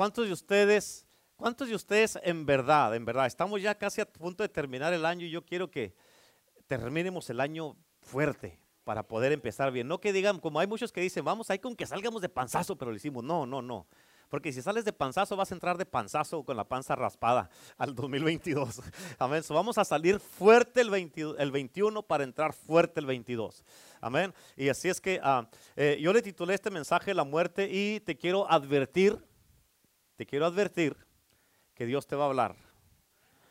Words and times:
¿cuántos 0.00 0.26
de 0.28 0.32
ustedes, 0.32 1.06
cuántos 1.36 1.68
de 1.68 1.74
ustedes 1.74 2.18
en 2.22 2.46
verdad, 2.46 2.96
en 2.96 3.04
verdad, 3.04 3.26
estamos 3.26 3.60
ya 3.60 3.74
casi 3.74 4.00
a 4.00 4.06
punto 4.10 4.42
de 4.42 4.48
terminar 4.48 4.94
el 4.94 5.04
año 5.04 5.26
y 5.26 5.30
yo 5.30 5.44
quiero 5.44 5.70
que 5.70 5.94
terminemos 6.66 7.28
el 7.28 7.38
año 7.38 7.76
fuerte 8.00 8.58
para 8.82 9.02
poder 9.06 9.30
empezar 9.30 9.70
bien. 9.70 9.86
No 9.86 10.00
que 10.00 10.14
digan, 10.14 10.38
como 10.38 10.58
hay 10.58 10.66
muchos 10.66 10.90
que 10.90 11.02
dicen, 11.02 11.22
vamos 11.22 11.50
ahí 11.50 11.58
con 11.58 11.76
que 11.76 11.84
salgamos 11.84 12.22
de 12.22 12.30
panzazo, 12.30 12.78
pero 12.78 12.92
lo 12.92 12.96
hicimos. 12.96 13.22
No, 13.22 13.44
no, 13.44 13.60
no. 13.60 13.86
Porque 14.30 14.54
si 14.54 14.62
sales 14.62 14.86
de 14.86 14.92
panzazo, 14.94 15.36
vas 15.36 15.50
a 15.50 15.54
entrar 15.54 15.76
de 15.76 15.84
panzazo 15.84 16.44
con 16.44 16.56
la 16.56 16.64
panza 16.64 16.96
raspada 16.96 17.50
al 17.76 17.94
2022. 17.94 18.80
Amén. 19.18 19.42
vamos 19.50 19.76
a 19.76 19.84
salir 19.84 20.18
fuerte 20.18 20.80
el, 20.80 20.88
21 21.50 22.02
para 22.04 22.24
entrar 22.24 22.54
fuerte 22.54 23.00
el 23.00 23.06
22. 23.06 23.64
Amén. 24.00 24.32
Y 24.56 24.70
así 24.70 24.88
es 24.88 24.98
que 24.98 25.20
ah, 25.22 25.46
eh, 25.76 25.98
yo 26.00 26.10
le 26.14 26.22
titulé 26.22 26.54
este 26.54 26.70
mensaje 26.70 27.12
La 27.12 27.24
muerte 27.24 27.68
y 27.70 28.00
te 28.00 28.16
quiero 28.16 28.50
advertir, 28.50 29.18
te 30.20 30.26
quiero 30.26 30.44
advertir 30.44 30.98
que 31.74 31.86
Dios 31.86 32.06
te 32.06 32.14
va 32.14 32.24
a 32.24 32.26
hablar. 32.26 32.54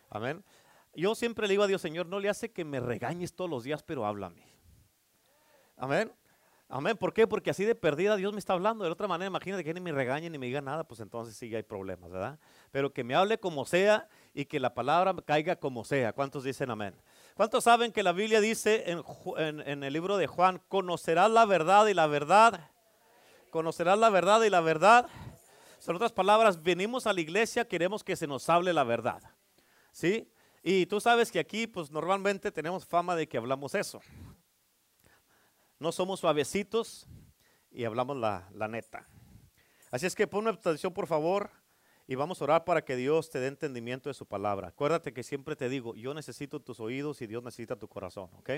Amén. 0.07 0.43
Yo 0.93 1.15
siempre 1.15 1.47
le 1.47 1.53
digo 1.53 1.63
a 1.63 1.67
Dios, 1.67 1.81
Señor, 1.81 2.05
no 2.05 2.19
le 2.19 2.29
hace 2.29 2.51
que 2.51 2.63
me 2.63 2.79
regañes 2.79 3.33
todos 3.33 3.49
los 3.49 3.63
días, 3.63 3.81
pero 3.81 4.05
háblame. 4.05 4.43
Amén. 5.77 6.13
Amén. 6.67 6.95
¿Por 6.95 7.11
qué? 7.11 7.25
Porque 7.25 7.49
así 7.49 7.65
de 7.65 7.73
perdida 7.73 8.17
Dios 8.17 8.33
me 8.33 8.37
está 8.37 8.53
hablando. 8.53 8.85
De 8.85 8.91
otra 8.91 9.07
manera, 9.07 9.29
imagínate 9.29 9.63
que 9.63 9.73
ni 9.73 9.79
me 9.79 9.91
regañe 9.91 10.29
ni 10.29 10.37
me 10.37 10.45
diga 10.45 10.61
nada, 10.61 10.83
pues 10.83 10.99
entonces 10.99 11.35
sí 11.35 11.55
hay 11.55 11.63
problemas, 11.63 12.11
¿verdad? 12.11 12.37
Pero 12.69 12.93
que 12.93 13.03
me 13.03 13.15
hable 13.15 13.39
como 13.39 13.65
sea 13.65 14.07
y 14.35 14.45
que 14.45 14.59
la 14.59 14.75
palabra 14.75 15.15
caiga 15.25 15.55
como 15.55 15.83
sea. 15.83 16.13
¿Cuántos 16.13 16.43
dicen 16.43 16.69
amén? 16.69 16.93
¿Cuántos 17.33 17.63
saben 17.63 17.91
que 17.91 18.03
la 18.03 18.11
Biblia 18.11 18.41
dice 18.41 18.83
en, 18.85 19.83
el 19.83 19.91
libro 19.91 20.17
de 20.17 20.27
Juan, 20.27 20.61
conocerás 20.67 21.31
la 21.31 21.47
verdad 21.47 21.87
y 21.87 21.95
la 21.95 22.05
verdad? 22.05 22.69
Conocerás 23.49 23.97
la 23.97 24.11
verdad 24.11 24.43
y 24.43 24.51
la 24.51 24.61
verdad. 24.61 25.09
Son 25.79 25.95
otras 25.95 26.11
palabras, 26.11 26.61
venimos 26.61 27.07
a 27.07 27.13
la 27.13 27.21
iglesia, 27.21 27.67
queremos 27.67 28.03
que 28.03 28.15
se 28.15 28.27
nos 28.27 28.49
hable 28.49 28.73
la 28.73 28.83
verdad. 28.83 29.21
¿Sí? 29.91 30.29
Y 30.61 30.85
tú 30.87 30.99
sabes 30.99 31.31
que 31.31 31.39
aquí, 31.39 31.67
pues 31.67 31.89
normalmente 31.89 32.51
tenemos 32.51 32.85
fama 32.85 33.15
de 33.15 33.27
que 33.27 33.37
hablamos 33.37 33.73
eso. 33.75 34.01
No 35.79 35.93
somos 35.93 36.19
suavecitos 36.19 37.07
y 37.71 37.85
hablamos 37.85 38.17
la, 38.17 38.67
neta. 38.67 39.07
Así 39.89 40.05
es 40.05 40.15
que 40.15 40.27
pon 40.27 40.41
una 40.41 40.51
atención, 40.51 40.93
por 40.93 41.07
favor, 41.07 41.49
y 42.09 42.15
vamos 42.15 42.41
a 42.41 42.43
orar 42.45 42.65
para 42.65 42.83
que 42.83 42.95
Dios 42.95 43.29
te 43.29 43.39
dé 43.39 43.45
entendimiento 43.45 44.09
de 44.09 44.15
su 44.15 44.25
palabra. 44.25 44.69
Acuérdate 44.69 45.13
que 45.13 45.21
siempre 45.21 45.55
te 45.55 45.69
digo, 45.69 45.93
yo 45.93 46.15
necesito 46.15 46.59
tus 46.59 46.79
oídos 46.79 47.21
y 47.21 47.27
Dios 47.27 47.43
necesita 47.43 47.75
tu 47.75 47.87
corazón, 47.87 48.31
¿ok? 48.39 48.49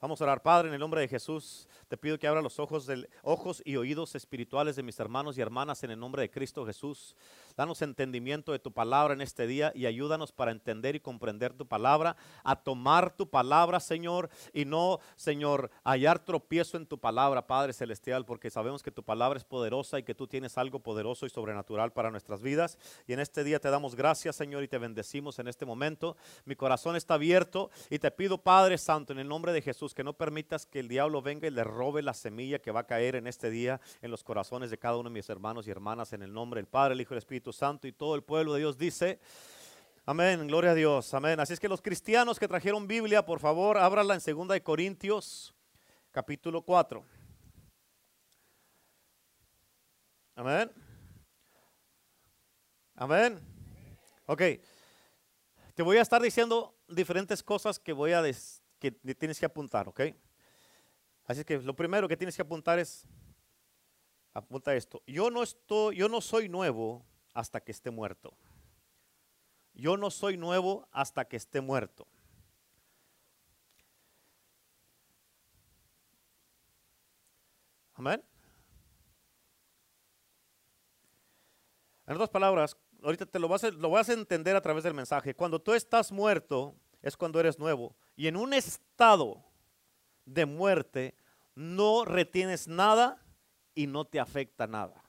Vamos 0.00 0.22
a 0.22 0.24
orar, 0.24 0.40
Padre, 0.40 0.68
en 0.68 0.74
el 0.74 0.80
nombre 0.80 1.02
de 1.02 1.08
Jesús, 1.08 1.68
te 1.88 1.98
pido 1.98 2.18
que 2.18 2.26
abra 2.26 2.40
los 2.40 2.58
ojos, 2.58 2.86
del, 2.86 3.10
ojos 3.22 3.60
y 3.66 3.76
oídos 3.76 4.14
espirituales 4.14 4.76
de 4.76 4.82
mis 4.82 4.98
hermanos 4.98 5.36
y 5.36 5.42
hermanas 5.42 5.84
en 5.84 5.90
el 5.90 6.00
nombre 6.00 6.22
de 6.22 6.30
Cristo 6.30 6.64
Jesús. 6.64 7.14
Danos 7.58 7.82
entendimiento 7.82 8.52
de 8.52 8.58
tu 8.58 8.72
palabra 8.72 9.12
en 9.12 9.20
este 9.20 9.46
día 9.46 9.70
y 9.74 9.84
ayúdanos 9.84 10.32
para 10.32 10.50
entender 10.50 10.96
y 10.96 11.00
comprender 11.00 11.52
tu 11.52 11.66
palabra, 11.66 12.16
a 12.42 12.56
tomar 12.56 13.14
tu 13.14 13.28
palabra, 13.28 13.80
Señor, 13.80 14.30
y 14.54 14.64
no, 14.64 14.98
Señor, 15.16 15.70
hallar 15.84 16.24
tropiezo 16.24 16.78
en 16.78 16.86
tu 16.86 16.98
palabra, 16.98 17.46
Padre 17.46 17.74
Celestial, 17.74 18.24
porque 18.24 18.48
sabemos 18.48 18.82
que 18.82 18.90
tu 18.90 19.02
palabra 19.02 19.36
es 19.36 19.44
poderosa 19.44 19.98
y 19.98 20.04
que 20.04 20.14
tú 20.14 20.26
tienes 20.26 20.56
algo 20.56 20.78
poderoso 20.78 21.26
y 21.26 21.28
sobrenatural 21.28 21.92
para 21.92 22.10
nuestras 22.10 22.40
vidas. 22.40 22.78
Y 23.06 23.12
en 23.12 23.20
este 23.20 23.44
día 23.44 23.58
te 23.58 23.70
damos 23.70 23.94
gracias, 23.94 24.36
Señor, 24.36 24.62
y 24.62 24.68
te 24.68 24.78
bendecimos 24.78 25.38
en 25.38 25.48
este 25.48 25.64
momento. 25.64 26.16
Mi 26.44 26.56
corazón 26.56 26.96
está 26.96 27.14
abierto 27.14 27.70
y 27.90 27.98
te 27.98 28.10
pido, 28.10 28.38
Padre 28.38 28.78
Santo, 28.78 29.12
en 29.12 29.18
el 29.18 29.28
nombre 29.28 29.52
de 29.52 29.62
Jesús, 29.62 29.94
que 29.94 30.04
no 30.04 30.12
permitas 30.12 30.66
que 30.66 30.80
el 30.80 30.88
diablo 30.88 31.22
venga 31.22 31.46
y 31.46 31.50
le 31.50 31.64
robe 31.64 32.02
la 32.02 32.14
semilla 32.14 32.58
que 32.58 32.70
va 32.70 32.80
a 32.80 32.86
caer 32.86 33.16
en 33.16 33.26
este 33.26 33.50
día 33.50 33.80
en 34.02 34.10
los 34.10 34.24
corazones 34.24 34.70
de 34.70 34.78
cada 34.78 34.96
uno 34.96 35.08
de 35.08 35.14
mis 35.14 35.28
hermanos 35.28 35.66
y 35.66 35.70
hermanas, 35.70 36.12
en 36.12 36.22
el 36.22 36.32
nombre 36.32 36.58
del 36.58 36.66
Padre, 36.66 36.94
el 36.94 37.00
Hijo 37.00 37.14
y 37.14 37.16
el 37.16 37.18
Espíritu 37.18 37.52
Santo. 37.52 37.86
Y 37.86 37.92
todo 37.92 38.14
el 38.14 38.22
pueblo 38.22 38.54
de 38.54 38.60
Dios 38.60 38.78
dice, 38.78 39.18
Amén, 40.06 40.46
gloria 40.46 40.72
a 40.72 40.74
Dios, 40.74 41.14
amén. 41.14 41.40
Así 41.40 41.54
es 41.54 41.60
que 41.60 41.68
los 41.68 41.80
cristianos 41.80 42.38
que 42.38 42.46
trajeron 42.46 42.86
Biblia, 42.86 43.24
por 43.24 43.40
favor, 43.40 43.78
ábrala 43.78 44.14
en 44.14 44.20
2 44.20 44.48
de 44.48 44.62
Corintios, 44.62 45.54
capítulo 46.10 46.60
4. 46.60 47.02
Amén. 50.36 50.83
Amén. 52.96 53.40
Ok. 54.26 54.42
Te 55.74 55.82
voy 55.82 55.96
a 55.96 56.02
estar 56.02 56.22
diciendo 56.22 56.76
diferentes 56.86 57.42
cosas 57.42 57.78
que 57.78 57.92
voy 57.92 58.12
a 58.12 58.22
que 58.78 58.92
tienes 58.92 59.40
que 59.40 59.46
apuntar, 59.46 59.88
¿ok? 59.88 60.00
Así 61.26 61.44
que 61.44 61.58
lo 61.58 61.74
primero 61.74 62.06
que 62.06 62.16
tienes 62.16 62.36
que 62.36 62.42
apuntar 62.42 62.78
es 62.78 63.06
apunta 64.32 64.74
esto. 64.74 65.02
Yo 65.06 65.30
no 65.30 65.42
estoy, 65.42 65.96
yo 65.96 66.08
no 66.08 66.20
soy 66.20 66.48
nuevo 66.48 67.04
hasta 67.32 67.60
que 67.60 67.72
esté 67.72 67.90
muerto. 67.90 68.36
Yo 69.72 69.96
no 69.96 70.10
soy 70.10 70.36
nuevo 70.36 70.86
hasta 70.92 71.24
que 71.24 71.36
esté 71.36 71.60
muerto. 71.60 72.06
Amén. 77.94 78.22
En 82.06 82.14
otras 82.14 82.28
palabras, 82.28 82.76
ahorita 83.04 83.26
te 83.26 83.38
lo 83.38 83.48
vas, 83.48 83.64
a, 83.64 84.12
entender 84.12 84.56
a 84.56 84.60
través 84.60 84.82
del 84.82 84.94
mensaje. 84.94 85.34
Cuando 85.34 85.60
tú 85.60 85.74
estás 85.74 86.10
muerto 86.10 86.74
es 87.02 87.16
cuando 87.16 87.38
eres 87.38 87.58
nuevo. 87.58 87.94
Y 88.16 88.26
en 88.26 88.36
un 88.36 88.54
estado 88.54 89.44
de 90.24 90.46
muerte 90.46 91.14
no 91.54 92.04
retienes 92.04 92.66
nada 92.66 93.22
y 93.74 93.86
no 93.86 94.06
te 94.06 94.18
afecta 94.18 94.66
nada. 94.66 95.04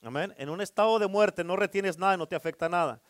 Amén. 0.00 0.34
En 0.38 0.48
un 0.48 0.60
estado 0.60 0.98
de 0.98 1.06
muerte 1.06 1.44
no 1.44 1.56
retienes 1.56 1.98
nada 1.98 2.14
y 2.14 2.18
no 2.18 2.26
te 2.26 2.34
afecta 2.34 2.68
nada. 2.68 3.02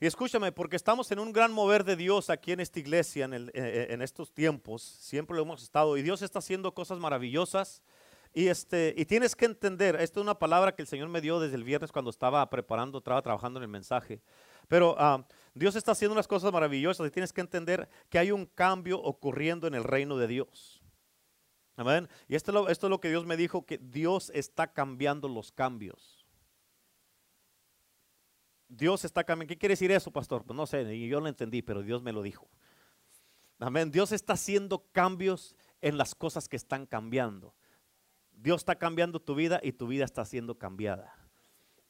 Y 0.00 0.06
escúchame, 0.06 0.52
porque 0.52 0.76
estamos 0.76 1.10
en 1.10 1.18
un 1.18 1.32
gran 1.32 1.52
mover 1.52 1.84
de 1.84 1.96
Dios 1.96 2.28
aquí 2.28 2.52
en 2.52 2.60
esta 2.60 2.78
iglesia, 2.78 3.24
en, 3.24 3.34
eh, 3.34 3.50
eh, 3.54 3.86
en 3.90 4.02
estos 4.02 4.32
tiempos. 4.32 4.82
Siempre 4.82 5.36
lo 5.36 5.42
hemos 5.42 5.62
estado. 5.62 5.96
Y 5.96 6.02
Dios 6.02 6.20
está 6.20 6.40
haciendo 6.40 6.74
cosas 6.74 6.98
maravillosas. 6.98 7.82
Y, 8.36 8.48
este, 8.48 8.92
y 8.96 9.04
tienes 9.04 9.36
que 9.36 9.44
entender, 9.44 9.94
esta 9.94 10.18
es 10.18 10.22
una 10.22 10.36
palabra 10.36 10.74
que 10.74 10.82
el 10.82 10.88
Señor 10.88 11.08
me 11.08 11.20
dio 11.20 11.38
desde 11.38 11.54
el 11.54 11.62
viernes 11.62 11.92
cuando 11.92 12.10
estaba 12.10 12.50
preparando, 12.50 12.98
estaba 12.98 13.22
trabajando 13.22 13.60
en 13.60 13.62
el 13.62 13.68
mensaje. 13.68 14.20
Pero 14.66 14.96
ah, 14.98 15.24
Dios 15.54 15.76
está 15.76 15.92
haciendo 15.92 16.14
unas 16.14 16.26
cosas 16.26 16.52
maravillosas 16.52 17.06
y 17.06 17.10
tienes 17.12 17.32
que 17.32 17.40
entender 17.40 17.88
que 18.10 18.18
hay 18.18 18.32
un 18.32 18.46
cambio 18.46 19.00
ocurriendo 19.00 19.68
en 19.68 19.74
el 19.74 19.84
reino 19.84 20.16
de 20.16 20.26
Dios. 20.26 20.82
Amén. 21.76 22.08
Y 22.26 22.34
esto 22.34 22.50
es, 22.50 22.54
lo, 22.54 22.68
esto 22.68 22.88
es 22.88 22.90
lo 22.90 23.00
que 23.00 23.08
Dios 23.08 23.24
me 23.24 23.36
dijo, 23.36 23.64
que 23.64 23.78
Dios 23.78 24.32
está 24.34 24.72
cambiando 24.72 25.28
los 25.28 25.52
cambios. 25.52 26.26
Dios 28.66 29.04
está 29.04 29.22
cambiando. 29.22 29.52
¿Qué 29.52 29.58
quiere 29.58 29.74
decir 29.74 29.92
eso, 29.92 30.10
pastor? 30.10 30.44
Pues 30.44 30.56
no 30.56 30.66
sé, 30.66 31.06
yo 31.06 31.20
lo 31.20 31.28
entendí, 31.28 31.62
pero 31.62 31.82
Dios 31.82 32.02
me 32.02 32.12
lo 32.12 32.20
dijo. 32.22 32.48
Amén. 33.60 33.92
Dios 33.92 34.10
está 34.10 34.32
haciendo 34.32 34.88
cambios 34.90 35.54
en 35.80 35.98
las 35.98 36.16
cosas 36.16 36.48
que 36.48 36.56
están 36.56 36.84
cambiando. 36.86 37.54
Dios 38.44 38.60
está 38.60 38.74
cambiando 38.74 39.20
tu 39.20 39.34
vida 39.34 39.58
y 39.62 39.72
tu 39.72 39.86
vida 39.86 40.04
está 40.04 40.22
siendo 40.26 40.58
cambiada. 40.58 41.16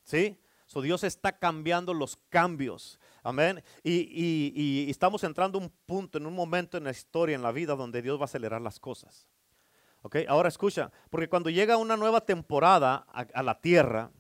¿Sí? 0.04 0.38
So 0.66 0.82
Dios 0.82 1.02
está 1.02 1.36
cambiando 1.36 1.92
los 1.92 2.16
cambios. 2.28 3.00
Amén. 3.24 3.60
Y, 3.82 4.86
estamos 4.88 5.24
entrando 5.24 5.58
un 5.58 5.68
punto, 5.84 6.16
en 6.18 6.26
un 6.26 6.32
momento 6.32 6.78
en 6.78 6.84
la 6.84 6.92
historia, 6.92 7.34
en 7.34 7.42
la 7.42 7.50
vida, 7.50 7.74
donde 7.74 8.02
Dios 8.02 8.18
va 8.18 8.22
a 8.22 8.24
acelerar 8.26 8.60
las 8.60 8.78
cosas. 8.78 9.26
¿Ok? 10.02 10.18
Ahora 10.28 10.48
escucha, 10.48 10.92
porque 11.10 11.28
cuando 11.28 11.50
llega 11.50 11.76
una 11.76 11.96
nueva 11.96 12.20
temporada 12.20 13.04
a, 13.08 13.26
a 13.34 13.42
la 13.42 13.60
tierra, 13.60 14.12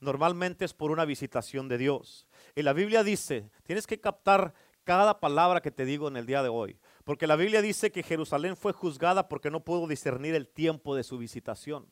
normalmente 0.00 0.64
es 0.64 0.74
por 0.74 0.90
una 0.90 1.04
visitación 1.04 1.68
de 1.68 1.78
Dios. 1.78 2.26
Y 2.56 2.62
la 2.62 2.72
Biblia 2.72 3.04
dice, 3.04 3.48
tienes 3.62 3.86
que 3.86 4.00
captar 4.00 4.54
cada 4.82 5.20
palabra 5.20 5.60
que 5.60 5.70
te 5.70 5.84
digo 5.84 6.08
en 6.08 6.16
el 6.16 6.26
día 6.26 6.42
de 6.42 6.48
hoy. 6.48 6.80
Porque 7.06 7.28
la 7.28 7.36
Biblia 7.36 7.62
dice 7.62 7.92
que 7.92 8.02
Jerusalén 8.02 8.56
fue 8.56 8.72
juzgada 8.72 9.28
porque 9.28 9.48
no 9.48 9.60
pudo 9.60 9.86
discernir 9.86 10.34
el 10.34 10.48
tiempo 10.48 10.96
de 10.96 11.04
su 11.04 11.18
visitación. 11.18 11.86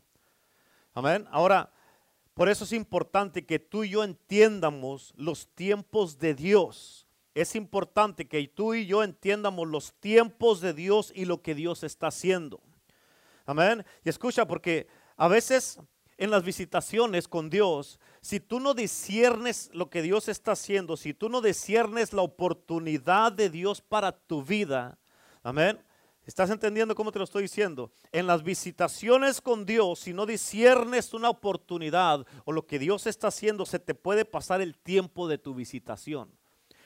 Amén. 0.92 1.28
Ahora, 1.30 1.72
por 2.34 2.48
eso 2.48 2.64
es 2.64 2.72
importante 2.72 3.46
que 3.46 3.60
tú 3.60 3.84
y 3.84 3.90
yo 3.90 4.02
entiendamos 4.02 5.14
los 5.16 5.46
tiempos 5.54 6.18
de 6.18 6.34
Dios. 6.34 7.06
Es 7.32 7.54
importante 7.54 8.26
que 8.26 8.48
tú 8.48 8.74
y 8.74 8.86
yo 8.86 9.04
entiendamos 9.04 9.68
los 9.68 9.92
tiempos 10.00 10.60
de 10.60 10.74
Dios 10.74 11.12
y 11.14 11.26
lo 11.26 11.42
que 11.42 11.54
Dios 11.54 11.84
está 11.84 12.08
haciendo. 12.08 12.60
Amén. 13.46 13.86
Y 14.04 14.08
escucha, 14.08 14.48
porque 14.48 14.88
a 15.16 15.28
veces 15.28 15.78
en 16.18 16.32
las 16.32 16.42
visitaciones 16.42 17.28
con 17.28 17.50
Dios, 17.50 18.00
si 18.20 18.40
tú 18.40 18.58
no 18.58 18.74
disiernes 18.74 19.70
lo 19.74 19.90
que 19.90 20.02
Dios 20.02 20.28
está 20.28 20.52
haciendo, 20.52 20.96
si 20.96 21.14
tú 21.14 21.28
no 21.28 21.40
disiernes 21.40 22.12
la 22.12 22.22
oportunidad 22.22 23.30
de 23.30 23.48
Dios 23.48 23.80
para 23.80 24.10
tu 24.10 24.42
vida, 24.42 24.98
Amén. 25.44 25.78
¿Estás 26.24 26.48
entendiendo 26.48 26.94
cómo 26.94 27.12
te 27.12 27.18
lo 27.18 27.26
estoy 27.26 27.42
diciendo? 27.42 27.92
En 28.10 28.26
las 28.26 28.42
visitaciones 28.42 29.42
con 29.42 29.66
Dios, 29.66 29.98
si 29.98 30.14
no 30.14 30.24
disiernes 30.24 31.12
una 31.12 31.28
oportunidad 31.28 32.26
o 32.46 32.52
lo 32.52 32.66
que 32.66 32.78
Dios 32.78 33.06
está 33.06 33.28
haciendo, 33.28 33.66
se 33.66 33.78
te 33.78 33.94
puede 33.94 34.24
pasar 34.24 34.62
el 34.62 34.74
tiempo 34.78 35.28
de 35.28 35.36
tu 35.36 35.54
visitación. 35.54 36.34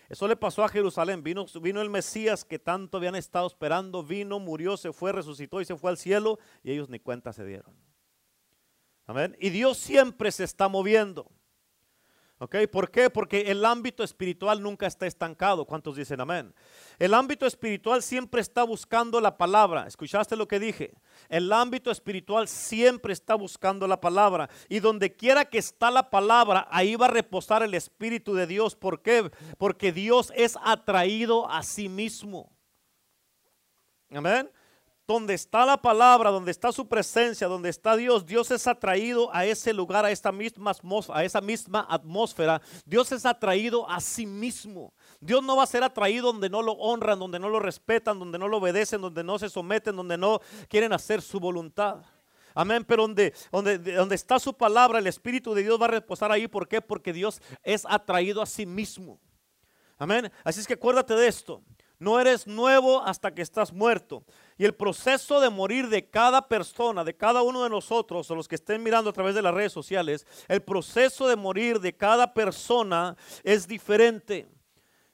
Eso 0.09 0.27
le 0.27 0.35
pasó 0.35 0.65
a 0.65 0.69
Jerusalén. 0.69 1.23
Vino, 1.23 1.47
vino 1.63 1.81
el 1.81 1.89
Mesías 1.89 2.45
que 2.45 2.59
tanto 2.59 2.97
habían 2.97 3.15
estado 3.15 3.47
esperando. 3.47 4.03
Vino, 4.03 4.41
murió, 4.41 4.77
se 4.77 4.93
fue, 4.93 5.13
resucitó 5.13 5.61
y 5.61 5.65
se 5.65 5.77
fue 5.77 5.91
al 5.91 5.99
cielo. 5.99 6.41
Y 6.65 6.73
ellos 6.73 6.89
ni 6.89 6.99
cuenta 6.99 7.33
se 7.33 7.45
dieron. 7.45 7.73
Amén. 9.07 9.37
Y 9.39 9.51
Dios 9.51 9.79
siempre 9.79 10.33
se 10.33 10.43
está 10.43 10.69
moviendo. 10.69 11.31
¿Ok? 12.41 12.55
¿Por 12.71 12.91
qué? 12.91 13.11
Porque 13.11 13.51
el 13.51 13.65
ámbito 13.65 14.05
espiritual 14.05 14.63
nunca 14.63 14.87
está 14.87 15.07
estancado. 15.07 15.65
¿Cuántos 15.65 15.97
dicen 15.97 16.21
amén? 16.21 16.55
El 17.01 17.13
ámbito 17.15 17.47
espiritual 17.47 18.01
siempre 18.01 18.41
está 18.41 18.63
buscando 18.63 19.21
la 19.21 19.37
palabra. 19.37 19.89
¿Escuchaste 19.89 20.37
lo 20.37 20.47
que 20.47 20.61
dije? 20.61 20.95
El 21.29 21.53
ámbito 21.53 21.91
espiritual 21.91 22.47
siempre 22.47 23.13
está 23.13 23.35
buscando 23.35 23.89
la 23.89 24.01
palabra. 24.01 24.49
Y 24.69 24.79
donde 24.79 25.17
quiera 25.17 25.47
que 25.47 25.59
está 25.59 25.91
la 25.91 26.11
palabra, 26.11 26.69
ahí 26.71 26.95
va 26.95 27.07
a 27.07 27.11
reposar 27.11 27.65
el 27.65 27.75
Espíritu 27.75 28.35
de 28.35 28.47
Dios. 28.47 28.77
¿Por 28.77 29.03
qué? 29.03 29.31
Porque 29.59 29.91
Dios 29.91 30.33
es 30.37 30.57
atraído 30.63 31.51
a 31.51 31.65
sí 31.65 31.89
mismo. 31.89 32.53
Amén 34.11 34.49
donde 35.09 35.33
está 35.33 35.65
la 35.65 35.81
palabra, 35.81 36.31
donde 36.31 36.51
está 36.51 36.71
su 36.71 36.87
presencia, 36.87 37.49
donde 37.49 37.71
está 37.71 37.97
Dios, 37.97 38.27
Dios 38.27 38.51
es 38.51 38.67
atraído 38.67 39.35
a 39.35 39.47
ese 39.47 39.73
lugar, 39.73 40.05
a 40.05 40.11
esta 40.11 40.31
misma 40.31 40.73
atmósfera, 40.73 41.19
a 41.19 41.25
esa 41.25 41.41
misma 41.41 41.87
atmósfera. 41.89 42.61
Dios 42.85 43.11
es 43.13 43.25
atraído 43.25 43.89
a 43.89 44.01
sí 44.03 44.27
mismo. 44.27 44.93
Dios 45.19 45.43
no 45.43 45.57
va 45.57 45.63
a 45.63 45.67
ser 45.67 45.83
atraído 45.83 46.31
donde 46.31 46.51
no 46.51 46.61
lo 46.61 46.73
honran, 46.73 47.19
donde 47.19 47.39
no 47.39 47.49
lo 47.49 47.59
respetan, 47.59 48.19
donde 48.19 48.39
no 48.39 48.49
lo 48.49 48.59
obedecen, 48.59 49.01
donde 49.01 49.25
no 49.25 49.39
se 49.39 49.49
someten, 49.49 49.97
donde 49.97 50.19
no 50.19 50.41
quieren 50.69 50.93
hacer 50.93 51.23
su 51.23 51.41
voluntad. 51.41 52.03
Amén, 52.55 52.85
pero 52.85 53.03
donde, 53.03 53.33
donde, 53.51 53.79
donde 53.79 54.15
está 54.15 54.39
su 54.39 54.53
palabra, 54.53 54.99
el 54.99 55.07
Espíritu 55.07 55.55
de 55.55 55.63
Dios 55.63 55.81
va 55.81 55.87
a 55.87 55.89
reposar 55.89 56.31
ahí. 56.31 56.49
¿Por 56.49 56.69
qué? 56.69 56.83
Porque 56.83 57.15
Dios 57.15 57.41
es 57.63 57.87
atraído 57.89 58.43
a 58.43 58.47
sí 58.47 58.67
mismo. 58.67 59.19
Amén. 59.97 60.31
Así 60.45 60.61
es 60.61 60.67
que 60.67 60.75
acuérdate 60.75 61.15
de 61.15 61.29
esto. 61.29 61.63
No 61.99 62.21
eres 62.21 62.47
nuevo 62.47 63.03
hasta 63.03 63.35
que 63.35 63.43
estás 63.43 63.73
muerto. 63.73 64.23
Y 64.59 64.65
el 64.65 64.75
proceso 64.75 65.41
de 65.41 65.51
morir 65.51 65.89
de 65.89 66.11
cada 66.11 66.49
persona, 66.49 67.05
de 67.05 67.17
cada 67.17 67.43
uno 67.43 67.63
de 67.63 67.71
nosotros, 67.71 68.29
o 68.29 68.35
los 68.35 68.49
que 68.49 68.57
estén 68.57 68.83
mirando 68.83 69.11
a 69.11 69.13
través 69.13 69.37
de 69.37 69.43
las 69.43 69.55
redes 69.55 69.73
sociales, 69.73 70.27
el 70.49 70.61
proceso 70.61 71.29
de 71.29 71.37
morir 71.37 71.79
de 71.79 71.97
cada 71.97 72.35
persona 72.35 73.17
es 73.45 73.69
diferente. 73.69 74.49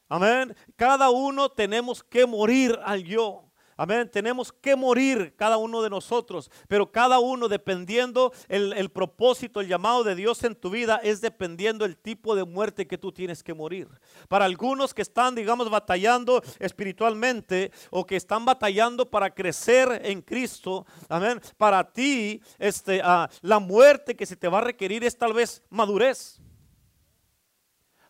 Amén. 0.09 0.57
Cada 0.77 1.11
uno 1.11 1.51
tenemos 1.51 2.03
que 2.03 2.25
morir 2.25 2.79
al 2.85 3.05
yo. 3.05 3.44
Amén. 3.77 4.09
Tenemos 4.09 4.53
que 4.53 4.77
morir 4.77 5.35
cada 5.37 5.57
uno 5.57 5.83
de 5.83 5.91
nosotros, 5.91 6.51
pero 6.69 6.93
cada 6.93 7.19
uno 7.19 7.49
dependiendo 7.49 8.33
el, 8.49 8.89
propósito, 8.91 9.61
el 9.61 9.69
llamado 9.69 10.05
de 10.05 10.15
Dios 10.15 10.45
en 10.45 10.55
tu 10.55 10.71
vida 10.71 11.01
es 11.03 11.21
dependiendo 11.21 11.85
el 11.85 11.97
tipo 11.97 12.37
de 12.37 12.45
muerte 12.45 12.87
que 12.87 12.99
tú 12.99 13.11
tienes 13.11 13.43
que 13.43 13.55
morir. 13.55 13.89
Para 14.29 14.45
algunos 14.45 14.95
que 14.95 15.03
están, 15.03 15.35
digamos, 15.35 15.69
batallando 15.71 16.43
espiritualmente 16.61 17.73
o 17.91 18.07
que 18.07 18.17
están 18.17 18.45
batallando 18.45 19.11
para 19.11 19.35
crecer 19.35 20.03
en 20.05 20.23
Cristo, 20.23 20.87
amén. 21.09 21.41
Para 21.57 21.93
ti, 21.93 22.41
este, 22.59 23.01
ah, 23.03 23.29
la 23.41 23.59
muerte 23.59 24.15
que 24.15 24.27
se 24.27 24.37
te 24.37 24.49
va 24.49 24.59
a 24.59 24.63
requerir 24.63 25.03
es 25.05 25.19
tal 25.19 25.33
vez 25.33 25.63
madurez. 25.69 26.41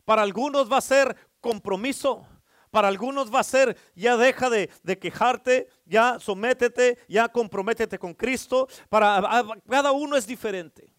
Para 0.05 0.23
algunos 0.23 0.71
va 0.71 0.79
a 0.79 0.83
ser 0.83 1.17
compromiso. 1.41 2.27
Para 2.75 2.89
algunos 2.89 3.33
va 3.33 3.39
a 3.39 3.45
ser, 3.45 3.77
ya 3.95 4.17
deja 4.17 4.51
de, 4.51 4.69
quejarte, 4.99 5.69
ya 5.85 6.19
sométete, 6.19 6.99
ya 7.07 7.29
comprométete 7.29 8.01
con 8.01 8.15
Cristo. 8.15 8.67
Para 8.89 9.23
cada 9.71 9.93
uno 9.93 10.17
es 10.17 10.27
diferente. 10.27 10.93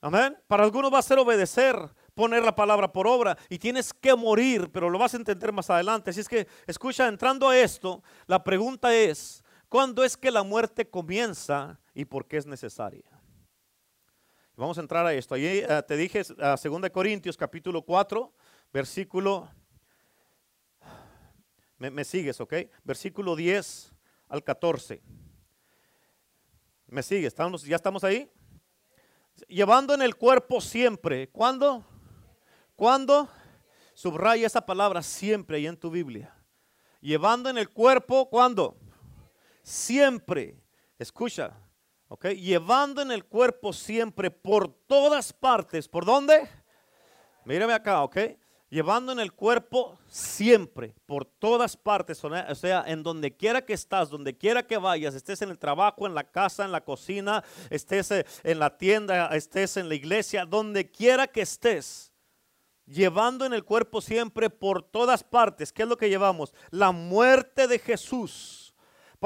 Amén. 0.00 0.34
Para 0.46 0.64
algunos 0.64 0.90
va 0.90 1.00
a 1.00 1.02
ser 1.02 1.18
obedecer, 1.18 1.76
poner 2.14 2.42
la 2.42 2.54
palabra 2.54 2.90
por 2.90 3.06
obra 3.06 3.36
y 3.50 3.58
tienes 3.58 3.92
que 3.92 4.14
morir, 4.16 4.70
pero 4.72 4.88
lo 4.88 4.98
vas 4.98 5.12
a 5.12 5.18
entender 5.18 5.52
más 5.52 5.68
adelante. 5.68 6.08
Así 6.08 6.20
es 6.20 6.30
que, 6.30 6.48
escucha, 6.66 7.08
entrando 7.08 7.50
a 7.50 7.58
esto, 7.58 8.02
la 8.26 8.42
pregunta 8.42 8.94
es, 8.94 9.44
¿cuándo 9.68 10.02
es 10.02 10.16
que 10.16 10.30
la 10.30 10.42
muerte 10.42 10.88
comienza 10.88 11.78
y 11.92 12.06
por 12.06 12.26
qué 12.26 12.38
es 12.38 12.46
necesaria? 12.46 13.04
Vamos 14.56 14.78
a 14.78 14.80
entrar 14.80 15.04
a 15.04 15.12
esto. 15.12 15.34
Ahí 15.34 15.44
eh, 15.44 15.82
te 15.86 15.94
dije, 15.94 16.22
a 16.40 16.56
2 16.56 16.90
Corintios 16.90 17.36
capítulo 17.36 17.82
4, 17.82 18.32
versículo 18.72 19.50
me, 21.78 22.04
sigues, 22.04 22.40
¿ok? 22.40 22.54
Versículo 22.84 23.36
10 23.36 23.92
al 24.28 24.42
14. 24.42 25.02
¿Me 26.86 27.02
sigues? 27.02 27.26
¿Estamos, 27.26 27.64
¿Ya 27.64 27.76
estamos 27.76 28.04
ahí? 28.04 28.30
Llevando 29.48 29.92
en 29.94 30.02
el 30.02 30.16
cuerpo 30.16 30.60
siempre. 30.60 31.28
¿Cuándo? 31.28 31.84
¿Cuándo? 32.74 33.28
Subraya 33.94 34.46
esa 34.46 34.64
palabra 34.64 35.02
siempre 35.02 35.58
ahí 35.58 35.66
en 35.66 35.76
tu 35.76 35.90
Biblia. 35.90 36.34
Llevando 37.00 37.50
en 37.50 37.58
el 37.58 37.70
cuerpo, 37.70 38.28
¿cuándo? 38.28 38.76
Siempre. 39.62 40.56
Escucha, 40.98 41.52
¿ok? 42.08 42.26
Llevando 42.28 43.02
en 43.02 43.12
el 43.12 43.24
cuerpo 43.26 43.72
siempre 43.72 44.30
por 44.30 44.68
todas 44.86 45.32
partes. 45.32 45.88
¿Por 45.88 46.06
dónde? 46.06 46.48
Mírame 47.44 47.74
acá, 47.74 48.02
¿ok? 48.02 48.16
Llevando 48.68 49.12
en 49.12 49.20
el 49.20 49.32
cuerpo 49.32 49.98
siempre, 50.08 50.94
por 51.06 51.24
todas 51.24 51.76
partes, 51.76 52.22
o 52.24 52.54
sea, 52.54 52.84
en 52.86 53.02
donde 53.02 53.36
quiera 53.36 53.64
que 53.64 53.72
estás, 53.72 54.10
donde 54.10 54.36
quiera 54.36 54.66
que 54.66 54.76
vayas, 54.76 55.14
estés 55.14 55.42
en 55.42 55.50
el 55.50 55.58
trabajo, 55.58 56.06
en 56.06 56.14
la 56.14 56.24
casa, 56.24 56.64
en 56.64 56.72
la 56.72 56.84
cocina, 56.84 57.44
estés 57.70 58.10
eh, 58.10 58.26
en 58.42 58.58
la 58.58 58.76
tienda, 58.76 59.28
estés 59.28 59.76
en 59.76 59.88
la 59.88 59.94
iglesia, 59.94 60.44
donde 60.44 60.90
quiera 60.90 61.26
que 61.26 61.42
estés, 61.42 62.12
llevando 62.86 63.44
en 63.44 63.52
el 63.52 63.64
cuerpo 63.64 64.00
siempre 64.00 64.50
por 64.50 64.82
todas 64.82 65.24
partes, 65.24 65.72
¿qué 65.72 65.82
es 65.82 65.88
lo 65.88 65.96
que 65.96 66.08
llevamos? 66.08 66.54
La 66.70 66.92
muerte 66.92 67.66
de 67.66 67.78
Jesús 67.78 68.65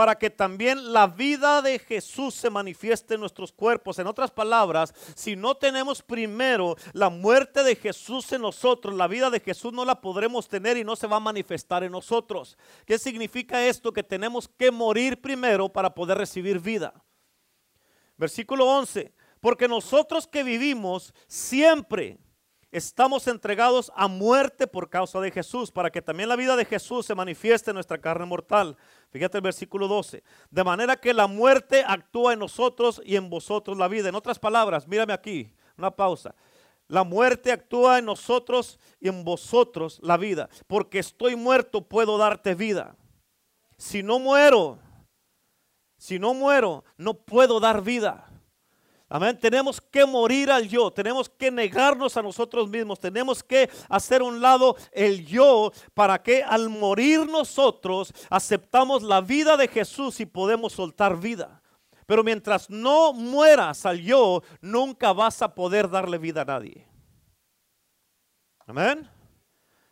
para 0.00 0.14
que 0.14 0.31
también 0.31 0.94
la 0.94 1.06
vida 1.06 1.61
de 1.61 1.79
Jesús 1.79 2.35
se 2.35 2.49
manifieste 2.49 3.12
en 3.12 3.20
nuestros 3.20 3.52
cuerpos. 3.52 3.99
En 3.99 4.06
otras 4.06 4.31
palabras, 4.31 4.94
si 5.14 5.37
no 5.37 5.55
tenemos 5.55 6.00
primero 6.00 6.75
la 6.94 7.11
muerte 7.11 7.62
de 7.62 7.76
Jesús 7.76 8.32
en 8.32 8.41
nosotros, 8.41 8.94
la 8.94 9.06
vida 9.08 9.29
de 9.29 9.41
Jesús 9.41 9.75
no 9.75 9.85
la 9.85 10.00
podremos 10.00 10.49
tener 10.49 10.79
y 10.79 10.85
no 10.85 10.97
se 10.97 11.06
va 11.06 11.17
a 11.17 11.20
manifestar 11.20 11.85
en 11.85 11.93
nosotros. 11.93 12.56
¿Qué 12.87 12.99
significa 12.99 13.67
esto? 13.67 13.93
Que 13.93 14.02
tenemos 14.02 14.49
que 14.49 14.70
morir 14.70 15.20
primero 15.20 15.69
para 15.69 15.94
poder 15.94 16.17
recibir 16.17 16.61
vida. 16.61 16.94
Versículo 18.17 18.64
11, 18.69 19.12
porque 19.38 19.69
nosotros 19.69 20.26
que 20.26 20.43
vivimos 20.43 21.12
siempre 21.26 22.17
estamos 22.72 23.26
entregados 23.26 23.90
a 23.94 24.08
muerte 24.08 24.67
por 24.67 24.88
causa 24.88 25.20
de 25.20 25.31
Jesús, 25.31 25.70
para 25.70 25.90
que 25.90 26.02
también 26.02 26.28
la 26.28 26.37
vida 26.37 26.56
de 26.56 26.64
Jesús 26.64 27.06
se 27.06 27.14
manifieste 27.14 27.70
en 27.70 27.75
nuestra 27.75 27.99
carne 27.99 28.26
mortal. 28.26 28.76
Fíjate 29.11 29.38
el 29.38 29.43
versículo 29.43 29.88
12. 29.88 30.22
De 30.50 30.64
manera 30.64 30.96
que 30.96 31.12
la 31.12 31.26
muerte 31.26 31.84
actúa 31.87 32.32
en 32.32 32.38
nosotros 32.38 33.00
y 33.05 33.17
en 33.17 33.28
vosotros 33.28 33.76
la 33.76 33.88
vida. 33.88 34.08
En 34.08 34.14
otras 34.14 34.38
palabras, 34.38 34.87
mírame 34.87 35.12
aquí, 35.12 35.52
una 35.76 35.90
pausa. 35.90 36.34
La 36.87 37.05
muerte 37.05 37.52
actúa 37.52 37.99
en 37.99 38.06
nosotros 38.06 38.78
y 38.99 39.09
en 39.09 39.25
vosotros 39.25 40.00
la 40.02 40.16
vida. 40.16 40.49
Porque 40.66 40.99
estoy 40.99 41.37
muerto, 41.37 41.83
puedo 41.83 42.18
darte 42.18 42.54
vida. 42.54 42.97
Si 43.76 44.02
no 44.02 44.18
muero, 44.18 44.78
si 45.97 46.18
no 46.18 46.35
muero, 46.35 46.85
no 46.97 47.14
puedo 47.14 47.61
dar 47.61 47.83
vida. 47.83 48.29
Amén. 49.12 49.37
Tenemos 49.37 49.81
que 49.81 50.07
morir 50.07 50.52
al 50.52 50.69
yo, 50.69 50.88
tenemos 50.93 51.29
que 51.29 51.50
negarnos 51.50 52.17
a 52.17 52.23
nosotros 52.23 52.71
mismos, 52.71 53.00
tenemos 53.00 53.43
que 53.43 53.69
hacer 53.88 54.23
un 54.23 54.40
lado 54.40 54.76
el 54.93 55.26
yo 55.26 55.73
para 55.95 56.23
que 56.23 56.45
al 56.45 56.69
morir 56.69 57.26
nosotros 57.26 58.12
aceptamos 58.31 59.02
la 59.02 59.21
vida 59.21 59.57
de 59.57 59.67
Jesús 59.67 60.21
y 60.21 60.26
podemos 60.26 60.75
soltar 60.75 61.19
vida. 61.19 61.61
Pero 62.07 62.23
mientras 62.23 62.71
no 62.71 63.12
mueras 63.12 63.85
al 63.85 64.00
yo, 64.00 64.45
nunca 64.61 65.12
vas 65.12 65.43
a 65.43 65.57
poder 65.57 65.90
darle 65.90 66.17
vida 66.17 66.43
a 66.43 66.45
nadie. 66.45 66.87
Amén. 68.64 69.11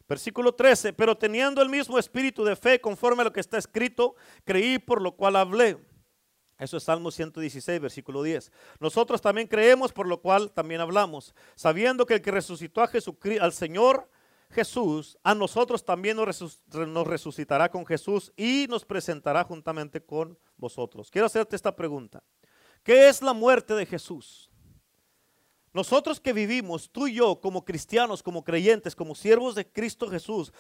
Versículo 0.09 0.55
13, 0.55 0.93
pero 0.93 1.17
teniendo 1.17 1.61
el 1.61 1.69
mismo 1.69 1.99
espíritu 1.99 2.45
de 2.45 2.55
fe 2.55 2.81
conforme 2.81 3.23
a 3.23 3.25
lo 3.25 3.33
que 3.33 3.41
está 3.41 3.59
escrito, 3.59 4.15
creí 4.45 4.79
por 4.79 5.03
lo 5.03 5.17
cual 5.17 5.35
hablé. 5.35 5.77
Eso 6.59 6.77
es 6.77 6.83
Salmo 6.83 7.11
116, 7.11 7.81
versículo 7.81 8.23
10. 8.23 8.51
Nosotros 8.81 9.21
también 9.21 9.47
creemos, 9.47 9.93
por 9.93 10.09
lo 10.09 10.21
cual 10.21 10.51
también 10.51 10.81
hablamos, 10.81 11.35
sabiendo 11.55 12.05
que 12.05 12.15
el 12.15 12.23
que 12.23 12.33
resucitó 12.33 12.83
a 12.83 12.89
Jesucristo, 12.89 13.45
al 13.45 13.53
Señor 13.53 14.11
Jesús, 14.51 15.17
a 15.23 15.35
nosotros 15.35 15.85
también 15.85 16.17
nos 16.17 17.07
resucitará 17.07 17.71
con 17.71 17.87
Jesús 17.87 18.33
y 18.37 18.67
nos 18.69 18.85
presentará 18.85 19.45
juntamente 19.45 20.03
con 20.03 20.39
vosotros. 20.57 21.11
Quiero 21.11 21.27
hacerte 21.27 21.55
esta 21.55 21.77
pregunta. 21.77 22.23
¿Qué 22.83 23.09
es 23.09 23.23
la 23.23 23.35
muerte 23.35 23.75
de 23.75 23.87
Jesús? 23.87 24.51
Nosotros 25.73 26.19
que 26.19 26.33
vivimos, 26.33 26.91
tú 26.91 27.07
y 27.07 27.15
yo, 27.15 27.41
como 27.41 27.65
cristianos, 27.65 28.23
como 28.23 28.43
creyentes, 28.43 28.97
como 28.97 29.15
siervos 29.15 29.55
de 29.55 29.71
Cristo 29.71 30.09
Jesús, 30.09 30.53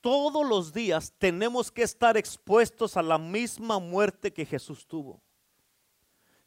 todos 0.00 0.48
los 0.48 0.72
días 0.72 1.12
tenemos 1.18 1.70
que 1.70 1.82
estar 1.82 2.16
expuestos 2.16 2.96
a 2.96 3.02
la 3.02 3.18
misma 3.18 3.78
muerte 3.78 4.32
que 4.32 4.46
Jesús 4.46 4.86
tuvo. 4.86 5.22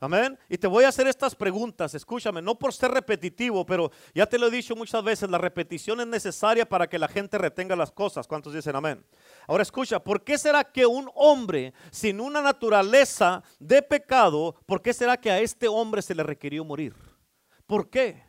Amén. 0.02 0.40
Y 0.48 0.58
te 0.58 0.68
voy 0.68 0.86
a 0.86 0.90
hacer 0.90 1.08
estas 1.08 1.36
preguntas, 1.36 1.94
escúchame, 1.94 2.42
no 2.42 2.58
por 2.58 2.74
ser 2.74 2.92
repetitivo, 2.92 3.66
pero 3.66 3.92
ya 4.14 4.26
te 4.26 4.40
lo 4.40 4.48
he 4.48 4.52
dicho 4.52 4.74
muchas 4.74 5.04
veces, 5.04 5.30
la 5.30 5.38
repetición 5.38 6.00
es 6.00 6.08
necesaria 6.08 6.68
para 6.68 6.88
que 6.88 6.98
la 6.98 7.10
gente 7.10 7.38
retenga 7.38 7.76
las 7.76 7.92
cosas. 7.92 8.26
¿Cuántos 8.26 8.54
dicen 8.54 8.78
amén? 8.78 9.06
Ahora 9.46 9.64
escucha, 9.64 10.02
¿por 10.02 10.24
qué 10.24 10.38
será 10.38 10.64
que 10.64 10.86
un 10.86 11.12
hombre 11.16 11.74
sin 11.92 12.22
una 12.22 12.42
naturaleza 12.42 13.44
de 13.60 13.82
pecado, 13.82 14.56
por 14.66 14.82
qué 14.82 14.94
será 14.94 15.18
que 15.18 15.32
a 15.32 15.40
este 15.40 15.68
hombre 15.68 16.02
se 16.02 16.16
le 16.16 16.24
requirió 16.24 16.64
morir? 16.64 16.96
¿Por 17.68 17.90
qué? 17.90 18.24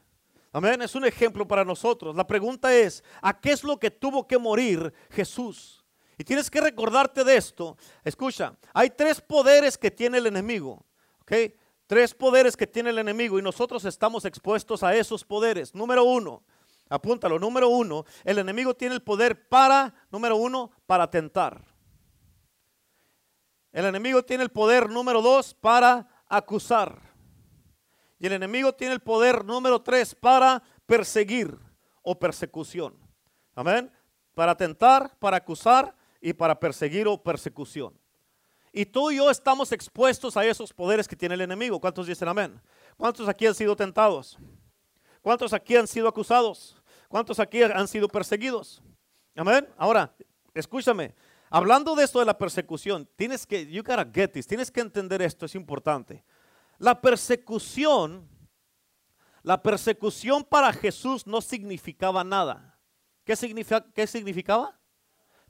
Amén, 0.52 0.82
es 0.82 0.96
un 0.96 1.04
ejemplo 1.04 1.46
para 1.46 1.64
nosotros. 1.64 2.16
La 2.16 2.26
pregunta 2.26 2.74
es, 2.74 3.04
¿a 3.22 3.38
qué 3.38 3.52
es 3.52 3.62
lo 3.62 3.78
que 3.78 3.92
tuvo 3.92 4.26
que 4.26 4.38
morir 4.38 4.92
Jesús? 5.10 5.84
Y 6.18 6.24
tienes 6.24 6.50
que 6.50 6.60
recordarte 6.60 7.22
de 7.22 7.36
esto. 7.36 7.76
Escucha, 8.02 8.56
hay 8.74 8.90
tres 8.90 9.20
poderes 9.20 9.78
que 9.78 9.92
tiene 9.92 10.18
el 10.18 10.26
enemigo. 10.26 10.84
¿Ok? 11.22 11.32
Tres 11.90 12.14
poderes 12.14 12.56
que 12.56 12.68
tiene 12.68 12.90
el 12.90 12.98
enemigo 12.98 13.36
y 13.36 13.42
nosotros 13.42 13.84
estamos 13.84 14.24
expuestos 14.24 14.84
a 14.84 14.94
esos 14.94 15.24
poderes. 15.24 15.74
Número 15.74 16.04
uno, 16.04 16.44
apúntalo, 16.88 17.36
número 17.36 17.68
uno, 17.68 18.04
el 18.22 18.38
enemigo 18.38 18.74
tiene 18.74 18.94
el 18.94 19.02
poder 19.02 19.48
para, 19.48 19.92
número 20.08 20.36
uno, 20.36 20.70
para 20.86 21.10
tentar. 21.10 21.64
El 23.72 23.86
enemigo 23.86 24.22
tiene 24.22 24.44
el 24.44 24.50
poder, 24.50 24.88
número 24.88 25.20
dos, 25.20 25.52
para 25.52 26.06
acusar. 26.28 26.96
Y 28.20 28.26
el 28.28 28.34
enemigo 28.34 28.72
tiene 28.72 28.94
el 28.94 29.00
poder 29.00 29.44
número 29.44 29.82
tres 29.82 30.14
para 30.14 30.62
perseguir 30.86 31.58
o 32.02 32.16
persecución. 32.16 32.96
Amén. 33.56 33.92
Para 34.36 34.56
tentar, 34.56 35.18
para 35.18 35.38
acusar 35.38 35.96
y 36.20 36.34
para 36.34 36.60
perseguir 36.60 37.08
o 37.08 37.20
persecución. 37.20 38.00
Y 38.72 38.86
tú 38.86 39.10
y 39.10 39.16
yo 39.16 39.30
estamos 39.30 39.72
expuestos 39.72 40.36
a 40.36 40.44
esos 40.44 40.72
poderes 40.72 41.08
que 41.08 41.16
tiene 41.16 41.34
el 41.34 41.40
enemigo. 41.40 41.80
¿Cuántos 41.80 42.06
dicen 42.06 42.28
amén? 42.28 42.60
¿Cuántos 42.96 43.28
aquí 43.28 43.46
han 43.46 43.54
sido 43.54 43.74
tentados? 43.74 44.38
¿Cuántos 45.20 45.52
aquí 45.52 45.76
han 45.76 45.86
sido 45.86 46.08
acusados? 46.08 46.76
¿Cuántos 47.08 47.40
aquí 47.40 47.62
han 47.62 47.88
sido 47.88 48.08
perseguidos? 48.08 48.82
Amén. 49.34 49.68
Ahora, 49.76 50.14
escúchame. 50.54 51.14
Hablando 51.50 51.96
de 51.96 52.04
esto 52.04 52.20
de 52.20 52.26
la 52.26 52.38
persecución, 52.38 53.08
tienes 53.16 53.44
que, 53.44 53.66
you 53.66 53.82
gotta 53.82 54.08
get 54.14 54.28
this, 54.28 54.46
tienes 54.46 54.70
que 54.70 54.80
entender 54.80 55.20
esto, 55.20 55.46
es 55.46 55.56
importante. 55.56 56.24
La 56.78 57.00
persecución, 57.00 58.28
la 59.42 59.60
persecución 59.60 60.44
para 60.44 60.72
Jesús 60.72 61.26
no 61.26 61.40
significaba 61.40 62.22
nada. 62.22 62.78
¿Qué, 63.24 63.34
significa, 63.34 63.84
qué 63.92 64.06
significaba? 64.06 64.78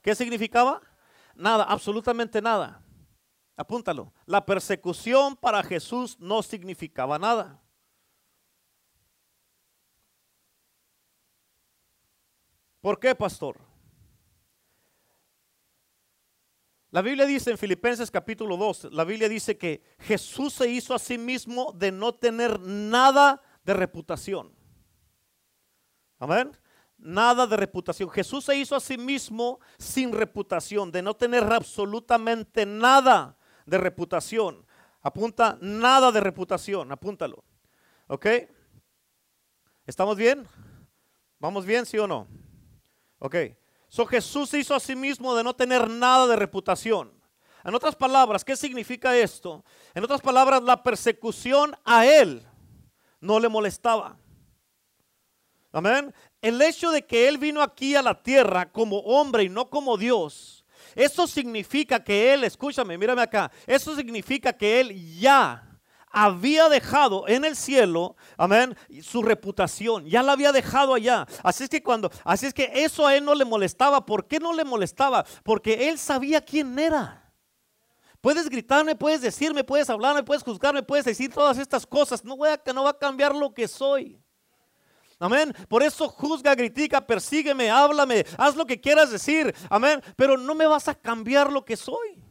¿Qué 0.01 0.15
significaba? 0.15 0.81
Nada, 1.35 1.65
absolutamente 1.65 2.41
nada. 2.41 2.83
Apúntalo. 3.61 4.15
La 4.25 4.47
persecución 4.47 5.37
para 5.37 5.63
Jesús 5.63 6.19
no 6.19 6.43
significaba 6.43 7.19
nada. 7.19 7.61
¿Por 12.81 12.99
qué, 12.99 13.15
pastor? 13.15 13.59
La 16.91 17.03
Biblia 17.03 17.27
dice 17.27 17.51
en 17.51 17.59
Filipenses 17.59 18.11
capítulo 18.11 18.57
2, 18.57 18.89
la 18.93 19.05
Biblia 19.05 19.29
dice 19.29 19.59
que 19.59 19.83
Jesús 19.99 20.55
se 20.55 20.71
hizo 20.71 20.95
a 20.95 20.99
sí 20.99 21.19
mismo 21.19 21.75
de 21.77 21.93
no 21.93 22.15
tener 22.15 22.59
nada 22.61 23.43
de 23.63 23.75
reputación. 23.75 24.55
Amén. 26.19 26.57
Nada 26.97 27.47
de 27.47 27.59
reputación. 27.59 28.09
Jesús 28.09 28.47
se 28.47 28.57
hizo 28.57 28.75
a 28.75 28.81
sí 28.81 28.97
mismo 28.97 29.61
sin 29.77 30.13
reputación, 30.13 30.91
de 30.91 31.03
no 31.03 31.13
tener 31.13 31.45
absolutamente 31.45 32.65
nada 32.65 33.37
de 33.67 33.79
reputación. 33.79 34.67
Apunta 35.03 35.59
nada 35.61 36.13
de 36.13 36.21
reputación, 36.21 36.93
apúntalo. 36.93 37.45
¿Ok? 38.07 38.27
¿Estamos 39.87 40.17
bien? 40.17 40.47
¿Vamos 41.39 41.65
bien, 41.65 41.87
sí 41.87 41.99
o 41.99 42.07
no? 42.07 42.27
Ok. 43.19 43.37
So 43.89 44.07
Jesús 44.07 44.53
hizo 44.55 44.75
a 44.75 44.81
sí 44.81 44.95
mismo 44.95 45.35
de 45.35 45.43
no 45.43 45.55
tener 45.55 45.89
nada 45.89 46.27
de 46.27 46.37
reputación. 46.37 47.13
En 47.65 47.75
otras 47.75 47.97
palabras, 47.97 48.45
¿qué 48.45 48.57
significa 48.57 49.17
esto? 49.17 49.65
En 49.95 50.05
otras 50.05 50.21
palabras, 50.21 50.63
la 50.63 50.83
persecución 50.83 51.77
a 51.85 52.07
él 52.07 52.47
no 53.21 53.39
le 53.39 53.49
molestaba. 53.49 54.17
Amén. 55.73 56.15
El 56.41 56.61
hecho 56.63 56.91
de 56.91 57.05
que 57.05 57.29
él 57.29 57.39
vino 57.39 57.63
aquí 57.63 57.95
a 57.95 58.03
la 58.03 58.23
tierra 58.23 58.71
como 58.73 58.99
hombre 59.01 59.45
y 59.45 59.49
no 59.49 59.69
como 59.69 59.97
Dios, 59.97 60.60
eso 60.95 61.27
significa 61.27 62.03
que 62.03 62.33
él, 62.33 62.45
escúchame, 62.45 62.99
mírame 62.99 63.23
acá, 63.23 63.51
eso 63.67 63.95
significa 63.97 64.53
que 64.53 64.81
él 64.81 65.19
ya 65.19 65.67
había 66.11 66.69
dejado 66.69 67.29
en 67.29 67.45
el 67.45 67.57
cielo, 67.57 68.17
amén, 68.37 68.77
su 69.03 69.23
reputación, 69.23 70.07
ya 70.07 70.23
la 70.23 70.33
había 70.33 70.53
dejado 70.53 70.95
allá. 70.95 71.27
Así 71.43 71.65
es 71.65 71.71
que 71.71 71.83
cuando, 71.83 72.11
así 72.25 72.47
es 72.47 72.55
que 72.55 72.71
eso 72.75 73.07
a 73.07 73.15
él 73.17 73.25
no 73.25 73.35
le 73.35 73.45
molestaba. 73.45 74.05
¿Por 74.05 74.27
qué 74.27 74.41
no 74.41 74.53
le 74.53 74.65
molestaba? 74.65 75.25
Porque 75.45 75.89
él 75.89 75.99
sabía 75.99 76.41
quién 76.41 76.79
era. 76.79 77.33
Puedes 78.21 78.51
gritarme, 78.51 78.95
puedes 78.97 79.23
decirme, 79.23 79.65
puedes 79.65 79.89
hablarme, 79.89 80.23
puedes 80.23 80.43
juzgarme, 80.43 80.83
puedes 80.83 81.07
decir 81.07 81.33
todas 81.33 81.57
estas 81.57 81.87
cosas. 81.87 82.23
No, 82.25 82.37
voy 82.37 82.51
a, 82.51 82.61
no 82.75 82.85
va 82.85 82.91
a 82.91 82.99
cambiar 82.99 83.35
lo 83.35 83.55
que 83.55 83.67
soy. 83.67 84.21
Amén. 85.21 85.55
Por 85.69 85.83
eso 85.83 86.09
juzga, 86.09 86.57
critica, 86.57 87.07
persígueme, 87.07 87.71
háblame, 87.71 88.25
haz 88.39 88.57
lo 88.57 88.67
que 88.67 88.81
quieras 88.81 89.11
decir. 89.11 89.55
Amén. 89.69 90.03
Pero 90.17 90.39
no 90.39 90.55
me 90.55 90.67
vas 90.67 90.89
a 90.89 90.95
cambiar 90.95 91.53
lo 91.53 91.63
que 91.65 91.77
soy. 91.77 92.25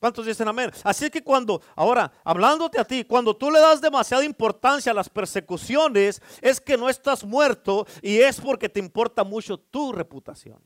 ¿Cuántos 0.00 0.24
dicen 0.26 0.48
amén? 0.48 0.70
Así 0.84 1.10
que 1.10 1.22
cuando, 1.22 1.60
ahora, 1.74 2.12
hablándote 2.24 2.80
a 2.80 2.84
ti, 2.84 3.04
cuando 3.04 3.36
tú 3.36 3.50
le 3.50 3.60
das 3.60 3.80
demasiada 3.80 4.24
importancia 4.24 4.92
a 4.92 4.94
las 4.94 5.08
persecuciones, 5.08 6.22
es 6.40 6.60
que 6.60 6.76
no 6.78 6.88
estás 6.88 7.24
muerto 7.24 7.86
y 8.00 8.18
es 8.18 8.40
porque 8.40 8.68
te 8.68 8.80
importa 8.80 9.22
mucho 9.22 9.58
tu 9.58 9.92
reputación. 9.92 10.62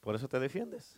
Por 0.00 0.14
eso 0.14 0.28
te 0.28 0.38
defiendes. 0.38 0.96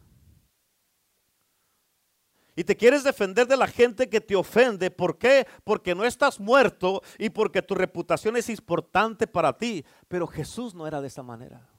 Y 2.59 2.65
te 2.65 2.77
quieres 2.77 3.05
defender 3.05 3.47
de 3.47 3.57
la 3.57 3.69
gente 3.69 4.09
que 4.09 4.21
te 4.21 4.35
ofende. 4.35 4.91
¿Por 4.91 5.17
qué? 5.17 5.47
Porque 5.63 5.95
no 5.95 6.05
estás 6.05 6.41
muerto 6.41 7.03
y 7.17 7.31
porque 7.31 7.63
tu 7.63 7.77
reputación 7.77 8.37
es 8.37 8.49
importante 8.49 9.29
para 9.29 9.57
ti. 9.57 9.85
Pero 10.09 10.27
Jesús 10.27 10.75
no 10.75 10.85
era 10.85 11.01
de 11.01 11.07
esa 11.07 11.23
manera. 11.23 11.71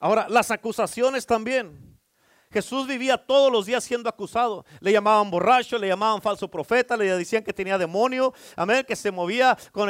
Ahora, 0.00 0.30
las 0.30 0.50
acusaciones 0.50 1.26
también. 1.26 1.89
Jesús 2.52 2.88
vivía 2.88 3.16
todos 3.16 3.52
los 3.52 3.66
días 3.66 3.84
siendo 3.84 4.08
acusado. 4.08 4.64
Le 4.80 4.90
llamaban 4.90 5.30
borracho, 5.30 5.78
le 5.78 5.86
llamaban 5.86 6.20
falso 6.20 6.50
profeta, 6.50 6.96
le 6.96 7.04
decían 7.16 7.44
que 7.44 7.52
tenía 7.52 7.78
demonio, 7.78 8.34
amén, 8.56 8.84
que 8.86 8.96
se 8.96 9.12
movía 9.12 9.56
con, 9.70 9.88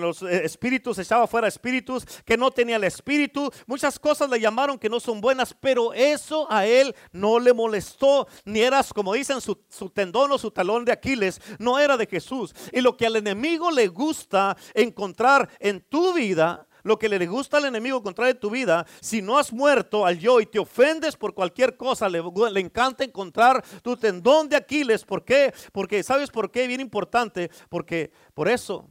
los 0.00 0.22
eh, 0.22 0.44
espíritus, 0.44 0.98
echaba 0.98 1.26
fuera 1.26 1.48
espíritus, 1.48 2.06
que 2.24 2.36
no 2.36 2.52
tenía 2.52 2.76
el 2.76 2.84
espíritu. 2.84 3.50
Muchas 3.66 3.98
cosas 3.98 4.30
le 4.30 4.38
llamaron 4.38 4.78
que 4.78 4.88
no 4.88 5.00
son 5.00 5.20
buenas, 5.20 5.52
pero 5.52 5.92
eso 5.92 6.46
a 6.48 6.64
él 6.64 6.94
no 7.10 7.40
le 7.40 7.52
molestó, 7.52 8.28
ni 8.44 8.60
eras, 8.60 8.92
como 8.92 9.12
dicen, 9.12 9.40
su, 9.40 9.58
su 9.68 9.90
tendón 9.90 10.30
o 10.30 10.38
su 10.38 10.52
talón 10.52 10.84
de 10.84 10.92
Aquiles, 10.92 11.40
no 11.58 11.80
era 11.80 11.96
de 11.96 12.06
Jesús. 12.06 12.54
Y 12.72 12.82
lo 12.82 12.96
que 12.96 13.06
al 13.06 13.16
enemigo 13.16 13.72
le 13.72 13.88
gusta 13.88 14.56
encontrar 14.74 15.50
en 15.58 15.80
tu 15.80 16.12
vida, 16.12 16.68
lo 16.84 16.98
que 16.98 17.08
le 17.08 17.26
gusta 17.26 17.56
al 17.56 17.64
enemigo 17.64 18.00
de 18.00 18.34
tu 18.34 18.50
vida, 18.50 18.86
si 19.00 19.20
no 19.20 19.38
has 19.38 19.52
muerto 19.52 20.06
al 20.06 20.18
yo 20.18 20.40
y 20.40 20.46
te 20.46 20.58
ofendes 20.58 21.16
por 21.16 21.34
cualquier 21.34 21.76
cosa, 21.76 22.08
le, 22.08 22.22
le 22.52 22.60
encanta 22.60 23.02
encontrar 23.02 23.64
tu 23.82 23.96
tendón 23.96 24.48
de 24.48 24.56
Aquiles. 24.56 25.04
¿Por 25.04 25.24
qué? 25.24 25.52
Porque, 25.72 26.02
¿sabes 26.02 26.30
por 26.30 26.50
qué? 26.50 26.66
Bien 26.66 26.80
importante, 26.80 27.50
porque 27.68 28.12
por 28.34 28.48
eso 28.48 28.88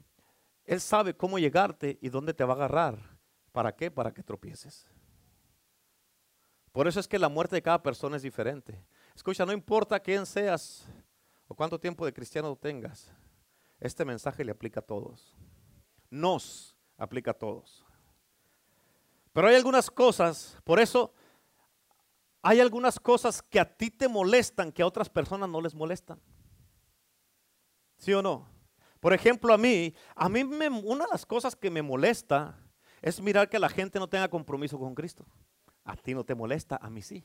Él 0.66 0.82
sabe 0.82 1.16
cómo 1.16 1.40
llegarte 1.40 1.98
y 2.02 2.10
dónde 2.10 2.34
te 2.34 2.44
va 2.44 2.54
a 2.54 2.58
agarrar. 2.58 2.98
¿Para 3.52 3.76
qué? 3.76 3.92
Para 3.92 4.12
que 4.12 4.24
tropieces. 4.24 4.88
Por 6.72 6.88
eso 6.88 7.00
es 7.00 7.08
que 7.08 7.20
la 7.20 7.30
muerte 7.30 7.56
de 7.56 7.62
cada 7.62 7.84
persona 7.84 8.18
es 8.18 8.24
diferente. 8.24 8.84
Escucha, 9.16 9.46
no 9.46 9.54
importa 9.54 10.00
quién 10.00 10.26
seas 10.26 10.88
o 11.48 11.54
cuánto 11.54 11.80
tiempo 11.80 12.04
de 12.04 12.14
cristiano 12.14 12.56
tengas, 12.56 13.12
este 13.80 14.04
mensaje 14.04 14.44
le 14.44 14.52
aplica 14.52 14.80
a 14.80 14.84
todos. 14.84 15.36
Nos 16.10 16.73
aplica 17.04 17.32
a 17.32 17.34
todos. 17.34 17.86
Pero 19.32 19.48
hay 19.48 19.56
algunas 19.56 19.90
cosas, 19.90 20.58
por 20.64 20.80
eso 20.80 21.14
hay 22.42 22.60
algunas 22.60 23.00
cosas 23.00 23.42
que 23.42 23.60
a 23.60 23.66
ti 23.66 23.90
te 23.90 24.08
molestan 24.08 24.72
que 24.72 24.82
a 24.82 24.88
otras 24.88 25.10
personas 25.10 25.50
no 25.50 25.62
les 25.62 25.74
molestan. 25.74 26.20
¿Sí 27.98 28.14
o 28.14 28.22
no? 28.22 28.48
Por 29.00 29.14
ejemplo, 29.14 29.54
a 29.54 29.58
mí, 29.58 29.94
a 30.16 30.30
mí 30.30 30.44
me, 30.44 30.70
una 30.70 31.06
de 31.06 31.12
las 31.12 31.26
cosas 31.26 31.56
que 31.56 31.70
me 31.70 31.82
molesta 31.82 32.60
es 33.02 33.22
mirar 33.22 33.50
que 33.50 33.60
la 33.60 33.70
gente 33.70 34.00
no 34.00 34.08
tenga 34.08 34.30
compromiso 34.30 34.78
con 34.78 34.94
Cristo. 34.94 35.26
A 35.84 35.96
ti 35.96 36.14
no 36.14 36.24
te 36.24 36.36
molesta, 36.36 36.78
a 36.82 36.90
mí 36.90 37.02
sí. 37.02 37.24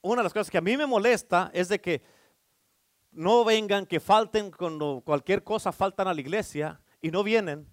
Una 0.00 0.20
de 0.20 0.24
las 0.24 0.32
cosas 0.32 0.50
que 0.50 0.58
a 0.58 0.62
mí 0.62 0.76
me 0.76 0.86
molesta 0.86 1.50
es 1.52 1.68
de 1.68 1.80
que 1.80 2.02
no 3.10 3.44
vengan, 3.44 3.86
que 3.86 4.00
falten 4.00 4.50
cuando 4.50 5.02
cualquier 5.04 5.42
cosa 5.42 5.72
faltan 5.72 6.08
a 6.08 6.14
la 6.14 6.20
iglesia 6.20 6.80
y 7.00 7.10
no 7.10 7.22
vienen. 7.22 7.66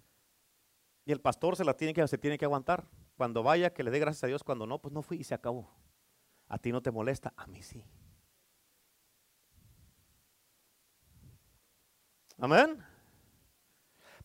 Y 1.04 1.12
el 1.12 1.20
pastor 1.20 1.56
se 1.56 1.64
la 1.64 1.76
tiene 1.76 1.94
que, 1.94 2.06
se 2.08 2.18
tiene 2.18 2.38
que 2.38 2.44
aguantar. 2.44 2.84
Cuando 3.16 3.42
vaya, 3.42 3.72
que 3.72 3.82
le 3.82 3.90
dé 3.90 3.98
gracias 3.98 4.24
a 4.24 4.26
Dios. 4.26 4.42
Cuando 4.42 4.66
no, 4.66 4.80
pues 4.80 4.92
no 4.92 5.02
fui 5.02 5.18
y 5.18 5.24
se 5.24 5.34
acabó. 5.34 5.70
A 6.48 6.58
ti 6.58 6.72
no 6.72 6.82
te 6.82 6.90
molesta, 6.90 7.32
a 7.36 7.46
mí 7.46 7.62
sí. 7.62 7.84
Amén. 12.38 12.84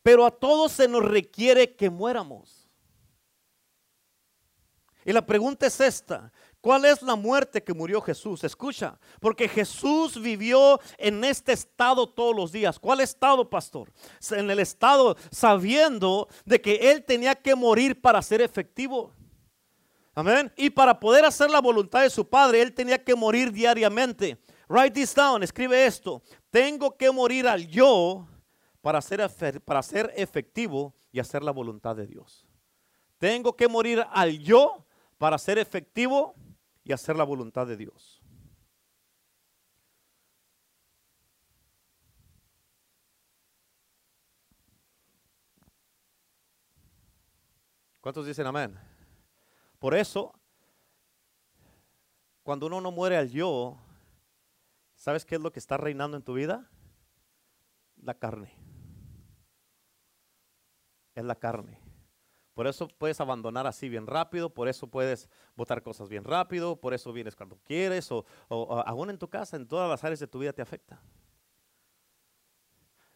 Pero 0.04 0.26
a 0.26 0.32
todos 0.32 0.72
se 0.72 0.88
nos 0.88 1.04
requiere 1.06 1.76
que 1.76 1.90
muéramos. 1.90 2.68
Y 5.06 5.14
la 5.14 5.26
pregunta 5.26 5.66
es 5.66 5.80
esta, 5.80 6.32
¿Cuál 6.62 6.86
es 6.86 7.02
la 7.02 7.16
muerte 7.16 7.64
que 7.64 7.74
murió 7.74 8.00
Jesús? 8.02 8.44
Escucha, 8.44 9.00
porque 9.20 9.50
Jesús 9.50 10.22
vivió 10.22 10.80
en 11.00 11.24
este 11.24 11.54
estado 11.54 12.08
todos 12.08 12.36
los 12.36 12.52
días. 12.52 12.78
¿Cuál 12.78 13.02
estado, 13.02 13.50
pastor? 13.50 13.92
En 14.30 14.50
el 14.50 14.60
estado 14.60 15.18
sabiendo 15.32 16.28
de 16.46 16.62
que 16.62 16.92
Él 16.92 17.04
tenía 17.04 17.34
que 17.34 17.56
morir 17.56 18.00
para 18.00 18.22
ser 18.22 18.42
efectivo. 18.42 19.12
Amén. 20.14 20.54
Y 20.56 20.70
para 20.70 21.00
poder 21.00 21.26
hacer 21.26 21.50
la 21.50 21.62
voluntad 21.62 22.04
de 22.04 22.12
su 22.12 22.30
Padre, 22.30 22.62
Él 22.62 22.74
tenía 22.76 23.04
que 23.04 23.16
morir 23.16 23.52
diariamente. 23.52 24.38
Write 24.70 24.92
this 24.92 25.16
down, 25.16 25.42
escribe 25.42 25.88
esto. 25.88 26.22
Tengo 26.52 26.96
que 26.96 27.10
morir 27.10 27.48
al 27.48 27.68
yo 27.68 28.28
para 28.82 29.02
ser, 29.02 29.28
para 29.62 29.82
ser 29.82 30.14
efectivo 30.16 30.94
y 31.12 31.20
hacer 31.20 31.42
la 31.42 31.52
voluntad 31.52 31.96
de 31.96 32.06
Dios. 32.06 32.46
Tengo 33.18 33.56
que 33.56 33.68
morir 33.68 34.06
al 34.12 34.38
yo 34.38 34.86
para 35.18 35.40
ser 35.40 35.58
efectivo 35.58 36.36
y 36.84 36.94
hacer 36.94 37.16
la 37.16 37.24
voluntad 37.24 37.68
de 37.68 37.78
Dios. 37.78 38.22
¿Cuántos 48.02 48.26
dicen 48.26 48.48
amén? 48.48 48.80
Por 49.78 49.96
eso, 49.96 50.34
cuando 52.42 52.66
uno 52.66 52.82
no 52.82 52.92
muere 52.92 53.16
al 53.16 53.30
yo, 53.30 53.78
¿sabes 54.96 55.24
qué 55.24 55.36
es 55.36 55.42
lo 55.42 55.52
que 55.52 55.60
está 55.60 55.78
reinando 55.78 56.18
en 56.18 56.24
tu 56.24 56.34
vida? 56.34 56.70
La 57.98 58.16
carne. 58.16 58.56
Es 61.14 61.24
la 61.24 61.36
carne. 61.36 61.91
Por 62.62 62.68
eso 62.68 62.88
puedes 62.88 63.20
abandonar 63.20 63.66
así 63.66 63.90
bien 63.90 64.06
rápido, 64.06 64.54
por 64.54 64.68
eso 64.68 64.86
puedes 64.86 65.28
botar 65.56 65.82
cosas 65.82 66.10
bien 66.10 66.24
rápido, 66.24 66.76
por 66.76 66.94
eso 66.94 67.12
vienes 67.12 67.36
cuando 67.36 67.58
quieres, 67.66 68.12
o, 68.12 68.24
aún 68.86 69.10
en 69.10 69.18
tu 69.18 69.28
casa, 69.28 69.58
en 69.58 69.68
todas 69.68 69.90
las 69.90 70.04
áreas 70.04 70.20
de 70.20 70.28
tu 70.28 70.38
vida 70.38 70.54
te 70.54 70.62
afecta. 70.62 71.02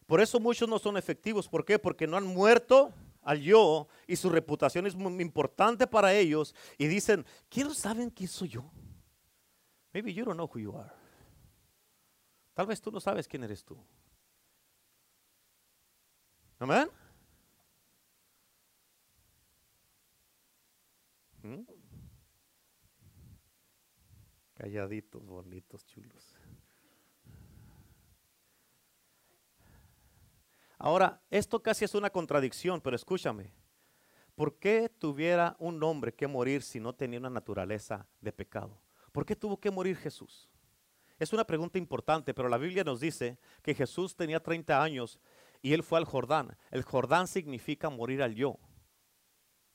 Por 0.04 0.20
eso 0.20 0.40
muchos 0.40 0.68
no 0.68 0.80
son 0.80 0.96
efectivos. 0.96 1.48
¿Por 1.48 1.64
qué? 1.64 1.78
Porque 1.78 2.08
no 2.08 2.16
han 2.16 2.26
muerto 2.26 2.92
al 3.22 3.40
yo 3.40 3.86
y 4.08 4.16
su 4.16 4.30
reputación 4.30 4.84
es 4.84 4.96
muy 4.96 5.22
importante 5.22 5.86
para 5.86 6.12
ellos 6.12 6.52
y 6.76 6.88
dicen, 6.88 7.24
¿quiénes 7.48 7.78
saben 7.78 8.10
quién 8.10 8.28
soy 8.28 8.48
yo? 8.48 8.68
Maybe 9.92 10.12
you 10.12 10.24
don't 10.24 10.34
know 10.34 10.50
who 10.52 10.58
you 10.58 10.76
are. 10.76 10.90
Tal 12.52 12.66
vez 12.66 12.80
tú 12.80 12.90
no 12.90 12.98
sabes 12.98 13.28
quién 13.28 13.44
eres 13.44 13.64
tú. 13.64 13.78
Amén. 16.58 16.90
Calladitos, 24.54 25.24
bonitos, 25.26 25.84
chulos. 25.86 26.34
Ahora, 30.78 31.22
esto 31.30 31.62
casi 31.62 31.84
es 31.84 31.94
una 31.94 32.10
contradicción, 32.10 32.80
pero 32.80 32.96
escúchame. 32.96 33.52
¿Por 34.34 34.58
qué 34.58 34.88
tuviera 34.88 35.56
un 35.58 35.82
hombre 35.82 36.14
que 36.14 36.26
morir 36.26 36.62
si 36.62 36.80
no 36.80 36.94
tenía 36.94 37.18
una 37.18 37.30
naturaleza 37.30 38.06
de 38.20 38.32
pecado? 38.32 38.80
¿Por 39.12 39.24
qué 39.24 39.34
tuvo 39.34 39.58
que 39.58 39.70
morir 39.70 39.96
Jesús? 39.96 40.50
Es 41.18 41.32
una 41.32 41.46
pregunta 41.46 41.78
importante, 41.78 42.34
pero 42.34 42.48
la 42.48 42.58
Biblia 42.58 42.84
nos 42.84 43.00
dice 43.00 43.38
que 43.62 43.74
Jesús 43.74 44.14
tenía 44.14 44.42
30 44.42 44.82
años 44.82 45.18
y 45.62 45.72
él 45.72 45.82
fue 45.82 45.98
al 45.98 46.04
Jordán. 46.04 46.56
El 46.70 46.82
Jordán 46.82 47.26
significa 47.26 47.88
morir 47.88 48.22
al 48.22 48.34
yo. 48.34 48.58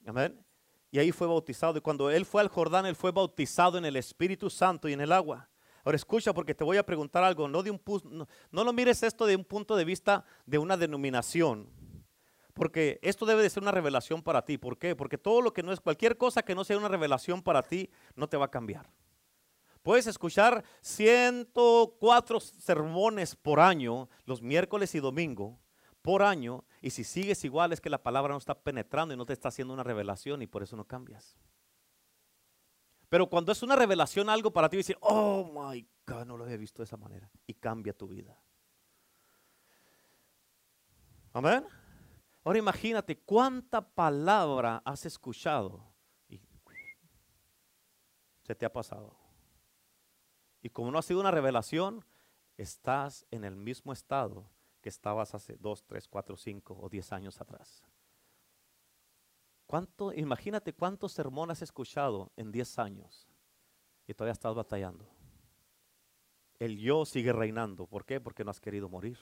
Amén 0.06 0.44
y 0.92 1.00
ahí 1.00 1.12
fue 1.12 1.26
bautizado. 1.26 1.78
Y 1.78 1.82
cuando 1.82 2.12
él 2.12 2.26
fue 2.26 2.42
al 2.42 2.50
Jordán, 2.50 2.86
él 2.86 2.96
fue 2.96 3.12
bautizado 3.12 3.78
en 3.78 3.86
el 3.86 3.96
Espíritu 3.96 4.50
Santo 4.50 4.90
y 4.90 4.94
en 4.94 5.02
el 5.02 5.14
agua. 5.14 5.50
Ahora 5.84 5.96
escucha 5.96 6.34
porque 6.34 6.54
te 6.54 6.66
voy 6.66 6.78
a 6.78 6.86
preguntar 6.86 7.24
algo. 7.24 7.48
No, 7.48 7.64
de 7.64 7.72
un, 7.72 7.82
no, 8.52 8.64
lo 8.64 8.74
mires 8.74 9.02
esto 9.02 9.26
de 9.26 9.36
un 9.36 9.46
punto 9.46 9.76
de 9.76 9.86
vista 9.86 10.26
de 10.46 10.58
una 10.58 10.76
denominación. 10.76 11.70
Porque 12.54 13.00
esto 13.02 13.26
debe 13.26 13.42
de 13.42 13.50
ser 13.50 13.64
una 13.64 13.72
revelación 13.72 14.22
para 14.22 14.44
ti. 14.44 14.58
¿Por 14.58 14.78
qué? 14.78 14.96
Porque 14.96 15.18
todo 15.18 15.42
lo 15.42 15.54
que 15.54 15.64
no 15.64 15.72
es, 15.72 15.80
cualquier 15.80 16.18
cosa 16.18 16.44
que 16.44 16.54
no 16.54 16.66
sea 16.66 16.78
una 16.78 16.90
revelación 16.90 17.42
para 17.42 17.64
ti, 17.64 17.90
no 18.16 18.28
te 18.28 18.36
va 18.36 18.46
a 18.46 18.52
cambiar. 18.52 18.92
Puedes 19.82 20.06
escuchar 20.06 20.64
104 20.82 22.40
sermones 22.40 23.36
por 23.36 23.60
año, 23.60 24.10
los 24.26 24.42
miércoles 24.42 24.94
y 24.94 25.00
domingo, 25.00 25.58
por 26.02 26.24
año, 26.24 26.64
y 26.82 26.90
si 26.90 27.04
sigues 27.04 27.44
igual 27.44 27.74
es 27.74 27.82
que 27.82 27.90
la 27.90 28.02
palabra 28.02 28.34
no 28.34 28.38
está 28.38 28.56
penetrando 28.56 29.14
y 29.14 29.18
no 29.18 29.26
te 29.26 29.34
está 29.34 29.50
haciendo 29.50 29.74
una 29.74 29.84
revelación 29.84 30.42
y 30.42 30.48
por 30.48 30.64
eso 30.64 30.76
no 30.76 30.86
cambias. 30.86 31.38
Pero 33.10 33.30
cuando 33.30 33.52
es 33.52 33.62
una 33.62 33.76
revelación 33.76 34.30
algo 34.30 34.52
para 34.52 34.70
ti, 34.70 34.78
dice, 34.78 34.98
oh 35.02 35.44
my 35.44 35.86
God, 36.08 36.26
no 36.26 36.38
lo 36.38 36.46
había 36.46 36.58
visto 36.58 36.82
de 36.82 36.86
esa 36.86 36.98
manera. 36.98 37.30
Y 37.46 37.54
cambia 37.54 37.92
tu 37.92 38.08
vida. 38.08 38.40
Amén. 41.34 41.66
Ahora 42.44 42.60
imagínate 42.60 43.20
cuánta 43.20 43.82
palabra 43.82 44.82
has 44.86 45.06
escuchado 45.06 45.86
y 46.30 46.42
se 48.44 48.56
te 48.56 48.66
ha 48.66 48.72
pasado. 48.72 49.16
Y 50.62 50.70
como 50.70 50.90
no 50.90 50.98
ha 50.98 51.04
sido 51.04 51.20
una 51.20 51.32
revelación, 51.32 52.06
estás 52.58 53.26
en 53.30 53.44
el 53.44 53.56
mismo 53.56 53.94
estado 53.94 54.50
que 54.82 54.90
estabas 54.90 55.34
hace 55.36 55.56
2, 55.58 55.86
3, 55.86 56.08
4, 56.08 56.38
5 56.38 56.78
o 56.82 56.90
10 56.90 57.14
años 57.14 57.40
atrás. 57.40 57.84
¿Cuánto, 59.66 60.12
imagínate 60.12 60.74
cuántos 60.74 61.14
sermones 61.14 61.60
has 61.60 61.62
escuchado 61.62 62.32
en 62.36 62.52
10 62.52 62.80
años 62.80 63.32
y 64.08 64.14
todavía 64.14 64.34
estás 64.34 64.54
batallando. 64.54 65.08
El 66.60 66.78
yo 66.78 67.06
sigue 67.06 67.32
reinando. 67.32 67.88
¿Por 67.88 68.06
qué? 68.06 68.20
Porque 68.20 68.44
no 68.44 68.52
has 68.52 68.60
querido 68.60 68.90
morir. 68.90 69.18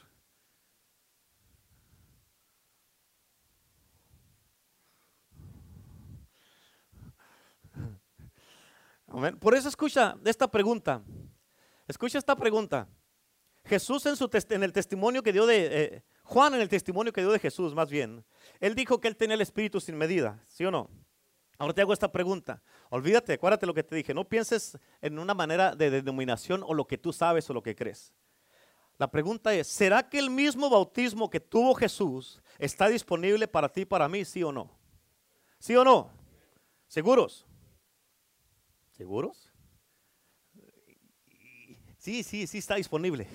Por 9.40 9.56
eso 9.56 9.70
escucha 9.70 10.16
esta 10.26 10.50
pregunta. 10.50 11.04
Escucha 11.88 12.18
esta 12.18 12.36
pregunta. 12.36 12.88
Jesús 13.70 14.06
en, 14.08 14.16
su 14.16 14.30
en 14.50 14.64
el 14.64 14.74
testimonio 14.74 15.22
que 15.22 15.32
dio 15.32 15.46
de, 15.46 15.68
eh, 15.72 16.04
Juan 16.24 16.56
en 16.56 16.62
el 16.62 16.68
testimonio 16.68 17.14
que 17.14 17.22
dio 17.22 17.32
de 17.32 17.40
Jesús 17.40 17.74
más 17.74 17.90
bien, 17.90 18.26
él 18.60 18.76
dijo 18.76 19.00
que 19.00 19.08
él 19.08 19.16
tenía 19.16 19.36
el 19.36 19.42
Espíritu 19.42 19.80
sin 19.80 19.96
medida, 19.96 20.44
¿sí 20.48 20.66
o 20.66 20.72
no? 20.72 20.90
Ahora 21.60 21.74
te 21.74 21.82
hago 21.82 21.94
esta 21.94 22.12
pregunta. 22.12 22.64
Olvídate, 22.90 23.34
acuérdate 23.34 23.66
lo 23.66 23.74
que 23.74 23.84
te 23.84 23.96
dije. 23.96 24.14
No 24.14 24.28
pienses 24.28 24.78
en 25.02 25.20
una 25.20 25.34
manera 25.34 25.76
de 25.76 25.92
denominación 25.92 26.64
o 26.66 26.74
lo 26.74 26.88
que 26.88 26.98
tú 26.98 27.12
sabes 27.12 27.50
o 27.50 27.54
lo 27.54 27.62
que 27.62 27.76
crees. 27.76 28.14
La 28.98 29.12
pregunta 29.12 29.54
es, 29.54 29.68
¿será 29.68 30.08
que 30.10 30.20
el 30.20 30.30
mismo 30.30 30.70
bautismo 30.70 31.30
que 31.30 31.40
tuvo 31.40 31.76
Jesús 31.76 32.42
está 32.58 32.88
disponible 32.88 33.48
para 33.48 33.70
ti 33.70 33.82
y 33.82 33.86
para 33.86 34.08
mí, 34.08 34.24
sí 34.26 34.42
o 34.42 34.52
no? 34.52 34.72
¿Sí 35.60 35.76
o 35.76 35.84
no? 35.84 36.12
¿Seguros? 36.88 37.46
¿Seguros? 38.92 39.49
Sí, 42.00 42.24
sí, 42.24 42.48
sí 42.48 42.58
está 42.58 42.76
disponible. 42.76 43.28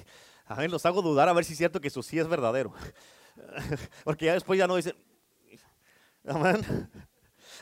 A 0.47 0.57
ver, 0.57 0.71
los 0.71 0.85
hago 0.87 1.03
dudar 1.03 1.29
a 1.29 1.33
ver 1.33 1.45
si 1.45 1.53
es 1.53 1.59
cierto 1.59 1.81
que 1.81 1.89
eso 1.89 2.03
sí 2.03 2.19
es 2.19 2.27
verdadero. 2.27 2.73
Porque 4.05 4.27
ya 4.27 4.33
después 4.33 4.59
ya 4.59 4.67
no 4.67 4.77
dicen. 4.77 4.97
Amén. 6.27 6.91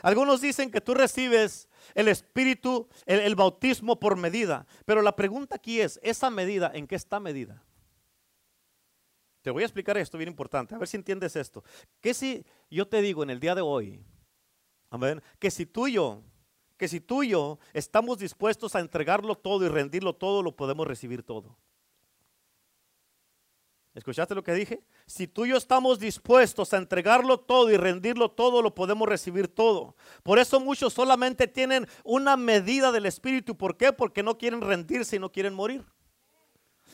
Algunos 0.01 0.41
dicen 0.41 0.71
que 0.71 0.81
tú 0.81 0.93
recibes 0.93 1.67
el 1.93 2.07
espíritu, 2.07 2.87
el, 3.05 3.35
bautismo 3.35 3.99
por 3.99 4.15
medida. 4.15 4.65
Pero 4.85 5.01
la 5.01 5.15
pregunta 5.15 5.55
aquí 5.55 5.81
es, 5.81 5.99
¿esa 6.01 6.29
medida 6.29 6.71
en 6.73 6.87
qué 6.87 6.95
está 6.95 7.19
medida? 7.19 7.61
Te 9.41 9.51
voy 9.51 9.63
a 9.63 9.65
explicar 9.65 9.97
esto 9.97 10.17
bien 10.17 10.29
importante, 10.29 10.73
a 10.73 10.77
ver 10.77 10.87
si 10.87 10.95
entiendes 10.95 11.35
esto. 11.35 11.63
Que 11.99 12.13
si 12.13 12.45
yo 12.71 12.87
te 12.87 13.01
digo 13.01 13.23
en 13.23 13.29
el 13.29 13.41
día 13.41 13.55
de 13.55 13.61
hoy, 13.61 14.01
amén, 14.89 15.21
que 15.37 15.51
si 15.51 15.65
tú 15.65 15.87
y 15.87 15.93
yo 15.93 16.23
si 16.87 16.99
tú 16.99 17.23
y 17.23 17.29
yo 17.29 17.59
estamos 17.73 18.19
dispuestos 18.19 18.75
a 18.75 18.79
entregarlo 18.79 19.35
todo 19.35 19.65
y 19.65 19.69
rendirlo 19.69 20.13
todo, 20.13 20.41
lo 20.41 20.55
podemos 20.55 20.87
recibir 20.87 21.23
todo. 21.23 21.57
¿Escuchaste 23.93 24.33
lo 24.33 24.43
que 24.43 24.53
dije? 24.53 24.83
Si 25.05 25.27
tú 25.27 25.45
y 25.45 25.49
yo 25.49 25.57
estamos 25.57 25.99
dispuestos 25.99 26.73
a 26.73 26.77
entregarlo 26.77 27.39
todo 27.39 27.69
y 27.69 27.77
rendirlo 27.77 28.31
todo, 28.31 28.63
lo 28.63 28.73
podemos 28.73 29.07
recibir 29.07 29.47
todo. 29.47 29.95
Por 30.23 30.39
eso 30.39 30.59
muchos 30.59 30.93
solamente 30.93 31.47
tienen 31.47 31.87
una 32.03 32.35
medida 32.35 32.91
del 32.91 33.05
Espíritu. 33.05 33.55
¿Por 33.55 33.77
qué? 33.77 33.93
Porque 33.93 34.23
no 34.23 34.37
quieren 34.37 34.61
rendirse 34.61 35.17
y 35.17 35.19
no 35.19 35.31
quieren 35.31 35.53
morir. 35.53 35.85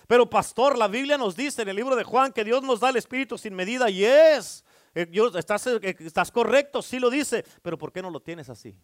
Pero 0.08 0.30
pastor, 0.30 0.78
la 0.78 0.89
Biblia 0.89 1.17
nos 1.17 1.38
dice 1.38 1.62
en 1.62 1.69
el 1.69 1.78
libro 1.78 1.95
de 1.95 2.04
Juan 2.04 2.34
que 2.34 2.43
Dios 2.43 2.63
nos 2.63 2.82
da 2.82 2.89
el 2.89 2.97
Espíritu 2.97 3.38
sin 3.38 3.56
medida. 3.56 3.89
Y 3.89 4.04
es, 4.04 4.65
eh, 4.93 5.10
estás, 5.38 5.67
eh, 5.67 5.95
estás 5.99 6.32
correcto, 6.32 6.82
sí 6.82 6.99
lo 6.99 7.10
dice. 7.10 7.45
Pero 7.62 7.78
¿por 7.78 7.93
qué 7.93 8.02
no 8.02 8.10
lo 8.10 8.19
tienes 8.19 8.49
así? 8.49 8.75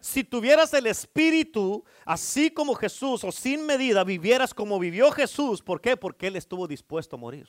Si 0.00 0.24
tuvieras 0.24 0.74
el 0.74 0.86
espíritu 0.86 1.84
así 2.04 2.50
como 2.50 2.74
Jesús 2.74 3.22
o 3.22 3.30
sin 3.30 3.64
medida, 3.64 4.02
vivieras 4.02 4.52
como 4.52 4.78
vivió 4.78 5.10
Jesús. 5.12 5.62
¿Por 5.62 5.80
qué? 5.80 5.96
Porque 5.96 6.26
Él 6.26 6.36
estuvo 6.36 6.66
dispuesto 6.66 7.16
a 7.16 7.18
morir. 7.18 7.48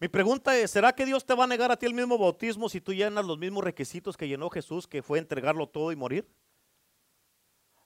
Mi 0.00 0.08
pregunta 0.08 0.56
es, 0.56 0.70
¿será 0.70 0.92
que 0.92 1.06
Dios 1.06 1.24
te 1.24 1.34
va 1.34 1.44
a 1.44 1.46
negar 1.46 1.72
a 1.72 1.76
ti 1.76 1.86
el 1.86 1.94
mismo 1.94 2.18
bautismo 2.18 2.68
si 2.68 2.80
tú 2.80 2.92
llenas 2.92 3.24
los 3.24 3.38
mismos 3.38 3.64
requisitos 3.64 4.16
que 4.16 4.28
llenó 4.28 4.48
Jesús, 4.48 4.86
que 4.86 5.02
fue 5.02 5.18
entregarlo 5.18 5.68
todo 5.68 5.90
y 5.90 5.96
morir? 5.96 6.28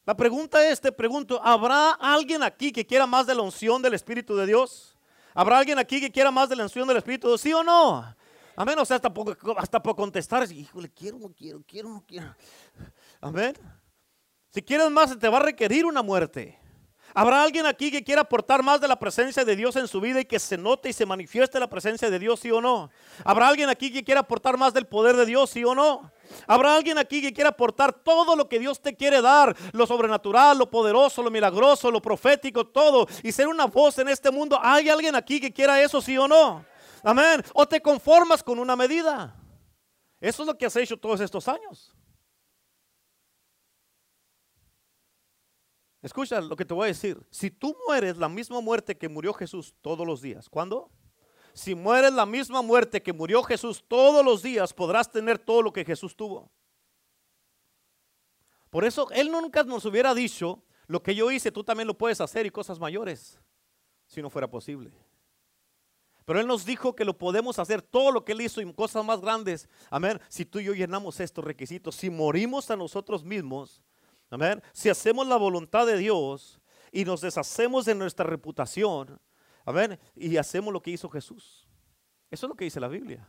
La 0.05 0.17
pregunta 0.17 0.67
es, 0.69 0.81
te 0.81 0.93
pregunto, 0.93 1.41
¿habrá 1.43 1.93
alguien 1.93 2.43
aquí 2.43 2.73
que 2.73 2.87
quiera 2.87 3.07
más 3.07 3.27
de 3.27 3.35
la 3.35 3.43
unción 3.43 3.81
del 3.81 3.95
Espíritu 3.95 4.37
de 4.37 4.47
Dios? 4.47 4.99
¿Habrá 5.33 5.59
alguien 5.59 5.79
aquí 5.79 6.01
que 6.01 6.11
quiera 6.11 6.31
más 6.31 6.49
de 6.49 6.57
la 6.57 6.65
unción 6.65 6.87
del 6.89 6.97
Espíritu 6.99 7.29
de 7.29 7.33
Dios? 7.33 7.41
¿Sí 7.41 7.53
o 7.53 7.63
no? 7.63 8.15
Amén. 8.57 8.79
O 8.79 8.85
sea, 8.85 8.97
hasta 8.97 9.13
por, 9.13 9.37
hasta 9.57 9.83
por 9.83 9.97
contestar, 9.97 10.51
híjole, 10.51 10.91
quiero, 10.91 11.19
no 11.19 11.33
quiero, 11.33 11.63
quiero, 11.67 11.89
no 11.89 12.05
quiero. 12.07 12.35
Amén. 13.21 13.55
Si 14.51 14.63
quieres 14.63 14.91
más, 14.91 15.19
te 15.19 15.29
va 15.29 15.39
a 15.39 15.43
requerir 15.43 15.87
una 15.87 16.03
muerte. 16.03 16.59
¿Habrá 17.15 17.43
alguien 17.43 17.67
aquí 17.67 17.91
que 17.91 18.03
quiera 18.03 18.23
aportar 18.23 18.63
más 18.63 18.81
de 18.81 18.89
la 18.89 18.99
presencia 18.99 19.45
de 19.45 19.55
Dios 19.55 19.77
en 19.77 19.87
su 19.87 20.01
vida 20.01 20.21
y 20.21 20.25
que 20.25 20.39
se 20.39 20.57
note 20.57 20.89
y 20.89 20.93
se 20.95 21.05
manifieste 21.05 21.61
la 21.61 21.69
presencia 21.69 22.09
de 22.09 22.19
Dios, 22.19 22.41
sí 22.41 22.51
o 22.51 22.61
no? 22.61 22.91
¿Habrá 23.23 23.49
alguien 23.49 23.69
aquí 23.69 23.93
que 23.93 24.03
quiera 24.03 24.21
aportar 24.21 24.57
más 24.57 24.73
del 24.73 24.87
poder 24.87 25.17
de 25.17 25.27
Dios, 25.27 25.51
sí 25.51 25.63
o 25.63 25.75
no? 25.75 26.11
¿Habrá 26.47 26.75
alguien 26.75 26.97
aquí 26.97 27.21
que 27.21 27.35
quiera 27.35 27.51
aportar 27.51 27.93
todo 27.93 28.35
lo 28.35 28.49
que 28.49 28.59
Dios 28.59 28.81
te 28.81 28.97
quiere 28.97 29.21
dar? 29.21 29.55
Lo 29.73 29.87
sobrenatural, 29.87 30.57
lo 30.57 30.71
poderoso, 30.71 31.23
lo 31.23 31.31
milagroso, 31.31 31.91
lo 31.91 32.01
profético, 32.01 32.67
todo. 32.67 33.07
Y 33.23 33.31
ser 33.31 33.49
una 33.49 33.67
voz 33.67 33.99
en 33.99 34.09
este 34.09 34.31
mundo. 34.31 34.59
¿Hay 34.63 34.89
alguien 34.89 35.15
aquí 35.15 35.39
que 35.39 35.53
quiera 35.53 35.83
eso, 35.83 36.01
sí 36.01 36.17
o 36.17 36.27
no? 36.27 36.65
Amén. 37.03 37.43
O 37.55 37.67
te 37.67 37.81
conformas 37.81 38.43
con 38.43 38.59
una 38.59 38.77
medida. 38.77 39.37
Eso 40.21 40.43
es 40.43 40.47
lo 40.47 40.57
que 40.57 40.67
has 40.67 40.77
hecho 40.77 40.97
todos 40.97 41.21
estos 41.21 41.49
años. 41.49 41.95
Escucha 46.01 46.41
lo 46.41 46.57
que 46.57 46.65
te 46.65 46.75
voy 46.75 46.85
a 46.85 46.89
decir. 46.89 47.25
Si 47.31 47.51
tú 47.51 47.77
mueres 47.87 48.17
la 48.17 48.29
misma 48.29 48.61
muerte 48.61 48.97
que 48.97 49.09
murió 49.09 49.33
Jesús 49.33 49.75
todos 49.81 50.07
los 50.07 50.21
días, 50.21 50.49
¿cuándo? 50.49 50.91
Si 51.55 51.75
mueres 51.75 52.13
la 52.13 52.27
misma 52.27 52.63
muerte 52.63 53.03
que 53.03 53.13
murió 53.13 53.43
Jesús 53.43 53.85
todos 53.87 54.25
los 54.25 54.43
días, 54.43 54.73
podrás 54.73 55.11
tener 55.11 55.39
todo 55.39 55.63
lo 55.63 55.73
que 55.73 55.85
Jesús 55.85 56.17
tuvo. 56.17 56.51
Por 58.71 58.85
eso 58.85 59.09
Él 59.11 59.31
nunca 59.31 59.63
nos 59.63 59.85
hubiera 59.85 60.15
dicho, 60.15 60.65
lo 60.87 61.03
que 61.03 61.15
yo 61.15 61.31
hice, 61.31 61.53
tú 61.53 61.63
también 61.63 61.87
lo 61.87 61.97
puedes 61.97 62.21
hacer 62.21 62.47
y 62.47 62.51
cosas 62.51 62.79
mayores, 62.79 63.39
si 64.07 64.23
no 64.23 64.31
fuera 64.31 64.49
posible. 64.49 64.93
Pero 66.25 66.41
Él 66.41 66.47
nos 66.47 66.65
dijo 66.65 66.95
que 66.95 67.05
lo 67.05 67.19
podemos 67.19 67.59
hacer 67.59 67.83
todo 67.83 68.13
lo 68.13 68.25
que 68.25 68.33
Él 68.33 68.41
hizo 68.43 68.61
y 68.61 68.73
cosas 68.73 69.05
más 69.05 69.21
grandes. 69.21 69.69
Amén. 69.91 70.21
Si 70.29 70.45
tú 70.45 70.59
y 70.61 70.65
yo 70.65 70.75
llenamos 70.75 71.21
estos 71.21 71.45
requisitos, 71.45 71.97
si 71.97 72.11
morimos 72.11 72.71
a 72.71 72.77
nosotros 72.77 73.25
mismos, 73.25 73.83
Amén. 74.33 74.63
Si 74.73 74.89
hacemos 74.89 75.27
la 75.27 75.37
voluntad 75.37 75.87
de 75.87 75.99
Dios 75.99 76.59
y 76.91 77.05
nos 77.05 77.21
deshacemos 77.21 77.85
de 77.85 77.95
nuestra 77.95 78.25
reputación, 78.25 79.21
amén, 79.67 80.01
y 80.15 80.39
hacemos 80.39 80.73
lo 80.73 80.81
que 80.81 80.91
hizo 80.91 81.11
Jesús. 81.11 81.69
Eso 82.31 82.47
es 82.47 82.49
lo 82.49 82.57
que 82.57 82.65
dice 82.65 82.81
la 82.81 82.89
Biblia. 82.89 83.29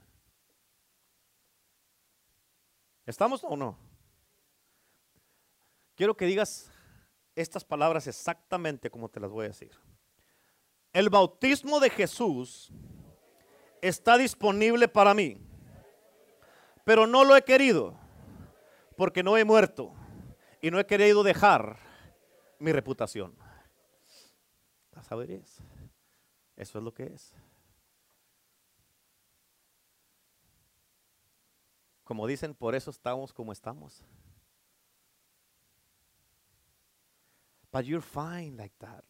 ¿Estamos 3.05 3.43
o 3.43 3.57
no? 3.57 3.77
Quiero 5.95 6.15
que 6.15 6.25
digas 6.25 6.71
estas 7.35 7.65
palabras 7.65 8.07
exactamente 8.07 8.89
como 8.89 9.09
te 9.09 9.19
las 9.19 9.29
voy 9.29 9.43
a 9.43 9.49
decir. 9.49 9.71
El 10.93 11.09
bautismo 11.09 11.79
de 11.79 11.89
Jesús 11.89 12.71
está 13.81 14.17
disponible 14.17 14.87
para 14.87 15.15
mí, 15.15 15.37
pero 16.85 17.07
no 17.07 17.23
lo 17.23 17.35
he 17.35 17.41
querido 17.41 17.97
porque 18.95 19.23
no 19.23 19.35
he 19.35 19.43
muerto 19.43 19.91
y 20.61 20.69
no 20.69 20.79
he 20.79 20.85
querido 20.85 21.23
dejar 21.23 21.77
mi 22.59 22.71
reputación. 22.71 23.35
¿La 24.91 25.03
saberías? 25.03 25.57
Eso 26.55 26.77
es 26.77 26.83
lo 26.83 26.93
que 26.93 27.05
es. 27.05 27.33
Como 32.03 32.27
dicen, 32.27 32.53
por 32.53 32.75
eso 32.75 32.91
estamos 32.91 33.33
como 33.33 33.51
estamos. 33.51 34.03
But 37.71 37.85
you're 37.85 38.05
fine 38.05 38.55
like 38.55 38.75
that. 38.77 39.03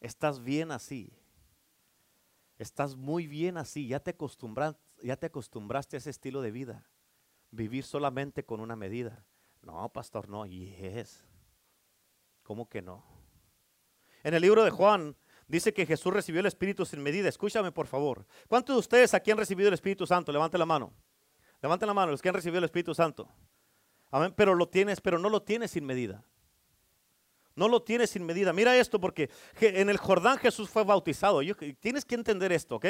Estás 0.00 0.42
bien 0.42 0.70
así. 0.70 1.12
Estás 2.58 2.96
muy 2.96 3.26
bien 3.26 3.56
así. 3.56 3.86
Ya 3.86 4.00
te, 4.00 4.16
ya 5.02 5.16
te 5.16 5.26
acostumbraste 5.26 5.96
a 5.96 5.98
ese 5.98 6.10
estilo 6.10 6.42
de 6.42 6.50
vida. 6.50 6.88
Vivir 7.50 7.84
solamente 7.84 8.44
con 8.44 8.60
una 8.60 8.76
medida. 8.76 9.24
No, 9.62 9.88
pastor, 9.90 10.28
no. 10.28 10.46
Y 10.46 10.74
es. 10.74 11.24
¿Cómo 12.42 12.68
que 12.68 12.82
no? 12.82 13.04
En 14.24 14.34
el 14.34 14.42
libro 14.42 14.64
de 14.64 14.70
Juan 14.70 15.16
dice 15.46 15.72
que 15.72 15.86
Jesús 15.86 16.12
recibió 16.12 16.40
el 16.40 16.46
Espíritu 16.46 16.84
sin 16.84 17.02
medida. 17.02 17.28
Escúchame, 17.28 17.72
por 17.72 17.86
favor. 17.86 18.26
¿Cuántos 18.48 18.74
de 18.74 18.80
ustedes 18.80 19.14
aquí 19.14 19.30
han 19.30 19.38
recibido 19.38 19.68
el 19.68 19.74
Espíritu 19.74 20.06
Santo? 20.06 20.32
Levante 20.32 20.58
la 20.58 20.66
mano. 20.66 20.92
Levante 21.60 21.86
la 21.86 21.94
mano 21.94 22.12
los 22.12 22.22
que 22.22 22.28
han 22.28 22.34
recibido 22.34 22.58
el 22.58 22.64
Espíritu 22.64 22.94
Santo. 22.94 23.28
Amén. 24.10 24.32
Pero 24.36 24.54
lo 24.54 24.68
tienes, 24.68 25.00
pero 25.00 25.18
no 25.18 25.28
lo 25.28 25.42
tienes 25.42 25.72
sin 25.72 25.84
medida. 25.84 26.24
No 27.58 27.66
lo 27.66 27.82
tienes 27.82 28.10
sin 28.10 28.24
medida. 28.24 28.52
Mira 28.52 28.76
esto 28.76 29.00
porque 29.00 29.28
en 29.60 29.90
el 29.90 29.96
Jordán 29.96 30.38
Jesús 30.38 30.70
fue 30.70 30.84
bautizado. 30.84 31.40
tienes 31.80 32.04
que 32.04 32.14
entender 32.14 32.52
esto, 32.52 32.76
¿ok? 32.76 32.86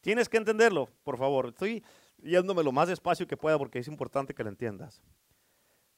Tienes 0.00 0.28
que 0.28 0.36
entenderlo, 0.36 0.88
por 1.04 1.16
favor. 1.16 1.50
Estoy 1.50 1.84
yéndome 2.20 2.64
lo 2.64 2.72
más 2.72 2.88
despacio 2.88 3.28
que 3.28 3.36
pueda 3.36 3.56
porque 3.56 3.78
es 3.78 3.86
importante 3.86 4.34
que 4.34 4.42
lo 4.42 4.48
entiendas. 4.48 5.00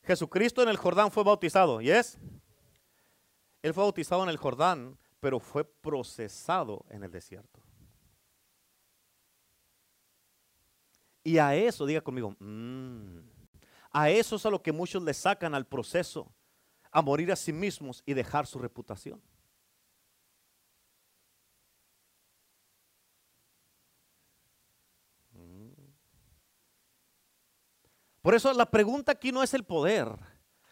Jesucristo 0.03 0.63
en 0.63 0.69
el 0.69 0.77
Jordán 0.77 1.11
fue 1.11 1.25
bautizado, 1.25 1.81
¿y 1.81 1.91
es? 1.91 2.19
Él 3.63 3.73
fue 3.73 3.85
bautizado 3.85 4.23
en 4.23 4.29
el 4.29 4.37
Jordán, 4.37 4.99
pero 5.19 5.41
fue 5.41 5.65
procesado 5.65 6.85
en 6.91 7.05
el 7.05 7.11
desierto. 7.11 7.59
Y 11.25 11.39
a 11.39 11.55
eso, 11.55 11.87
diga 11.87 12.03
conmigo, 12.03 12.37
mm, 12.39 13.19
a 13.93 14.11
eso 14.11 14.37
es 14.37 14.45
a 14.45 14.51
lo 14.51 14.63
que 14.63 14.73
muchos 14.73 15.03
le 15.03 15.15
sacan 15.15 15.55
al 15.55 15.67
proceso, 15.67 16.31
a 16.90 17.03
morir 17.03 17.31
a 17.33 17.37
sí 17.37 17.53
mismos 17.53 18.03
y 18.07 18.14
dejar 18.14 18.46
su 18.46 18.59
reputación. 18.59 19.20
Por 28.22 28.35
eso 28.35 28.53
la 28.53 28.70
pregunta 28.70 29.12
aquí 29.12 29.33
no 29.33 29.42
es 29.42 29.55
el 29.55 29.64
poder. 29.64 30.09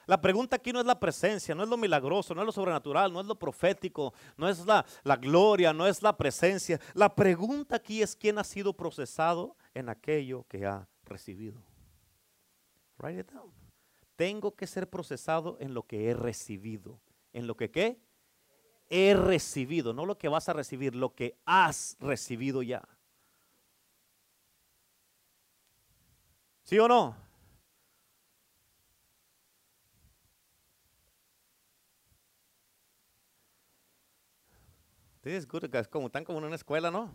La 0.07 0.20
pregunta 0.20 0.57
aquí 0.57 0.72
no 0.72 0.81
es 0.81 0.87
la 0.87 0.98
presencia, 0.98 1.54
no 1.54 1.62
es 1.62 1.68
lo 1.68 1.76
milagroso, 1.76 2.35
no 2.35 2.40
es 2.40 2.46
lo 2.46 2.52
sobrenatural, 2.52 3.12
no 3.12 3.20
es 3.20 3.26
lo 3.26 3.38
profético, 3.38 4.14
no 4.38 4.48
es 4.48 4.64
la, 4.64 4.85
la, 5.02 5.16
gloria, 5.16 5.74
no 5.74 5.87
es 5.87 6.02
la 6.02 6.16
presencia. 6.16 6.81
La 6.94 7.14
pregunta 7.14 7.76
aquí 7.76 8.00
es 8.00 8.16
quién 8.16 8.38
ha 8.38 8.44
sido 8.44 8.72
procesado 8.72 9.54
en 9.74 9.90
aquello 9.90 10.46
que 10.48 10.64
ha 10.64 10.88
recibido. 11.04 11.62
Write 12.98 13.20
it 13.20 13.31
down. 13.31 13.58
Tengo 14.18 14.57
que 14.57 14.66
ser 14.66 14.90
procesado 14.90 15.57
en 15.61 15.74
lo 15.74 15.85
que 15.85 16.11
he 16.11 16.12
recibido. 16.12 16.98
¿En 17.33 17.46
lo 17.46 17.57
que 17.57 17.70
qué? 17.70 18.00
He 18.90 19.14
recibido, 19.14 19.92
no 19.92 20.07
lo 20.07 20.18
que 20.18 20.26
vas 20.26 20.48
a 20.48 20.52
recibir, 20.54 20.96
lo 20.96 21.14
que 21.14 21.38
has 21.44 21.96
recibido 22.00 22.64
ya. 22.64 22.83
¿Sí 26.64 26.76
o 26.81 26.88
no? 26.88 27.14
Como, 35.90 36.09
están 36.09 36.24
como 36.24 36.38
en 36.40 36.44
una 36.46 36.57
escuela, 36.57 36.90
¿no? 36.90 37.12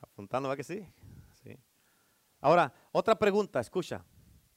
Apuntando, 0.00 0.48
¿va 0.48 0.56
que 0.56 0.64
sí? 0.64 0.88
sí? 1.42 1.58
Ahora, 2.40 2.72
otra 2.90 3.18
pregunta, 3.18 3.60
escucha. 3.60 4.02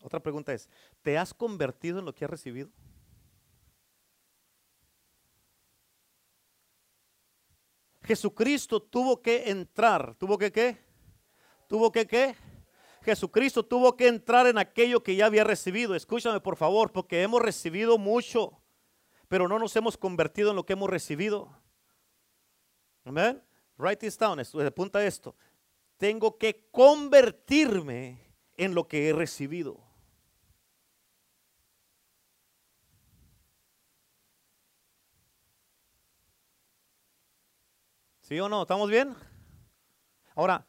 Otra 0.07 0.21
pregunta 0.21 0.53
es, 0.53 0.69
¿te 1.01 1.17
has 1.17 1.33
convertido 1.33 1.99
en 1.99 2.05
lo 2.05 2.15
que 2.15 2.23
has 2.23 2.31
recibido? 2.31 2.69
Jesucristo 8.03 8.81
tuvo 8.81 9.21
que 9.21 9.49
entrar, 9.49 10.15
¿tuvo 10.15 10.37
que 10.37 10.49
qué? 10.49 10.77
¿Tuvo 11.67 11.91
que 11.91 12.07
qué? 12.07 12.37
Jesucristo 13.01 13.65
tuvo 13.65 13.97
que 13.97 14.07
entrar 14.07 14.47
en 14.47 14.57
aquello 14.57 15.03
que 15.03 15.17
ya 15.17 15.25
había 15.25 15.43
recibido. 15.43 15.93
Escúchame 15.93 16.39
por 16.39 16.55
favor, 16.55 16.93
porque 16.93 17.21
hemos 17.21 17.41
recibido 17.41 17.97
mucho, 17.97 18.63
pero 19.27 19.49
no 19.49 19.59
nos 19.59 19.75
hemos 19.75 19.97
convertido 19.97 20.51
en 20.51 20.55
lo 20.55 20.65
que 20.65 20.71
hemos 20.71 20.89
recibido. 20.89 21.51
Amén. 23.03 23.43
Write 23.77 23.97
this 23.97 24.17
down, 24.17 24.39
apunta 24.39 25.05
esto. 25.05 25.35
Tengo 25.97 26.37
que 26.37 26.69
convertirme 26.71 28.21
en 28.55 28.73
lo 28.73 28.87
que 28.87 29.09
he 29.09 29.13
recibido. 29.13 29.86
¿Sí 38.27 38.37
o 38.41 38.49
no? 38.49 38.63
¿Estamos 38.63 38.89
bien? 38.89 39.15
Ahora, 40.35 40.67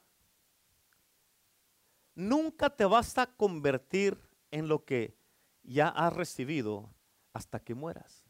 nunca 2.15 2.71
te 2.71 2.85
vas 2.85 3.19
a 3.19 3.27
convertir 3.27 4.17
en 4.53 4.69
lo 4.69 4.85
que 4.85 5.19
ya 5.65 5.89
has 5.89 6.13
recibido 6.13 6.89
hasta 7.33 7.59
que 7.59 7.75
mueras. 7.75 8.25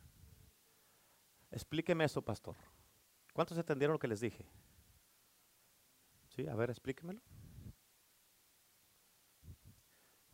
Explíqueme 1.50 2.04
eso, 2.04 2.22
pastor. 2.22 2.56
¿Cuántos 3.34 3.58
entendieron 3.58 3.92
lo 3.92 3.98
que 3.98 4.08
les 4.08 4.20
dije? 4.20 4.46
Sí, 6.34 6.48
a 6.48 6.54
ver, 6.54 6.70
explíquemelo. 6.70 7.20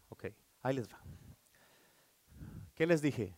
Ok, 0.08 0.26
ahí 0.62 0.76
les 0.76 0.88
va. 0.88 1.02
¿Qué 2.76 2.86
les 2.86 3.02
dije? 3.02 3.34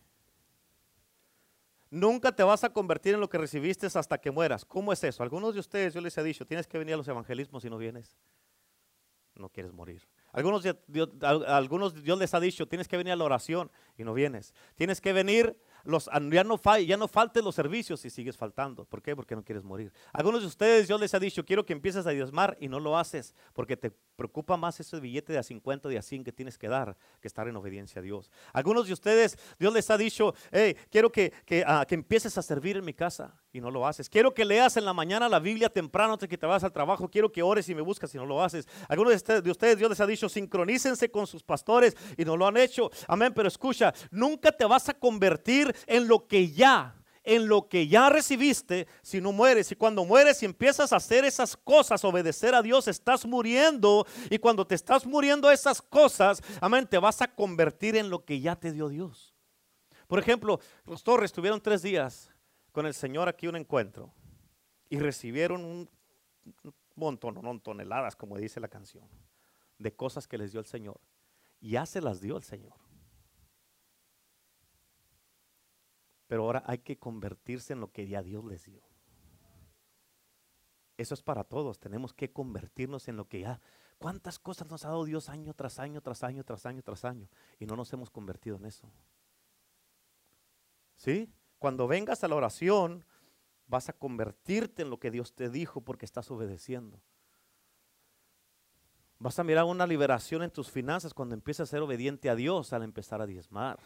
Nunca 1.89 2.31
te 2.31 2.43
vas 2.43 2.63
a 2.63 2.69
convertir 2.69 3.13
en 3.13 3.19
lo 3.19 3.29
que 3.29 3.37
recibiste 3.37 3.87
hasta 3.87 4.17
que 4.17 4.31
mueras. 4.31 4.65
¿Cómo 4.65 4.91
es 4.91 5.03
eso? 5.03 5.23
Algunos 5.23 5.53
de 5.53 5.59
ustedes 5.59 5.93
yo 5.93 6.01
les 6.01 6.17
he 6.17 6.23
dicho, 6.23 6.45
tienes 6.45 6.67
que 6.67 6.77
venir 6.77 6.95
a 6.95 6.97
los 6.97 7.07
evangelismos 7.07 7.63
si 7.63 7.69
no 7.69 7.77
vienes. 7.77 8.17
No 9.35 9.49
quieres 9.49 9.71
morir. 9.71 10.07
Algunos, 10.33 10.63
Dios, 10.87 11.09
algunos 11.21 12.03
Dios 12.03 12.19
les 12.19 12.33
ha 12.33 12.39
dicho, 12.39 12.67
tienes 12.67 12.87
que 12.87 12.97
venir 12.97 13.13
a 13.13 13.15
la 13.15 13.23
oración 13.23 13.71
y 13.97 14.03
no 14.03 14.13
vienes. 14.13 14.53
Tienes 14.75 14.99
que 14.99 15.13
venir 15.13 15.57
los, 15.83 16.09
ya, 16.31 16.43
no 16.43 16.59
ya 16.79 16.97
no 16.97 17.07
falten 17.07 17.45
los 17.45 17.55
servicios 17.55 18.01
si 18.01 18.09
sigues 18.09 18.35
faltando. 18.35 18.85
¿Por 18.85 19.01
qué? 19.01 19.15
Porque 19.15 19.35
no 19.35 19.43
quieres 19.43 19.63
morir. 19.63 19.93
Algunos 20.11 20.41
de 20.41 20.47
ustedes 20.47 20.87
Dios 20.87 20.99
les 20.99 21.13
ha 21.13 21.19
dicho, 21.19 21.45
quiero 21.45 21.65
que 21.65 21.73
empieces 21.73 22.05
a 22.05 22.11
diezmar 22.11 22.57
y 22.59 22.67
no 22.67 22.79
lo 22.79 22.97
haces 22.97 23.33
porque 23.53 23.77
te 23.77 23.93
preocupa 24.17 24.57
más 24.57 24.79
ese 24.81 24.99
billete 24.99 25.31
de 25.31 25.39
a 25.39 25.43
50, 25.43 25.87
de 25.87 25.97
a 25.97 26.01
100 26.01 26.25
que 26.25 26.33
tienes 26.33 26.57
que 26.57 26.67
dar 26.67 26.97
que 27.21 27.27
estar 27.27 27.47
en 27.47 27.55
obediencia 27.55 27.99
a 27.99 28.03
Dios. 28.03 28.29
Algunos 28.51 28.87
de 28.87 28.93
ustedes 28.93 29.37
Dios 29.57 29.71
les 29.73 29.89
ha 29.89 29.97
dicho, 29.97 30.33
hey, 30.51 30.75
quiero 30.91 31.11
que, 31.11 31.31
que, 31.45 31.63
ah, 31.65 31.85
que 31.87 31.95
empieces 31.95 32.37
a 32.37 32.41
servir 32.41 32.75
en 32.75 32.83
mi 32.83 32.93
casa 32.93 33.39
y 33.53 33.61
no 33.61 33.71
lo 33.71 33.87
haces. 33.87 34.09
Quiero 34.09 34.33
que 34.33 34.43
leas 34.43 34.75
en 34.75 34.85
la 34.85 34.93
mañana 34.93 35.29
la 35.29 35.39
Biblia 35.39 35.69
temprano 35.69 36.13
antes 36.13 36.27
que 36.27 36.37
te 36.37 36.45
vas 36.45 36.63
al 36.63 36.73
trabajo. 36.73 37.09
Quiero 37.09 37.31
que 37.31 37.43
ores 37.43 37.69
y 37.69 37.75
me 37.75 37.81
buscas 37.81 38.13
y 38.13 38.17
no 38.17 38.25
lo 38.25 38.43
haces. 38.43 38.67
Algunos 38.89 39.23
de 39.23 39.51
ustedes 39.51 39.77
Dios 39.77 39.89
les 39.89 39.99
ha 40.01 40.07
dicho, 40.07 40.27
sincronícense 40.27 41.09
con 41.11 41.27
sus 41.27 41.43
pastores 41.43 41.95
y 42.17 42.25
no 42.25 42.35
lo 42.35 42.47
han 42.47 42.57
hecho. 42.57 42.89
Amén, 43.07 43.31
pero 43.35 43.47
escucha, 43.47 43.93
nunca 44.11 44.51
te 44.51 44.65
vas 44.65 44.89
a 44.89 44.93
convertir 44.95 45.73
en 45.85 46.07
lo 46.07 46.27
que 46.27 46.51
ya 46.51 46.96
en 47.27 47.49
lo 47.49 47.67
que 47.67 47.89
ya 47.89 48.09
recibiste 48.09 48.87
si 49.01 49.19
no 49.19 49.33
mueres. 49.33 49.69
Y 49.69 49.75
cuando 49.75 50.05
mueres 50.05 50.41
y 50.41 50.45
empiezas 50.45 50.93
a 50.93 50.95
hacer 50.95 51.25
esas 51.25 51.57
cosas, 51.57 52.05
obedecer 52.05 52.55
a 52.55 52.61
Dios, 52.61 52.87
estás 52.87 53.25
muriendo. 53.25 54.07
Y 54.29 54.39
cuando 54.39 54.65
te 54.65 54.75
estás 54.75 55.05
muriendo 55.05 55.51
esas 55.51 55.81
cosas, 55.81 56.41
amén, 56.61 56.87
te 56.87 56.97
vas 56.97 57.21
a 57.21 57.27
convertir 57.27 57.97
en 57.97 58.09
lo 58.09 58.23
que 58.23 58.39
ya 58.39 58.55
te 58.55 58.71
dio 58.71 58.87
Dios. 58.87 59.35
Por 60.07 60.19
ejemplo, 60.19 60.61
los 60.85 61.03
Torres 61.03 61.33
tuvieron 61.33 61.59
tres 61.59 61.81
días 61.81 62.31
con 62.71 62.85
el 62.85 62.93
Señor 62.93 63.27
aquí 63.27 63.45
un 63.45 63.57
encuentro 63.57 64.13
y 64.89 64.97
recibieron 64.97 65.65
un 65.65 65.89
montón, 66.95 67.41
no 67.41 67.59
toneladas, 67.59 68.15
como 68.15 68.37
dice 68.37 68.61
la 68.61 68.69
canción, 68.69 69.03
de 69.77 69.93
cosas 69.93 70.29
que 70.29 70.37
les 70.37 70.53
dio 70.53 70.61
el 70.61 70.65
Señor. 70.65 71.01
Ya 71.59 71.85
se 71.85 71.99
las 71.99 72.21
dio 72.21 72.37
el 72.37 72.43
Señor. 72.43 72.86
Pero 76.27 76.43
ahora 76.43 76.63
hay 76.65 76.79
que 76.79 76.97
convertirse 76.97 77.73
en 77.73 77.79
lo 77.79 77.91
que 77.91 78.07
ya 78.07 78.21
Dios 78.21 78.43
les 78.45 78.65
dio. 78.65 78.81
Eso 80.97 81.13
es 81.13 81.21
para 81.21 81.43
todos. 81.43 81.79
Tenemos 81.79 82.13
que 82.13 82.31
convertirnos 82.31 83.07
en 83.07 83.17
lo 83.17 83.27
que 83.27 83.41
ya. 83.41 83.61
¿Cuántas 83.97 84.39
cosas 84.39 84.69
nos 84.69 84.83
ha 84.85 84.89
dado 84.89 85.05
Dios 85.05 85.29
año 85.29 85.53
tras 85.53 85.79
año, 85.79 86.01
tras 86.01 86.23
año, 86.23 86.43
tras 86.43 86.65
año, 86.65 86.81
tras 86.81 87.05
año? 87.05 87.29
Y 87.59 87.65
no 87.65 87.75
nos 87.75 87.91
hemos 87.93 88.09
convertido 88.09 88.57
en 88.57 88.65
eso. 88.65 88.91
¿Sí? 90.97 91.31
Cuando 91.59 91.87
vengas 91.87 92.23
a 92.23 92.27
la 92.27 92.35
oración, 92.35 93.05
vas 93.67 93.89
a 93.89 93.93
convertirte 93.93 94.81
en 94.81 94.89
lo 94.89 94.99
que 94.99 95.11
Dios 95.11 95.33
te 95.33 95.49
dijo 95.49 95.81
porque 95.81 96.05
estás 96.05 96.29
obedeciendo. 96.31 96.99
Vas 99.19 99.39
a 99.39 99.43
mirar 99.43 99.65
una 99.65 99.87
liberación 99.87 100.43
en 100.43 100.51
tus 100.51 100.69
finanzas 100.69 101.13
cuando 101.13 101.33
empieces 101.33 101.61
a 101.61 101.71
ser 101.71 101.81
obediente 101.81 102.29
a 102.29 102.35
Dios 102.35 102.73
al 102.73 102.83
empezar 102.83 103.21
a 103.21 103.25
diezmar. 103.25 103.79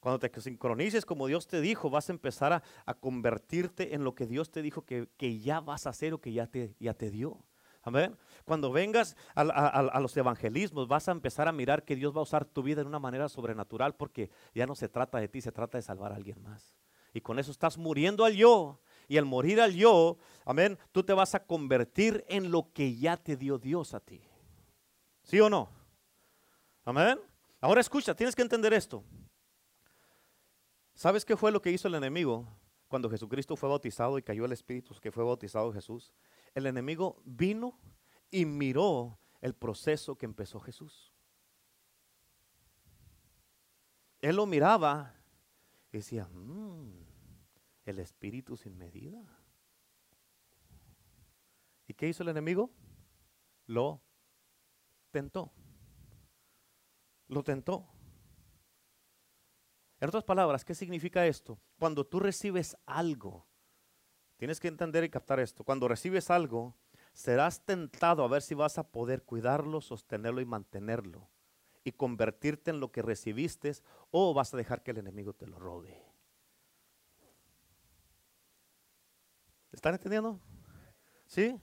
Cuando 0.00 0.18
te 0.18 0.40
sincronices 0.40 1.04
como 1.04 1.26
Dios 1.26 1.48
te 1.48 1.60
dijo, 1.60 1.90
vas 1.90 2.08
a 2.08 2.12
empezar 2.12 2.52
a, 2.52 2.94
convertirte 2.94 3.94
en 3.94 4.04
lo 4.04 4.14
que 4.14 4.26
Dios 4.26 4.50
te 4.50 4.62
dijo 4.62 4.84
que, 4.84 5.40
ya 5.40 5.60
vas 5.60 5.86
a 5.86 5.90
hacer 5.90 6.14
o 6.14 6.20
que 6.20 6.32
ya 6.32 6.46
te, 6.46 6.74
ya 6.78 6.94
te 6.94 7.10
dio. 7.10 7.44
Amén. 7.82 8.16
Cuando 8.44 8.70
vengas 8.70 9.16
a, 9.34 9.42
a, 9.42 10.00
los 10.00 10.16
evangelismos, 10.16 10.88
vas 10.88 11.08
a 11.08 11.12
empezar 11.12 11.48
a 11.48 11.52
mirar 11.52 11.84
que 11.84 11.96
Dios 11.96 12.14
va 12.14 12.20
a 12.20 12.22
usar 12.22 12.44
tu 12.44 12.62
vida 12.62 12.80
en 12.80 12.86
una 12.86 12.98
manera 12.98 13.28
sobrenatural 13.28 13.94
porque 13.94 14.30
ya 14.54 14.66
no 14.66 14.74
se 14.74 14.88
trata 14.88 15.18
de 15.18 15.28
ti, 15.28 15.40
se 15.40 15.52
trata 15.52 15.78
de 15.78 15.82
salvar 15.82 16.12
a 16.12 16.16
alguien 16.16 16.42
más. 16.42 16.76
Y 17.12 17.20
con 17.20 17.38
eso 17.38 17.50
estás 17.50 17.78
muriendo 17.78 18.24
al 18.24 18.34
yo. 18.34 18.80
Y 19.08 19.16
al 19.16 19.24
morir 19.24 19.60
al 19.60 19.74
yo, 19.74 20.18
amén, 20.44 20.78
tú 20.92 21.02
te 21.02 21.14
vas 21.14 21.34
a 21.34 21.44
convertir 21.46 22.24
en 22.28 22.50
lo 22.50 22.72
que 22.74 22.94
ya 22.96 23.16
te 23.16 23.36
dio 23.36 23.58
Dios 23.58 23.94
a 23.94 24.00
ti. 24.00 24.20
¿Sí 25.22 25.40
o 25.40 25.48
no? 25.48 25.70
Amén. 26.84 27.18
Ahora 27.60 27.80
escucha, 27.80 28.14
tienes 28.14 28.36
que 28.36 28.42
entender 28.42 28.74
esto. 28.74 29.02
¿Sabes 30.98 31.24
qué 31.24 31.36
fue 31.36 31.52
lo 31.52 31.62
que 31.62 31.70
hizo 31.70 31.86
el 31.86 31.94
enemigo 31.94 32.44
cuando 32.88 33.08
Jesucristo 33.08 33.54
fue 33.54 33.68
bautizado 33.68 34.18
y 34.18 34.22
cayó 34.24 34.44
el 34.44 34.50
Espíritu 34.50 34.96
que 35.00 35.12
fue 35.12 35.22
bautizado 35.22 35.72
Jesús? 35.72 36.12
El 36.56 36.66
enemigo 36.66 37.22
vino 37.24 37.78
y 38.32 38.44
miró 38.44 39.16
el 39.40 39.54
proceso 39.54 40.18
que 40.18 40.26
empezó 40.26 40.58
Jesús. 40.58 41.14
Él 44.20 44.34
lo 44.34 44.44
miraba 44.44 45.14
y 45.92 45.98
decía, 45.98 46.28
mm, 46.32 46.90
el 47.84 48.00
Espíritu 48.00 48.56
sin 48.56 48.76
medida. 48.76 49.22
¿Y 51.86 51.94
qué 51.94 52.08
hizo 52.08 52.24
el 52.24 52.30
enemigo? 52.30 52.72
Lo 53.66 54.02
tentó. 55.12 55.52
Lo 57.28 57.44
tentó. 57.44 57.86
En 60.00 60.08
otras 60.08 60.24
palabras, 60.24 60.64
¿qué 60.64 60.74
significa 60.74 61.26
esto? 61.26 61.58
Cuando 61.78 62.06
tú 62.06 62.20
recibes 62.20 62.76
algo, 62.86 63.46
tienes 64.36 64.60
que 64.60 64.68
entender 64.68 65.02
y 65.02 65.10
captar 65.10 65.40
esto. 65.40 65.64
Cuando 65.64 65.88
recibes 65.88 66.30
algo, 66.30 66.76
serás 67.12 67.64
tentado 67.64 68.22
a 68.22 68.28
ver 68.28 68.42
si 68.42 68.54
vas 68.54 68.78
a 68.78 68.88
poder 68.88 69.24
cuidarlo, 69.24 69.80
sostenerlo 69.80 70.40
y 70.40 70.44
mantenerlo. 70.44 71.28
Y 71.82 71.92
convertirte 71.92 72.70
en 72.70 72.80
lo 72.80 72.92
que 72.92 73.02
recibiste 73.02 73.72
o 74.10 74.34
vas 74.34 74.54
a 74.54 74.56
dejar 74.56 74.82
que 74.82 74.92
el 74.92 74.98
enemigo 74.98 75.32
te 75.32 75.46
lo 75.46 75.58
robe. 75.58 76.00
¿Están 79.72 79.94
entendiendo? 79.94 80.40
¿Sí? 81.26 81.58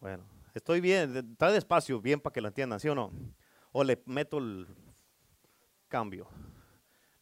Bueno, 0.00 0.24
estoy 0.54 0.80
bien, 0.80 1.16
está 1.16 1.52
despacio, 1.52 2.00
bien 2.00 2.20
para 2.20 2.32
que 2.32 2.40
lo 2.40 2.48
entiendan, 2.48 2.80
¿sí 2.80 2.88
o 2.88 2.94
no? 2.94 3.12
O 3.72 3.84
le 3.84 4.02
meto 4.06 4.38
el 4.38 4.66
cambio 5.88 6.28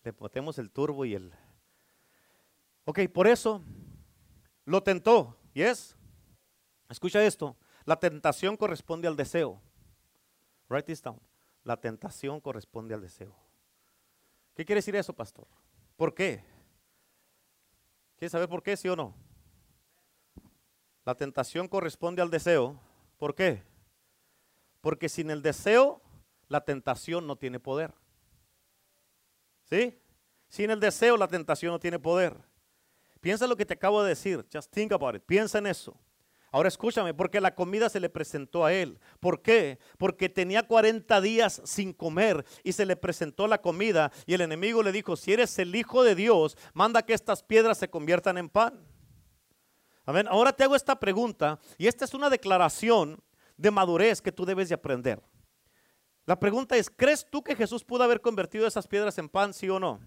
le 0.04 0.12
ponemos 0.12 0.58
el 0.58 0.70
turbo 0.70 1.04
y 1.04 1.14
el... 1.14 1.32
Ok, 2.84 3.00
por 3.12 3.26
eso 3.26 3.62
lo 4.64 4.82
tentó. 4.82 5.36
¿Y 5.54 5.62
es? 5.62 5.96
Escucha 6.88 7.24
esto. 7.24 7.56
La 7.84 7.98
tentación 7.98 8.56
corresponde 8.56 9.08
al 9.08 9.16
deseo. 9.16 9.60
Write 10.68 10.86
this 10.86 11.02
down. 11.02 11.20
La 11.64 11.76
tentación 11.76 12.40
corresponde 12.40 12.94
al 12.94 13.00
deseo. 13.00 13.34
¿Qué 14.54 14.64
quiere 14.64 14.78
decir 14.78 14.96
eso, 14.96 15.12
pastor? 15.12 15.46
¿Por 15.96 16.14
qué? 16.14 16.44
¿Quieres 18.16 18.32
saber 18.32 18.48
por 18.48 18.62
qué, 18.62 18.76
sí 18.76 18.88
o 18.88 18.96
no? 18.96 19.14
La 21.04 21.14
tentación 21.14 21.68
corresponde 21.68 22.22
al 22.22 22.30
deseo. 22.30 22.80
¿Por 23.18 23.34
qué? 23.34 23.62
Porque 24.80 25.08
sin 25.08 25.30
el 25.30 25.42
deseo, 25.42 26.00
la 26.48 26.64
tentación 26.64 27.26
no 27.26 27.36
tiene 27.36 27.60
poder. 27.60 27.94
¿Sí? 29.72 29.98
Sin 30.48 30.70
el 30.70 30.80
deseo 30.80 31.16
la 31.16 31.26
tentación 31.26 31.72
no 31.72 31.80
tiene 31.80 31.98
poder. 31.98 32.36
Piensa 33.22 33.46
lo 33.46 33.56
que 33.56 33.64
te 33.64 33.72
acabo 33.72 34.02
de 34.02 34.10
decir. 34.10 34.46
Just 34.52 34.70
think 34.70 34.92
about 34.92 35.16
it. 35.16 35.22
Piensa 35.22 35.56
en 35.56 35.66
eso. 35.66 35.98
Ahora 36.50 36.68
escúchame, 36.68 37.14
porque 37.14 37.40
la 37.40 37.54
comida 37.54 37.88
se 37.88 37.98
le 37.98 38.10
presentó 38.10 38.66
a 38.66 38.74
él. 38.74 39.00
¿Por 39.18 39.40
qué? 39.40 39.78
Porque 39.96 40.28
tenía 40.28 40.64
40 40.66 41.18
días 41.22 41.62
sin 41.64 41.94
comer 41.94 42.44
y 42.62 42.72
se 42.72 42.84
le 42.84 42.96
presentó 42.96 43.46
la 43.46 43.62
comida 43.62 44.12
y 44.26 44.34
el 44.34 44.42
enemigo 44.42 44.82
le 44.82 44.92
dijo, 44.92 45.16
si 45.16 45.32
eres 45.32 45.58
el 45.58 45.74
Hijo 45.74 46.04
de 46.04 46.14
Dios, 46.14 46.58
manda 46.74 47.06
que 47.06 47.14
estas 47.14 47.42
piedras 47.42 47.78
se 47.78 47.88
conviertan 47.88 48.36
en 48.36 48.50
pan. 48.50 48.86
Amén. 50.04 50.26
Ahora 50.28 50.52
te 50.52 50.64
hago 50.64 50.76
esta 50.76 51.00
pregunta 51.00 51.58
y 51.78 51.86
esta 51.86 52.04
es 52.04 52.12
una 52.12 52.28
declaración 52.28 53.24
de 53.56 53.70
madurez 53.70 54.20
que 54.20 54.32
tú 54.32 54.44
debes 54.44 54.68
de 54.68 54.74
aprender. 54.74 55.22
La 56.24 56.38
pregunta 56.38 56.76
es, 56.76 56.88
¿crees 56.88 57.28
tú 57.28 57.42
que 57.42 57.56
Jesús 57.56 57.84
pudo 57.84 58.04
haber 58.04 58.20
convertido 58.20 58.66
esas 58.66 58.86
piedras 58.86 59.18
en 59.18 59.28
pan, 59.28 59.52
sí 59.52 59.68
o 59.68 59.80
no? 59.80 60.00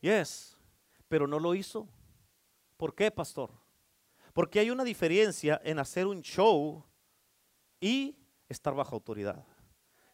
Yes, 0.00 0.56
pero 1.08 1.26
no 1.26 1.38
lo 1.38 1.54
hizo. 1.54 1.88
¿Por 2.76 2.94
qué, 2.94 3.10
pastor? 3.10 3.50
Porque 4.32 4.60
hay 4.60 4.70
una 4.70 4.84
diferencia 4.84 5.60
en 5.64 5.78
hacer 5.78 6.06
un 6.06 6.22
show 6.22 6.84
y 7.80 8.16
estar 8.48 8.74
bajo 8.74 8.94
autoridad. 8.94 9.44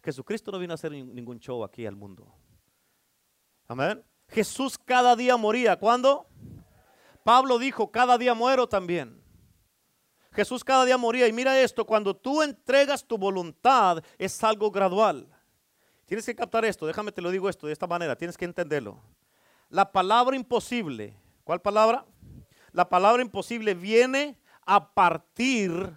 Jesucristo 0.03 0.51
no 0.51 0.59
vino 0.59 0.73
a 0.73 0.75
hacer 0.75 0.93
ningún 0.93 1.39
show 1.39 1.63
aquí 1.63 1.87
al 1.87 1.95
mundo. 1.95 2.35
Amén. 3.69 4.05
Jesús 4.29 4.77
cada 4.79 5.15
día 5.15 5.37
moría. 5.37 5.79
¿Cuándo? 5.79 6.27
Pablo 7.23 7.59
dijo, 7.59 7.93
cada 7.93 8.19
día 8.19 8.35
muero 8.35 8.69
también. 8.69 9.22
Jesús 10.33 10.65
cada 10.65 10.85
día 10.85 10.97
moría. 10.97 11.27
Y 11.29 11.33
mira 11.33 11.61
esto, 11.61 11.85
cuando 11.85 12.15
tú 12.15 12.43
entregas 12.43 13.05
tu 13.05 13.19
voluntad 13.19 14.03
es 14.19 14.43
algo 14.43 14.71
gradual. 14.71 15.29
Tienes 16.07 16.27
que 16.27 16.35
captar 16.35 16.65
esto, 16.65 16.87
déjame 16.87 17.13
te 17.13 17.23
lo 17.23 17.31
digo 17.31 17.49
esto 17.49 17.67
de 17.67 17.73
esta 17.73 17.87
manera, 17.87 18.17
tienes 18.17 18.37
que 18.37 18.45
entenderlo. 18.45 19.01
La 19.71 19.93
palabra 19.93 20.37
imposible, 20.37 21.17
¿cuál 21.45 21.63
palabra? 21.63 22.05
La 22.73 22.89
palabra 22.89 23.23
imposible 23.23 23.73
viene 23.75 24.39
a 24.67 24.93
partir 24.93 25.97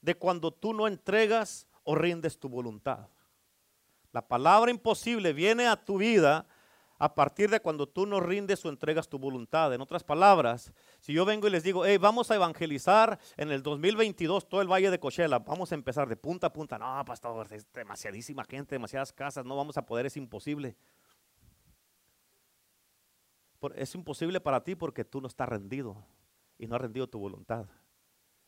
de 0.00 0.14
cuando 0.14 0.50
tú 0.50 0.72
no 0.72 0.86
entregas 0.86 1.66
o 1.84 1.94
rindes 1.94 2.38
tu 2.38 2.48
voluntad. 2.48 3.08
La 4.12 4.26
palabra 4.26 4.70
imposible 4.70 5.32
viene 5.32 5.66
a 5.66 5.76
tu 5.76 5.98
vida 5.98 6.46
a 7.00 7.14
partir 7.14 7.48
de 7.48 7.60
cuando 7.60 7.88
tú 7.88 8.04
no 8.04 8.20
rindes 8.20 8.62
o 8.66 8.68
entregas 8.68 9.08
tu 9.08 9.18
voluntad. 9.18 9.72
En 9.72 9.80
otras 9.80 10.04
palabras, 10.04 10.70
si 11.00 11.14
yo 11.14 11.24
vengo 11.24 11.48
y 11.48 11.50
les 11.50 11.62
digo, 11.62 11.86
hey, 11.86 11.96
vamos 11.96 12.30
a 12.30 12.34
evangelizar 12.34 13.18
en 13.38 13.50
el 13.50 13.62
2022 13.62 14.46
todo 14.46 14.60
el 14.60 14.70
Valle 14.70 14.90
de 14.90 15.00
Cochela, 15.00 15.38
vamos 15.38 15.72
a 15.72 15.76
empezar 15.76 16.10
de 16.10 16.16
punta 16.16 16.48
a 16.48 16.52
punta. 16.52 16.78
No, 16.78 17.02
pastor, 17.06 17.50
es 17.52 17.66
demasiadísima 17.72 18.44
gente, 18.44 18.74
demasiadas 18.74 19.14
casas, 19.14 19.46
no 19.46 19.56
vamos 19.56 19.78
a 19.78 19.86
poder, 19.86 20.04
es 20.04 20.16
imposible. 20.18 20.76
Es 23.76 23.94
imposible 23.94 24.38
para 24.38 24.62
ti 24.62 24.74
porque 24.74 25.02
tú 25.02 25.22
no 25.22 25.26
estás 25.26 25.48
rendido 25.48 26.04
y 26.58 26.66
no 26.66 26.74
has 26.74 26.82
rendido 26.82 27.08
tu 27.08 27.18
voluntad. 27.18 27.64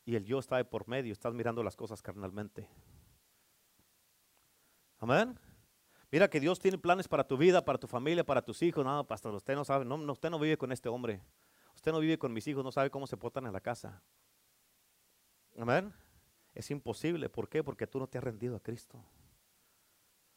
Y 0.04 0.14
el 0.14 0.26
yo 0.26 0.38
está 0.38 0.58
de 0.58 0.66
por 0.66 0.86
medio, 0.86 1.14
estás 1.14 1.32
mirando 1.32 1.62
las 1.62 1.74
cosas 1.74 2.02
carnalmente. 2.02 2.68
Amén. 4.98 5.38
Mira 6.12 6.28
que 6.28 6.40
Dios 6.40 6.60
tiene 6.60 6.76
planes 6.76 7.08
para 7.08 7.26
tu 7.26 7.38
vida, 7.38 7.64
para 7.64 7.78
tu 7.78 7.86
familia, 7.86 8.22
para 8.22 8.42
tus 8.42 8.60
hijos. 8.60 8.84
No, 8.84 9.06
pastor, 9.06 9.34
usted 9.34 9.54
no 9.54 9.64
sabe, 9.64 9.86
no, 9.86 9.96
usted 10.12 10.28
no 10.28 10.38
vive 10.38 10.58
con 10.58 10.70
este 10.70 10.90
hombre. 10.90 11.22
Usted 11.74 11.90
no 11.90 12.00
vive 12.00 12.18
con 12.18 12.34
mis 12.34 12.46
hijos, 12.46 12.62
no 12.62 12.70
sabe 12.70 12.90
cómo 12.90 13.06
se 13.06 13.16
portan 13.16 13.46
en 13.46 13.52
la 13.54 13.62
casa. 13.62 14.02
Amén. 15.58 15.90
Es 16.54 16.70
imposible. 16.70 17.30
¿Por 17.30 17.48
qué? 17.48 17.64
Porque 17.64 17.86
tú 17.86 17.98
no 17.98 18.06
te 18.06 18.18
has 18.18 18.24
rendido 18.24 18.56
a 18.56 18.60
Cristo. 18.60 19.02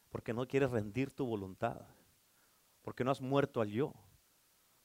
Porque 0.08 0.32
no 0.32 0.48
quieres 0.48 0.70
rendir 0.70 1.10
tu 1.10 1.26
voluntad. 1.26 1.82
Porque 2.80 3.04
no 3.04 3.10
has 3.10 3.20
muerto 3.20 3.60
al 3.60 3.68
yo. 3.68 3.92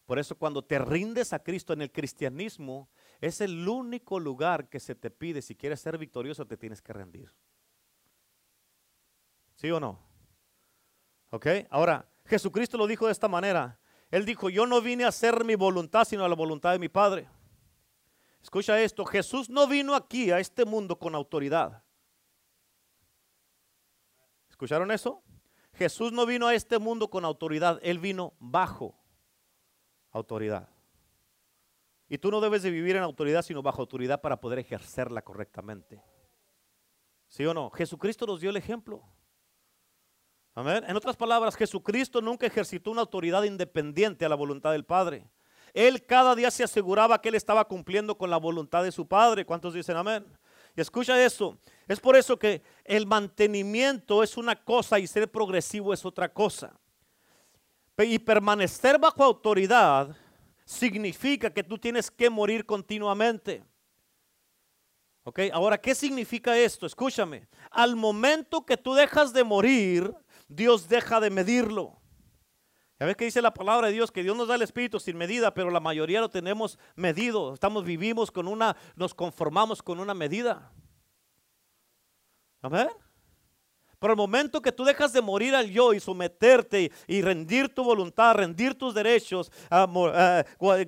Por 0.06 0.20
eso 0.20 0.38
cuando 0.38 0.62
te 0.62 0.78
rindes 0.78 1.32
a 1.32 1.40
Cristo 1.40 1.72
en 1.72 1.84
el 1.84 1.92
cristianismo, 1.94 2.90
es 3.22 3.40
el 3.40 3.66
único 3.66 4.20
lugar 4.20 4.68
que 4.68 4.82
se 4.82 4.94
te 4.94 5.10
pide. 5.10 5.42
Si 5.42 5.56
quieres 5.56 5.80
ser 5.80 5.98
victorioso, 5.98 6.46
te 6.46 6.58
tienes 6.58 6.82
que 6.82 6.92
rendir. 6.92 7.32
¿Sí 9.56 9.72
o 9.72 9.80
no? 9.80 10.11
Ahora, 11.70 12.06
Jesucristo 12.26 12.78
lo 12.78 12.88
dijo 12.88 13.06
de 13.06 13.12
esta 13.12 13.28
manera. 13.28 13.80
Él 14.10 14.26
dijo, 14.26 14.50
yo 14.50 14.66
no 14.66 14.82
vine 14.82 15.06
a 15.06 15.08
hacer 15.08 15.46
mi 15.46 15.56
voluntad, 15.56 16.04
sino 16.04 16.26
a 16.26 16.30
la 16.30 16.36
voluntad 16.36 16.74
de 16.74 16.80
mi 16.80 16.90
Padre. 16.90 17.30
Escucha 18.42 18.82
esto, 18.82 19.06
Jesús 19.06 19.50
no 19.50 19.68
vino 19.68 19.96
aquí 19.96 20.32
a 20.32 20.40
este 20.40 20.66
mundo 20.66 20.98
con 20.98 21.16
autoridad. 21.16 21.84
¿Escucharon 24.50 24.92
eso? 24.92 25.24
Jesús 25.74 26.12
no 26.12 26.26
vino 26.26 26.48
a 26.48 26.56
este 26.56 26.80
mundo 26.80 27.10
con 27.10 27.24
autoridad, 27.24 27.80
Él 27.82 28.00
vino 28.00 28.34
bajo 28.40 28.96
autoridad. 30.12 30.68
Y 32.10 32.18
tú 32.18 32.30
no 32.30 32.42
debes 32.42 32.62
de 32.62 32.72
vivir 32.72 32.98
en 32.98 33.04
autoridad, 33.04 33.42
sino 33.42 33.62
bajo 33.62 33.82
autoridad 33.82 34.20
para 34.20 34.42
poder 34.42 34.60
ejercerla 34.60 35.22
correctamente. 35.22 36.04
¿Sí 37.30 37.46
o 37.46 37.54
no? 37.54 37.70
Jesucristo 37.70 38.26
nos 38.26 38.42
dio 38.42 38.50
el 38.50 38.58
ejemplo. 38.58 39.02
En 40.56 40.98
otras 40.98 41.16
palabras, 41.16 41.56
Jesucristo 41.56 42.22
nunca 42.22 42.46
ejercitó 42.46 42.92
una 42.92 43.02
autoridad 43.02 43.44
independiente 43.44 44.26
a 44.26 44.30
la 44.30 44.36
voluntad 44.36 44.72
del 44.72 44.84
Padre. 44.84 45.26
Él 45.74 46.06
cada 46.06 46.36
día 46.36 46.52
se 46.52 46.64
aseguraba 46.64 47.22
que 47.22 47.30
él 47.30 47.36
estaba 47.36 47.66
cumpliendo 47.66 48.18
con 48.18 48.30
la 48.30 48.38
voluntad 48.38 48.84
de 48.84 48.92
su 48.92 49.08
Padre. 49.08 49.46
¿Cuántos 49.46 49.74
dicen 49.74 49.96
amén? 49.96 50.26
Y 50.76 50.82
escucha 50.82 51.24
eso. 51.24 51.58
Es 51.88 52.00
por 52.00 52.18
eso 52.18 52.38
que 52.38 52.62
el 52.84 53.06
mantenimiento 53.06 54.24
es 54.24 54.36
una 54.36 54.56
cosa 54.56 55.00
y 55.00 55.08
ser 55.08 55.32
progresivo 55.32 55.94
es 55.94 56.06
otra 56.06 56.32
cosa. 56.32 56.78
Y 57.98 58.20
permanecer 58.20 58.98
bajo 58.98 59.24
autoridad 59.24 60.16
significa 60.66 61.54
que 61.54 61.64
tú 61.64 61.78
tienes 61.78 62.10
que 62.10 62.30
morir 62.30 62.66
continuamente. 62.66 63.64
¿Ok? 65.24 65.40
Ahora, 65.54 65.80
¿qué 65.80 65.94
significa 65.94 66.58
esto? 66.58 66.86
Escúchame. 66.86 67.48
Al 67.70 67.96
momento 67.96 68.66
que 68.66 68.76
tú 68.76 68.94
dejas 68.96 69.34
de 69.34 69.44
morir, 69.44 70.12
Dios 70.52 70.90
deja 70.90 71.20
de 71.20 71.30
medirlo. 71.30 72.02
Ya 73.00 73.08
ves 73.08 73.16
que 73.16 73.26
dice 73.26 73.42
la 73.42 73.54
palabra 73.54 73.88
de 73.88 73.94
Dios 73.94 74.12
que 74.12 74.22
Dios 74.22 74.38
nos 74.38 74.48
da 74.48 74.56
el 74.56 74.62
espíritu 74.62 75.00
sin 75.00 75.18
medida, 75.18 75.54
pero 75.54 75.72
la 75.72 75.80
mayoría 75.80 76.22
lo 76.22 76.30
tenemos 76.30 76.78
medido. 76.96 77.54
Estamos 77.54 77.84
vivimos 77.84 78.30
con 78.30 78.48
una 78.48 78.78
nos 78.96 79.16
conformamos 79.16 79.82
con 79.82 80.00
una 80.00 80.14
medida. 80.14 80.72
Amén. 82.62 82.90
Pero 84.02 84.14
el 84.14 84.18
momento 84.18 84.64
que 84.64 84.72
tú 84.72 84.84
dejas 84.84 85.14
de 85.14 85.22
morir 85.22 85.54
al 85.54 85.70
yo 85.70 85.94
y 85.94 86.00
someterte 86.00 86.92
y 87.06 87.22
rendir 87.22 87.70
tu 87.70 87.84
voluntad, 87.84 88.34
rendir 88.34 88.74
tus 88.74 88.96
derechos, 88.96 89.52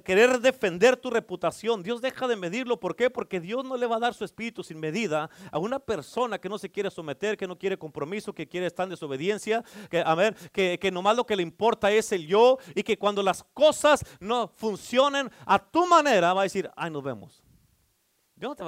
querer 0.04 0.40
defender 0.40 0.98
tu 0.98 1.12
reputación, 1.12 1.84
Dios 1.84 2.02
deja 2.02 2.28
de 2.28 2.36
medirlo. 2.36 2.80
¿Por 2.80 2.96
qué? 2.96 3.12
Porque 3.12 3.40
Dios 3.40 3.64
no 3.66 3.78
le 3.78 3.86
va 3.86 3.98
a 3.98 4.00
dar 4.00 4.16
su 4.16 4.26
espíritu 4.26 4.64
sin 4.64 4.80
medida 4.80 5.30
a 5.52 5.60
una 5.60 5.78
persona 5.78 6.40
que 6.40 6.50
no 6.50 6.58
se 6.58 6.72
quiere 6.72 6.90
someter, 6.90 7.38
que 7.38 7.46
no 7.46 7.56
quiere 7.56 7.78
compromiso, 7.78 8.34
que 8.34 8.48
quiere 8.48 8.66
estar 8.66 8.86
en 8.86 8.90
desobediencia, 8.90 9.64
que, 9.92 10.00
a 10.00 10.16
ver, 10.16 10.34
que, 10.52 10.80
que 10.80 10.90
nomás 10.90 11.16
lo 11.16 11.28
que 11.28 11.36
le 11.36 11.44
importa 11.44 11.92
es 11.92 12.12
el 12.14 12.26
yo 12.26 12.58
y 12.74 12.82
que 12.82 12.98
cuando 12.98 13.22
las 13.22 13.44
cosas 13.54 14.04
no 14.20 14.48
funcionen 14.56 15.30
a 15.46 15.60
tu 15.60 15.86
manera 15.86 16.34
va 16.34 16.42
a 16.42 16.46
decir, 16.46 16.68
ay, 16.76 16.90
nos 16.90 17.04
vemos. 17.04 17.44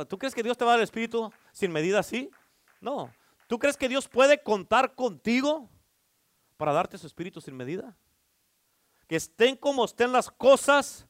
¿Tú 0.08 0.20
crees 0.20 0.36
que 0.36 0.44
Dios 0.44 0.56
te 0.56 0.64
va 0.64 0.70
a 0.70 0.74
dar 0.74 0.82
el 0.82 0.84
espíritu 0.84 1.34
sin 1.52 1.72
medida 1.72 1.98
así? 1.98 2.30
No. 2.80 3.12
¿Tú 3.48 3.60
crees 3.60 3.78
que 3.78 3.90
Dios 3.90 4.08
puede 4.08 4.42
contar 4.42 4.96
contigo 4.96 5.70
para 6.58 6.74
darte 6.74 6.98
su 6.98 7.08
espíritu 7.08 7.42
sin 7.42 7.56
medida? 7.56 7.98
Que 9.08 9.18
estén 9.18 9.56
como 9.56 9.86
estén 9.86 10.12
las 10.12 10.32
cosas, 10.32 11.08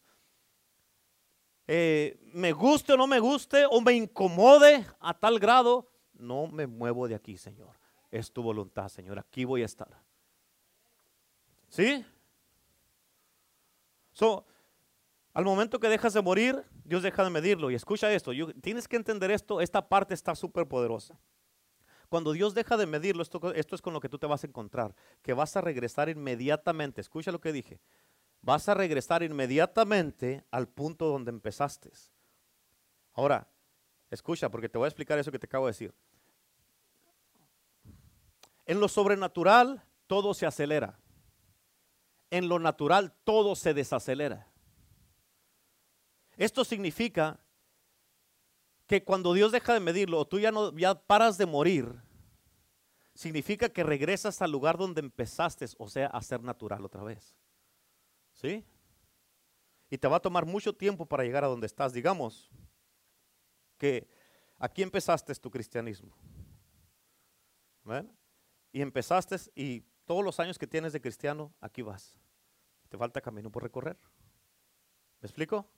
eh, 1.68 2.20
me 2.34 2.52
guste 2.52 2.94
o 2.94 2.98
no 2.98 3.08
me 3.08 3.20
guste, 3.20 3.66
o 3.70 3.80
me 3.82 3.94
incomode 3.94 4.86
a 5.00 5.14
tal 5.14 5.40
grado, 5.40 5.90
no 6.14 6.48
me 6.48 6.68
muevo 6.68 7.08
de 7.08 7.16
aquí, 7.16 7.38
Señor. 7.38 7.76
Es 8.12 8.32
tu 8.32 8.44
voluntad, 8.44 8.90
Señor. 8.90 9.18
Aquí 9.18 9.46
voy 9.46 9.62
a 9.62 9.66
estar. 9.66 9.90
¿Sí? 11.70 12.06
So, 14.12 14.46
al 15.34 15.44
momento 15.44 15.80
que 15.80 15.90
dejas 15.90 16.14
de 16.14 16.22
morir, 16.22 16.64
Dios 16.86 17.04
deja 17.04 17.24
de 17.24 17.30
medirlo. 17.30 17.72
Y 17.72 17.76
escucha 17.76 18.12
esto, 18.14 18.32
tienes 18.62 18.88
que 18.88 18.96
entender 18.96 19.32
esto, 19.32 19.60
esta 19.60 19.88
parte 19.88 20.14
está 20.14 20.36
súper 20.36 20.68
poderosa. 20.68 21.20
Cuando 22.16 22.32
Dios 22.32 22.54
deja 22.54 22.78
de 22.78 22.86
medirlo, 22.86 23.22
esto, 23.22 23.54
esto 23.54 23.76
es 23.76 23.82
con 23.82 23.92
lo 23.92 24.00
que 24.00 24.08
tú 24.08 24.18
te 24.18 24.26
vas 24.26 24.42
a 24.42 24.48
encontrar, 24.48 24.96
que 25.22 25.34
vas 25.34 25.58
a 25.58 25.60
regresar 25.60 26.08
inmediatamente. 26.08 27.02
Escucha 27.02 27.30
lo 27.30 27.42
que 27.42 27.52
dije. 27.52 27.82
Vas 28.40 28.70
a 28.70 28.74
regresar 28.74 29.22
inmediatamente 29.22 30.46
al 30.50 30.70
punto 30.70 31.08
donde 31.08 31.32
empezaste. 31.32 31.92
Ahora, 33.16 33.50
escucha, 34.10 34.48
porque 34.48 34.70
te 34.70 34.78
voy 34.78 34.86
a 34.86 34.88
explicar 34.88 35.20
eso 35.20 35.30
que 35.30 35.40
te 35.40 35.46
acabo 35.46 35.66
de 35.66 35.72
decir. 35.72 35.94
En 38.66 38.80
lo 38.80 38.88
sobrenatural, 38.88 39.84
todo 40.08 40.34
se 40.34 40.46
acelera. 40.46 40.98
En 42.30 42.48
lo 42.48 42.60
natural, 42.60 43.14
todo 43.26 43.58
se 43.58 43.74
desacelera. 43.74 44.48
Esto 46.38 46.64
significa 46.64 47.42
que 48.88 49.04
cuando 49.04 49.34
Dios 49.34 49.52
deja 49.52 49.74
de 49.74 49.82
medirlo, 49.82 50.20
o 50.20 50.26
tú 50.26 50.40
ya 50.40 50.54
no 50.54 50.74
ya 50.78 50.96
paras 50.96 51.38
de 51.38 51.46
morir, 51.46 52.05
significa 53.16 53.70
que 53.70 53.84
regresas 53.84 54.42
al 54.42 54.52
lugar 54.52 54.78
donde 54.78 55.00
empezaste, 55.00 55.66
o 55.80 55.90
sea, 55.90 56.08
a 56.08 56.22
ser 56.22 56.44
natural 56.44 56.86
otra 56.86 57.04
vez. 57.04 57.36
¿Sí? 58.34 58.64
Y 59.90 59.98
te 59.98 60.08
va 60.08 60.18
a 60.18 60.22
tomar 60.22 60.46
mucho 60.46 60.76
tiempo 60.76 61.06
para 61.06 61.24
llegar 61.24 61.44
a 61.46 61.48
donde 61.48 61.66
estás. 61.66 61.94
Digamos 61.94 62.52
que 63.78 64.08
aquí 64.58 64.84
empezaste 64.84 65.34
tu 65.36 65.50
cristianismo. 65.50 66.16
Y 68.72 68.82
empezaste 68.82 69.38
y 69.56 69.82
todos 70.06 70.24
los 70.24 70.40
años 70.40 70.58
que 70.58 70.68
tienes 70.68 70.92
de 70.92 71.02
cristiano, 71.02 71.54
aquí 71.62 71.82
vas. 71.82 72.18
Te 72.90 72.98
falta 72.98 73.22
camino 73.22 73.52
por 73.52 73.64
recorrer. 73.64 73.98
¿Me 75.22 75.28
explico? 75.28 75.70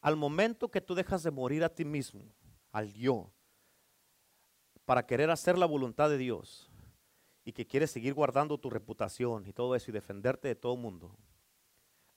Al 0.00 0.16
momento 0.16 0.70
que 0.70 0.80
tú 0.80 0.94
dejas 0.94 1.22
de 1.22 1.30
morir 1.30 1.64
a 1.64 1.74
ti 1.74 1.84
mismo, 1.84 2.24
al 2.72 2.92
yo, 2.92 3.32
para 4.86 5.04
querer 5.04 5.30
hacer 5.30 5.58
la 5.58 5.66
voluntad 5.66 6.08
de 6.08 6.16
Dios 6.16 6.70
y 7.44 7.52
que 7.52 7.66
quieres 7.66 7.90
seguir 7.90 8.14
guardando 8.14 8.58
tu 8.58 8.70
reputación 8.70 9.46
y 9.46 9.52
todo 9.52 9.74
eso 9.74 9.90
y 9.90 9.94
defenderte 9.94 10.48
de 10.48 10.54
todo 10.54 10.76
mundo, 10.76 11.14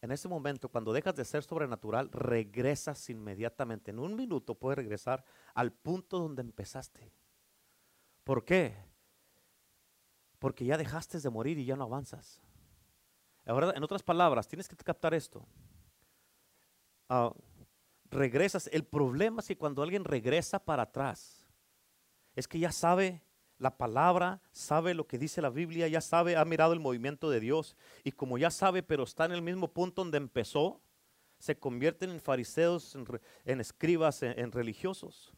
en 0.02 0.12
ese 0.12 0.30
momento, 0.30 0.70
cuando 0.70 0.94
dejas 0.94 1.16
de 1.16 1.26
ser 1.26 1.44
sobrenatural, 1.44 2.10
regresas 2.12 3.10
inmediatamente. 3.10 3.92
En 3.92 4.00
un 4.00 4.16
minuto 4.16 4.56
puedes 4.56 4.78
regresar 4.78 5.26
al 5.54 5.74
punto 5.74 6.20
donde 6.20 6.42
empezaste. 6.42 7.12
¿Por 8.24 8.46
qué? 8.46 8.78
Porque 10.40 10.64
ya 10.64 10.78
dejaste 10.78 11.20
de 11.20 11.30
morir 11.30 11.58
y 11.58 11.66
ya 11.66 11.76
no 11.76 11.84
avanzas. 11.84 12.42
Ahora, 13.46 13.74
en 13.76 13.84
otras 13.84 14.04
palabras, 14.04 14.48
tienes 14.48 14.70
que 14.70 14.78
captar 14.78 15.14
esto. 15.14 15.46
Ah, 17.10 17.34
regresas. 18.10 18.68
El 18.72 18.86
problema 18.86 19.42
es 19.42 19.48
que 19.48 19.58
cuando 19.58 19.84
alguien 19.84 20.06
regresa 20.06 20.60
para 20.60 20.84
atrás, 20.84 21.39
es 22.40 22.48
que 22.48 22.58
ya 22.58 22.72
sabe 22.72 23.22
la 23.58 23.78
palabra, 23.78 24.42
sabe 24.54 24.94
lo 24.94 25.06
que 25.06 25.18
dice 25.18 25.42
la 25.42 25.50
Biblia, 25.50 25.90
ya 25.90 26.00
sabe, 26.00 26.38
ha 26.38 26.46
mirado 26.46 26.72
el 26.72 26.80
movimiento 26.80 27.30
de 27.30 27.42
Dios. 27.42 27.76
Y 28.06 28.14
como 28.14 28.38
ya 28.38 28.50
sabe, 28.50 28.82
pero 28.82 29.04
está 29.04 29.26
en 29.26 29.34
el 29.34 29.42
mismo 29.42 29.68
punto 29.68 30.02
donde 30.02 30.18
empezó, 30.18 30.80
se 31.38 31.60
convierten 31.60 32.12
en 32.12 32.22
fariseos, 32.22 32.98
en, 33.44 33.60
escribas, 33.60 34.24
en 34.24 34.52
religiosos. 34.54 35.34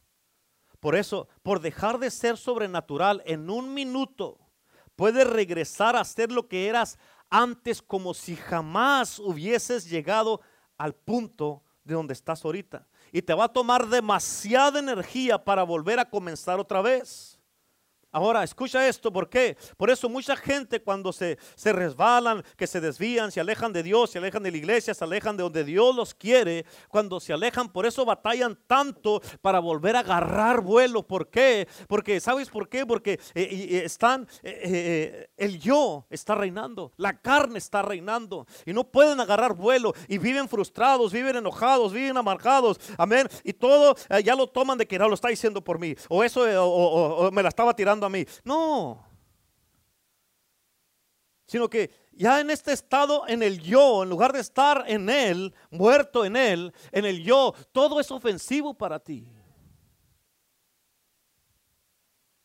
Por 0.78 0.94
eso, 0.94 1.28
por 1.42 1.60
dejar 1.60 1.98
de 1.98 2.10
ser 2.10 2.36
sobrenatural 2.36 3.22
en 3.26 3.50
un 3.50 3.74
minuto, 3.74 4.38
puedes 4.94 5.28
regresar 5.28 5.96
a 5.96 6.04
ser 6.04 6.30
lo 6.30 6.46
que 6.46 6.68
eras 6.68 6.98
antes 7.30 7.82
como 7.82 8.14
si 8.14 8.36
jamás 8.36 9.18
hubieses 9.18 9.90
llegado 9.90 10.40
al 10.78 10.94
punto 10.94 11.64
de 11.82 11.94
donde 11.94 12.12
estás 12.12 12.44
ahorita. 12.44 12.86
Y 13.12 13.22
te 13.22 13.34
va 13.34 13.44
a 13.44 13.52
tomar 13.52 13.88
demasiada 13.88 14.78
energía 14.80 15.44
para 15.44 15.62
volver 15.62 16.00
a 16.00 16.08
comenzar 16.08 16.58
otra 16.58 16.80
vez. 16.80 17.38
Ahora, 18.14 18.44
escucha 18.44 18.86
esto, 18.86 19.10
¿por 19.10 19.30
qué? 19.30 19.56
Por 19.78 19.88
eso 19.90 20.06
mucha 20.06 20.36
gente 20.36 20.82
cuando 20.82 21.14
se, 21.14 21.38
se 21.54 21.72
resbalan, 21.72 22.44
que 22.58 22.66
se 22.66 22.78
desvían, 22.78 23.32
se 23.32 23.40
alejan 23.40 23.72
de 23.72 23.82
Dios, 23.82 24.10
se 24.10 24.18
alejan 24.18 24.42
de 24.42 24.50
la 24.50 24.58
iglesia, 24.58 24.92
se 24.92 25.02
alejan 25.02 25.34
de 25.34 25.44
donde 25.44 25.64
Dios 25.64 25.96
los 25.96 26.12
quiere, 26.12 26.66
cuando 26.88 27.20
se 27.20 27.32
alejan, 27.32 27.70
por 27.70 27.86
eso 27.86 28.04
batallan 28.04 28.58
tanto 28.66 29.22
para 29.40 29.60
volver 29.60 29.96
a 29.96 30.00
agarrar 30.00 30.60
vuelo. 30.60 31.02
¿Por 31.04 31.30
qué? 31.30 31.66
Porque, 31.88 32.20
¿sabes 32.20 32.50
por 32.50 32.68
qué? 32.68 32.84
Porque 32.84 33.18
eh, 33.34 33.80
están, 33.82 34.28
eh, 34.42 34.60
eh, 34.62 35.30
el 35.38 35.58
yo 35.58 36.04
está 36.10 36.34
reinando, 36.34 36.92
la 36.98 37.18
carne 37.18 37.56
está 37.56 37.80
reinando 37.80 38.46
y 38.66 38.74
no 38.74 38.84
pueden 38.84 39.20
agarrar 39.20 39.54
vuelo 39.54 39.94
y 40.06 40.18
viven 40.18 40.50
frustrados, 40.50 41.12
viven 41.12 41.36
enojados, 41.36 41.94
viven 41.94 42.18
amargados, 42.18 42.78
amén. 42.98 43.26
Y 43.42 43.54
todo 43.54 43.96
ya 44.22 44.34
lo 44.34 44.48
toman 44.48 44.76
de 44.76 44.86
que 44.86 44.98
no 44.98 45.08
lo 45.08 45.14
está 45.14 45.28
diciendo 45.28 45.64
por 45.64 45.78
mí, 45.78 45.94
o 46.10 46.22
eso, 46.22 46.42
o 46.62 47.30
me 47.30 47.42
la 47.42 47.48
estaba 47.48 47.74
tirando 47.74 48.01
a 48.06 48.08
mí. 48.08 48.24
No. 48.44 49.06
Sino 51.46 51.68
que 51.68 51.90
ya 52.12 52.40
en 52.40 52.50
este 52.50 52.72
estado, 52.72 53.26
en 53.26 53.42
el 53.42 53.60
yo, 53.60 54.02
en 54.02 54.08
lugar 54.08 54.32
de 54.32 54.40
estar 54.40 54.84
en 54.86 55.08
él, 55.08 55.54
muerto 55.70 56.24
en 56.24 56.36
él, 56.36 56.72
en 56.92 57.04
el 57.04 57.22
yo, 57.22 57.54
todo 57.72 58.00
es 58.00 58.10
ofensivo 58.10 58.74
para 58.74 58.98
ti. 58.98 59.26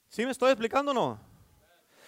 ¿Sí 0.10 0.26
me 0.26 0.32
estoy 0.32 0.52
explicando 0.52 0.92
o 0.92 0.94
no? 0.94 1.27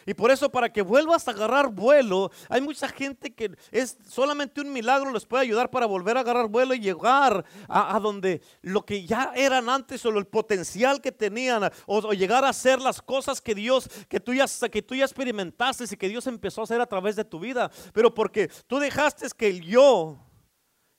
Y 0.09 0.15
por 0.15 0.31
eso 0.31 0.49
para 0.49 0.73
que 0.73 0.81
vuelvas 0.81 1.27
a 1.27 1.31
agarrar 1.31 1.67
vuelo, 1.67 2.31
hay 2.49 2.61
mucha 2.61 2.87
gente 2.89 3.31
que 3.31 3.55
es 3.69 3.95
solamente 4.07 4.59
un 4.59 4.73
milagro 4.73 5.13
les 5.13 5.23
puede 5.23 5.43
ayudar 5.43 5.69
para 5.69 5.85
volver 5.85 6.17
a 6.17 6.21
agarrar 6.21 6.47
vuelo 6.47 6.73
y 6.73 6.79
llegar 6.79 7.45
a, 7.67 7.99
donde 7.99 8.41
lo 8.63 8.83
que 8.83 9.05
ya 9.05 9.33
eran 9.35 9.69
antes 9.69 10.03
o 10.07 10.09
el 10.09 10.25
potencial 10.25 10.99
que 10.99 11.11
tenían 11.11 11.69
o, 11.85 12.11
llegar 12.13 12.43
a 12.43 12.49
hacer 12.49 12.81
las 12.81 13.03
cosas 13.03 13.39
que 13.39 13.53
Dios, 13.53 13.87
que 14.07 14.19
tú, 14.19 14.33
ya, 14.33 14.47
que 14.71 14.81
tú 14.81 14.95
ya 14.95 15.05
experimentaste 15.05 15.83
y 15.91 15.95
que 15.95 16.09
Dios 16.09 16.25
empezó 16.25 16.61
a 16.61 16.63
hacer 16.63 16.81
a 16.81 16.87
través 16.87 17.15
de 17.15 17.23
tu 17.23 17.39
vida. 17.39 17.69
Pero 17.93 18.11
porque 18.11 18.49
tú 18.65 18.79
dejaste 18.79 19.27
que 19.37 19.47
el 19.47 19.61
yo 19.61 20.17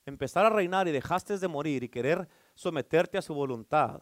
empezara 0.05 0.47
a 0.47 0.51
reinar 0.51 0.87
y 0.87 0.93
dejaste 0.93 1.37
de 1.37 1.47
morir 1.49 1.83
y 1.83 1.89
querer 1.89 2.29
someterte 2.55 3.17
a 3.17 3.21
su 3.21 3.33
voluntad, 3.33 3.99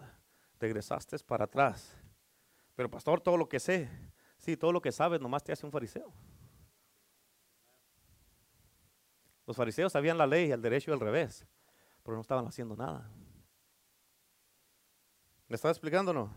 regresaste 0.60 1.18
para 1.26 1.46
atrás. 1.46 1.98
Pero 2.76 2.92
pastor, 2.92 3.22
todo 3.22 3.38
lo 3.38 3.50
que 3.50 3.60
sé, 3.60 3.90
Sí, 4.40 4.56
todo 4.58 4.72
lo 4.72 4.82
que 4.82 4.92
sabes 4.92 5.20
nomás 5.22 5.44
te 5.44 5.52
hace 5.52 5.66
un 5.66 5.72
fariseo. 5.72 6.12
Los 9.46 9.58
fariseos 9.58 9.92
sabían 9.92 10.18
la 10.18 10.26
ley, 10.26 10.52
el 10.52 10.62
derecho 10.62 10.92
y 10.92 10.94
el 10.94 11.00
revés, 11.00 11.46
pero 12.04 12.16
no 12.16 12.22
estaban 12.22 12.48
haciendo 12.48 12.76
nada. 12.76 13.10
¿Me 15.48 15.56
estaba 15.56 15.72
explicando 15.72 16.14
no? 16.14 16.32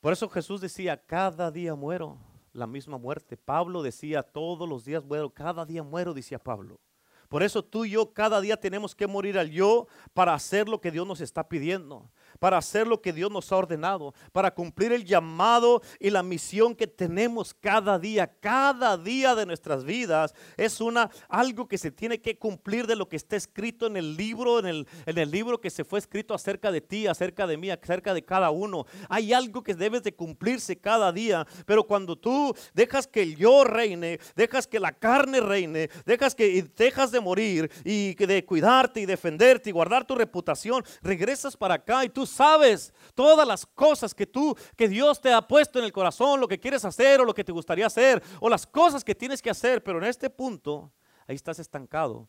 Por 0.00 0.12
eso 0.12 0.28
Jesús 0.28 0.60
decía, 0.60 1.00
cada 1.04 1.50
día 1.50 1.74
muero 1.74 2.18
la 2.52 2.66
misma 2.66 2.98
muerte. 2.98 3.36
Pablo 3.36 3.82
decía, 3.82 4.22
todos 4.22 4.68
los 4.68 4.84
días 4.84 5.04
muero, 5.04 5.30
cada 5.30 5.64
día 5.64 5.82
muero, 5.82 6.12
decía 6.12 6.38
Pablo. 6.38 6.80
Por 7.28 7.42
eso 7.42 7.64
tú 7.64 7.84
y 7.84 7.90
yo 7.90 8.12
cada 8.12 8.40
día 8.40 8.56
tenemos 8.56 8.94
que 8.94 9.06
morir 9.06 9.38
al 9.38 9.50
yo 9.50 9.88
para 10.12 10.34
hacer 10.34 10.68
lo 10.68 10.80
que 10.80 10.90
Dios 10.90 11.06
nos 11.06 11.20
está 11.20 11.48
pidiendo 11.48 12.10
para 12.38 12.58
hacer 12.58 12.86
lo 12.86 13.00
que 13.00 13.12
Dios 13.12 13.30
nos 13.30 13.50
ha 13.52 13.56
ordenado, 13.56 14.14
para 14.32 14.52
cumplir 14.52 14.92
el 14.92 15.04
llamado 15.04 15.82
y 15.98 16.10
la 16.10 16.22
misión 16.22 16.74
que 16.74 16.86
tenemos 16.86 17.54
cada 17.54 17.98
día, 17.98 18.26
cada 18.40 18.96
día 18.96 19.34
de 19.34 19.46
nuestras 19.46 19.84
vidas. 19.84 20.34
Es 20.56 20.80
una 20.80 21.10
algo 21.28 21.68
que 21.68 21.78
se 21.78 21.90
tiene 21.90 22.20
que 22.20 22.38
cumplir 22.38 22.86
de 22.86 22.96
lo 22.96 23.08
que 23.08 23.16
está 23.16 23.36
escrito 23.36 23.86
en 23.86 23.96
el 23.96 24.16
libro, 24.16 24.58
en 24.58 24.66
el, 24.66 24.88
en 25.06 25.18
el 25.18 25.30
libro 25.30 25.60
que 25.60 25.70
se 25.70 25.84
fue 25.84 25.98
escrito 25.98 26.34
acerca 26.34 26.70
de 26.70 26.80
ti, 26.80 27.06
acerca 27.06 27.46
de 27.46 27.56
mí, 27.56 27.70
acerca 27.70 28.14
de 28.14 28.24
cada 28.24 28.50
uno. 28.50 28.86
Hay 29.08 29.32
algo 29.32 29.62
que 29.62 29.74
debes 29.74 30.02
de 30.02 30.14
cumplirse 30.14 30.76
cada 30.76 31.12
día, 31.12 31.46
pero 31.64 31.84
cuando 31.84 32.16
tú 32.16 32.54
dejas 32.74 33.06
que 33.06 33.22
el 33.22 33.36
yo 33.36 33.64
reine, 33.64 34.18
dejas 34.34 34.66
que 34.66 34.80
la 34.80 34.92
carne 34.92 35.40
reine, 35.40 35.90
dejas 36.04 36.34
que 36.34 36.62
dejas 36.76 37.10
de 37.10 37.20
morir 37.20 37.70
y 37.84 38.14
de 38.14 38.44
cuidarte 38.44 39.00
y 39.00 39.06
defenderte 39.06 39.70
y 39.70 39.72
guardar 39.72 40.06
tu 40.06 40.14
reputación, 40.14 40.84
regresas 41.02 41.56
para 41.56 41.74
acá 41.74 42.04
y 42.04 42.08
tú 42.16 42.24
sabes 42.24 42.94
todas 43.14 43.46
las 43.46 43.66
cosas 43.66 44.14
que 44.14 44.26
tú, 44.26 44.56
que 44.74 44.88
Dios 44.88 45.20
te 45.20 45.30
ha 45.30 45.42
puesto 45.42 45.78
en 45.78 45.84
el 45.84 45.92
corazón, 45.92 46.40
lo 46.40 46.48
que 46.48 46.58
quieres 46.58 46.82
hacer 46.86 47.20
o 47.20 47.26
lo 47.26 47.34
que 47.34 47.44
te 47.44 47.52
gustaría 47.52 47.84
hacer, 47.84 48.22
o 48.40 48.48
las 48.48 48.66
cosas 48.66 49.04
que 49.04 49.14
tienes 49.14 49.42
que 49.42 49.50
hacer, 49.50 49.84
pero 49.84 49.98
en 49.98 50.04
este 50.04 50.30
punto, 50.30 50.90
ahí 51.26 51.36
estás 51.36 51.58
estancado, 51.58 52.26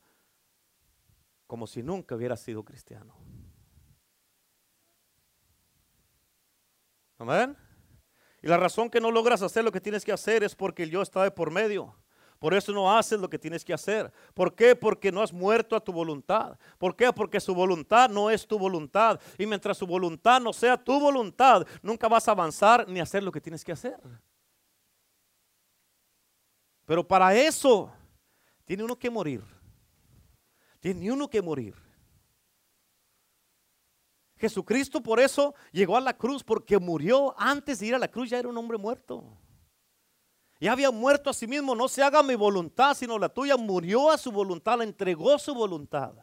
como 1.48 1.66
si 1.68 1.82
nunca 1.82 2.16
hubieras 2.16 2.42
sido 2.42 2.66
cristiano. 2.66 3.16
Amén. 7.18 7.56
Y 8.42 8.48
la 8.48 8.58
razón 8.58 8.90
que 8.90 9.00
no 9.00 9.10
logras 9.10 9.42
hacer 9.42 9.64
lo 9.64 9.72
que 9.72 9.80
tienes 9.80 10.04
que 10.04 10.12
hacer 10.12 10.44
es 10.44 10.54
porque 10.54 10.84
el 10.84 10.92
yo 10.92 11.02
está 11.02 11.24
de 11.24 11.32
por 11.32 11.50
medio. 11.50 11.96
Por 12.40 12.54
eso 12.54 12.72
no 12.72 12.96
haces 12.96 13.20
lo 13.20 13.30
que 13.30 13.40
tienes 13.40 13.66
que 13.66 13.74
hacer. 13.74 14.12
¿Por 14.34 14.54
qué? 14.54 14.76
Porque 14.76 15.12
no 15.12 15.22
has 15.22 15.34
muerto 15.34 15.76
a 15.76 15.80
tu 15.80 15.92
voluntad. 15.92 16.58
¿Por 16.78 16.96
qué? 16.96 17.12
Porque 17.12 17.40
su 17.40 17.56
voluntad 17.56 18.10
no 18.10 18.30
es 18.30 18.46
tu 18.46 18.60
voluntad. 18.60 19.20
Y 19.38 19.46
mientras 19.46 19.78
su 19.78 19.88
voluntad 19.88 20.40
no 20.40 20.54
sea 20.54 20.78
tu 20.78 21.00
voluntad, 21.00 21.66
nunca 21.82 22.08
vas 22.08 22.28
a 22.28 22.32
avanzar 22.32 22.88
ni 22.88 23.00
hacer 23.00 23.24
lo 23.24 23.32
que 23.32 23.42
tienes 23.42 23.64
que 23.66 23.72
hacer. 23.72 24.00
Pero 26.86 27.06
para 27.06 27.36
eso 27.36 27.92
tiene 28.66 28.84
uno 28.84 28.98
que 28.98 29.10
morir. 29.10 29.44
Tiene 30.80 31.12
uno 31.12 31.28
que 31.30 31.42
morir. 31.42 31.76
Jesucristo 34.38 35.02
por 35.02 35.20
eso 35.20 35.56
llegó 35.72 35.98
a 35.98 36.02
la 36.02 36.16
cruz, 36.16 36.44
porque 36.44 36.78
murió 36.78 37.34
antes 37.38 37.80
de 37.80 37.88
ir 37.88 37.96
a 37.96 38.00
la 38.00 38.08
cruz, 38.08 38.30
ya 38.30 38.38
era 38.38 38.48
un 38.48 38.58
hombre 38.58 38.78
muerto. 38.78 39.26
Ya 40.60 40.72
había 40.72 40.90
muerto 40.92 41.30
a 41.30 41.34
sí 41.34 41.46
mismo, 41.46 41.76
no 41.76 41.88
se 41.88 42.02
haga 42.02 42.24
mi 42.24 42.36
voluntad, 42.36 42.96
sino 42.96 43.20
la 43.20 43.30
tuya. 43.30 43.58
Murió 43.58 44.10
a 44.10 44.18
su 44.18 44.32
voluntad, 44.32 44.80
le 44.80 44.86
entregó 44.86 45.38
su 45.38 45.54
voluntad. 45.54 46.14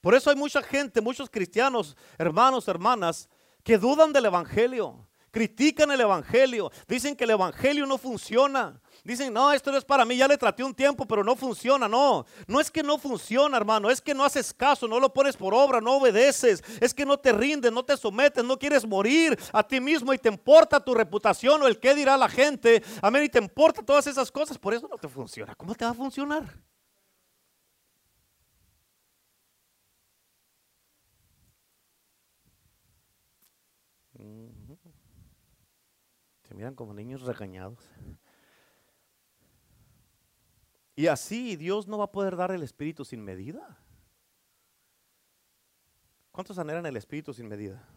Por 0.00 0.14
eso 0.14 0.30
hay 0.30 0.36
mucha 0.36 0.62
gente, 0.62 1.00
muchos 1.00 1.30
cristianos, 1.30 1.96
hermanos, 2.18 2.68
hermanas, 2.68 3.28
que 3.62 3.78
dudan 3.78 4.12
del 4.12 4.26
Evangelio, 4.26 5.08
critican 5.30 5.90
el 5.90 6.00
Evangelio, 6.02 6.70
dicen 6.86 7.16
que 7.16 7.24
el 7.24 7.30
Evangelio 7.30 7.86
no 7.86 7.96
funciona, 7.96 8.82
Dicen, 9.04 9.34
no, 9.34 9.52
esto 9.52 9.70
no 9.70 9.76
es 9.76 9.84
para 9.84 10.06
mí, 10.06 10.16
ya 10.16 10.26
le 10.26 10.38
traté 10.38 10.64
un 10.64 10.74
tiempo, 10.74 11.04
pero 11.06 11.22
no 11.22 11.36
funciona. 11.36 11.86
No, 11.86 12.24
no 12.46 12.58
es 12.58 12.70
que 12.70 12.82
no 12.82 12.96
funciona, 12.96 13.58
hermano, 13.58 13.90
es 13.90 14.00
que 14.00 14.14
no 14.14 14.24
haces 14.24 14.54
caso, 14.54 14.88
no 14.88 14.98
lo 14.98 15.12
pones 15.12 15.36
por 15.36 15.52
obra, 15.52 15.78
no 15.82 15.98
obedeces, 15.98 16.64
es 16.80 16.94
que 16.94 17.04
no 17.04 17.18
te 17.18 17.30
rindes, 17.30 17.70
no 17.70 17.84
te 17.84 17.98
sometes, 17.98 18.42
no 18.42 18.58
quieres 18.58 18.86
morir 18.86 19.38
a 19.52 19.62
ti 19.62 19.78
mismo 19.78 20.14
y 20.14 20.18
te 20.18 20.30
importa 20.30 20.82
tu 20.82 20.94
reputación 20.94 21.60
o 21.60 21.66
el 21.66 21.78
qué 21.78 21.94
dirá 21.94 22.16
la 22.16 22.30
gente. 22.30 22.82
Amén, 23.02 23.24
y 23.24 23.28
te 23.28 23.38
importa 23.38 23.82
todas 23.82 24.06
esas 24.06 24.32
cosas, 24.32 24.56
por 24.56 24.72
eso 24.72 24.88
no 24.88 24.96
te 24.96 25.06
funciona. 25.06 25.54
¿Cómo 25.54 25.74
te 25.74 25.84
va 25.84 25.90
a 25.90 25.94
funcionar? 25.94 26.58
Se 36.42 36.54
miran 36.54 36.74
como 36.74 36.94
niños 36.94 37.20
regañados. 37.22 37.78
Y 40.96 41.08
así 41.08 41.56
Dios 41.56 41.88
no 41.88 41.98
va 41.98 42.04
a 42.04 42.12
poder 42.12 42.36
dar 42.36 42.52
el 42.52 42.62
Espíritu 42.62 43.04
sin 43.04 43.22
medida. 43.22 43.78
¿Cuántos 46.30 46.58
anhelan 46.58 46.86
el 46.86 46.96
Espíritu 46.96 47.32
sin 47.32 47.48
medida? 47.48 47.88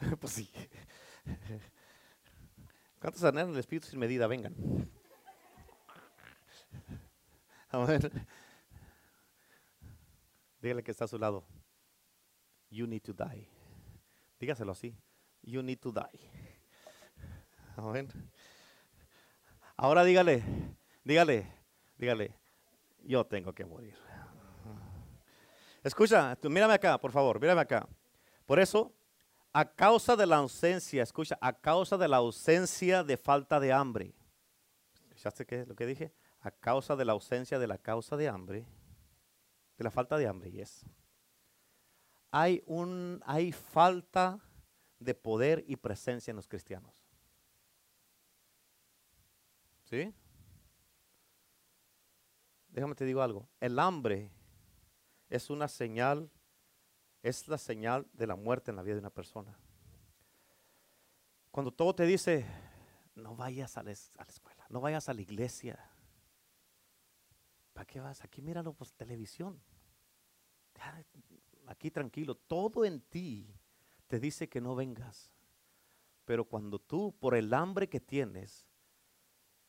pues 0.20 0.32
sí. 0.32 0.50
¿Cuántos 3.00 3.22
anhelan 3.24 3.50
el 3.50 3.58
Espíritu 3.58 3.88
sin 3.88 3.98
medida? 3.98 4.26
Vengan. 4.26 4.54
A 7.70 7.78
ver. 7.78 8.10
Dígale 10.60 10.82
que 10.82 10.90
está 10.90 11.04
a 11.04 11.08
su 11.08 11.18
lado. 11.18 11.46
You 12.68 12.86
need 12.86 13.02
to 13.02 13.12
die. 13.14 13.48
Dígaselo 14.38 14.72
así. 14.72 14.94
You 15.42 15.62
need 15.62 15.78
to 15.78 15.90
die. 15.92 16.20
Amén. 17.76 18.10
Ahora 19.82 20.04
dígale, 20.04 20.44
dígale, 21.04 21.50
dígale, 21.96 22.34
yo 23.02 23.24
tengo 23.24 23.54
que 23.54 23.64
morir. 23.64 23.96
Escucha, 25.82 26.36
mírame 26.42 26.74
acá, 26.74 27.00
por 27.00 27.10
favor, 27.10 27.40
mírame 27.40 27.62
acá. 27.62 27.88
Por 28.44 28.60
eso, 28.60 28.92
a 29.54 29.64
causa 29.64 30.16
de 30.16 30.26
la 30.26 30.36
ausencia, 30.36 31.02
escucha, 31.02 31.38
a 31.40 31.54
causa 31.54 31.96
de 31.96 32.08
la 32.08 32.18
ausencia 32.18 33.02
de 33.02 33.16
falta 33.16 33.58
de 33.58 33.72
hambre. 33.72 34.12
¿Escuchaste 35.08 35.46
qué, 35.46 35.64
lo 35.64 35.74
que 35.74 35.86
dije? 35.86 36.12
A 36.42 36.50
causa 36.50 36.94
de 36.94 37.06
la 37.06 37.12
ausencia 37.12 37.58
de 37.58 37.66
la 37.66 37.78
causa 37.78 38.18
de 38.18 38.28
hambre, 38.28 38.66
de 39.78 39.84
la 39.84 39.90
falta 39.90 40.18
de 40.18 40.26
hambre, 40.26 40.52
yes. 40.52 40.84
hay, 42.30 42.62
un, 42.66 43.22
hay 43.24 43.50
falta 43.50 44.40
de 44.98 45.14
poder 45.14 45.64
y 45.66 45.76
presencia 45.76 46.32
en 46.32 46.36
los 46.36 46.48
cristianos. 46.48 46.99
¿Sí? 49.90 50.14
Déjame 52.68 52.94
te 52.94 53.04
digo 53.04 53.22
algo. 53.22 53.48
El 53.58 53.76
hambre 53.80 54.30
es 55.28 55.50
una 55.50 55.66
señal, 55.66 56.30
es 57.22 57.48
la 57.48 57.58
señal 57.58 58.06
de 58.12 58.28
la 58.28 58.36
muerte 58.36 58.70
en 58.70 58.76
la 58.76 58.82
vida 58.82 58.94
de 58.94 59.00
una 59.00 59.10
persona. 59.10 59.58
Cuando 61.50 61.72
todo 61.72 61.92
te 61.92 62.06
dice, 62.06 62.46
no 63.16 63.34
vayas 63.34 63.76
a 63.76 63.82
la, 63.82 63.90
escuela, 63.90 64.64
no 64.68 64.80
vayas 64.80 65.08
a 65.08 65.14
la 65.14 65.22
iglesia. 65.22 65.90
¿Para 67.72 67.84
qué 67.84 67.98
vas? 67.98 68.22
Aquí 68.22 68.40
míralo 68.40 68.72
por 68.72 68.88
televisión. 68.90 69.60
Aquí 71.66 71.90
tranquilo, 71.90 72.36
todo 72.36 72.84
en 72.84 73.00
ti 73.00 73.52
te 74.06 74.20
dice 74.20 74.48
que 74.48 74.60
no 74.60 74.76
vengas. 74.76 75.32
Pero 76.24 76.44
cuando 76.44 76.78
tú, 76.78 77.12
por 77.18 77.34
el 77.34 77.52
hambre 77.52 77.88
que 77.88 77.98
tienes, 77.98 78.69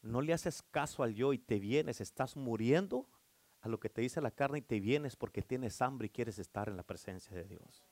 no 0.02 0.22
le 0.22 0.34
haces 0.34 0.62
caso 0.62 1.04
al 1.04 1.14
yo 1.14 1.34
y 1.34 1.38
te 1.38 1.60
vienes, 1.60 2.02
estás 2.02 2.36
muriendo 2.36 3.08
a 3.62 3.70
lo 3.70 3.80
que 3.80 3.90
te 3.90 4.02
dice 4.02 4.22
la 4.22 4.32
carne 4.32 4.60
y 4.60 4.64
te 4.64 4.80
vienes 4.80 5.16
porque 5.16 5.42
tienes 5.42 5.82
hambre 5.82 6.08
y 6.08 6.10
quieres 6.10 6.40
estar 6.40 6.70
en 6.70 6.78
la 6.78 6.84
presencia 6.84 7.36
de 7.36 7.44
Dios. 7.44 7.86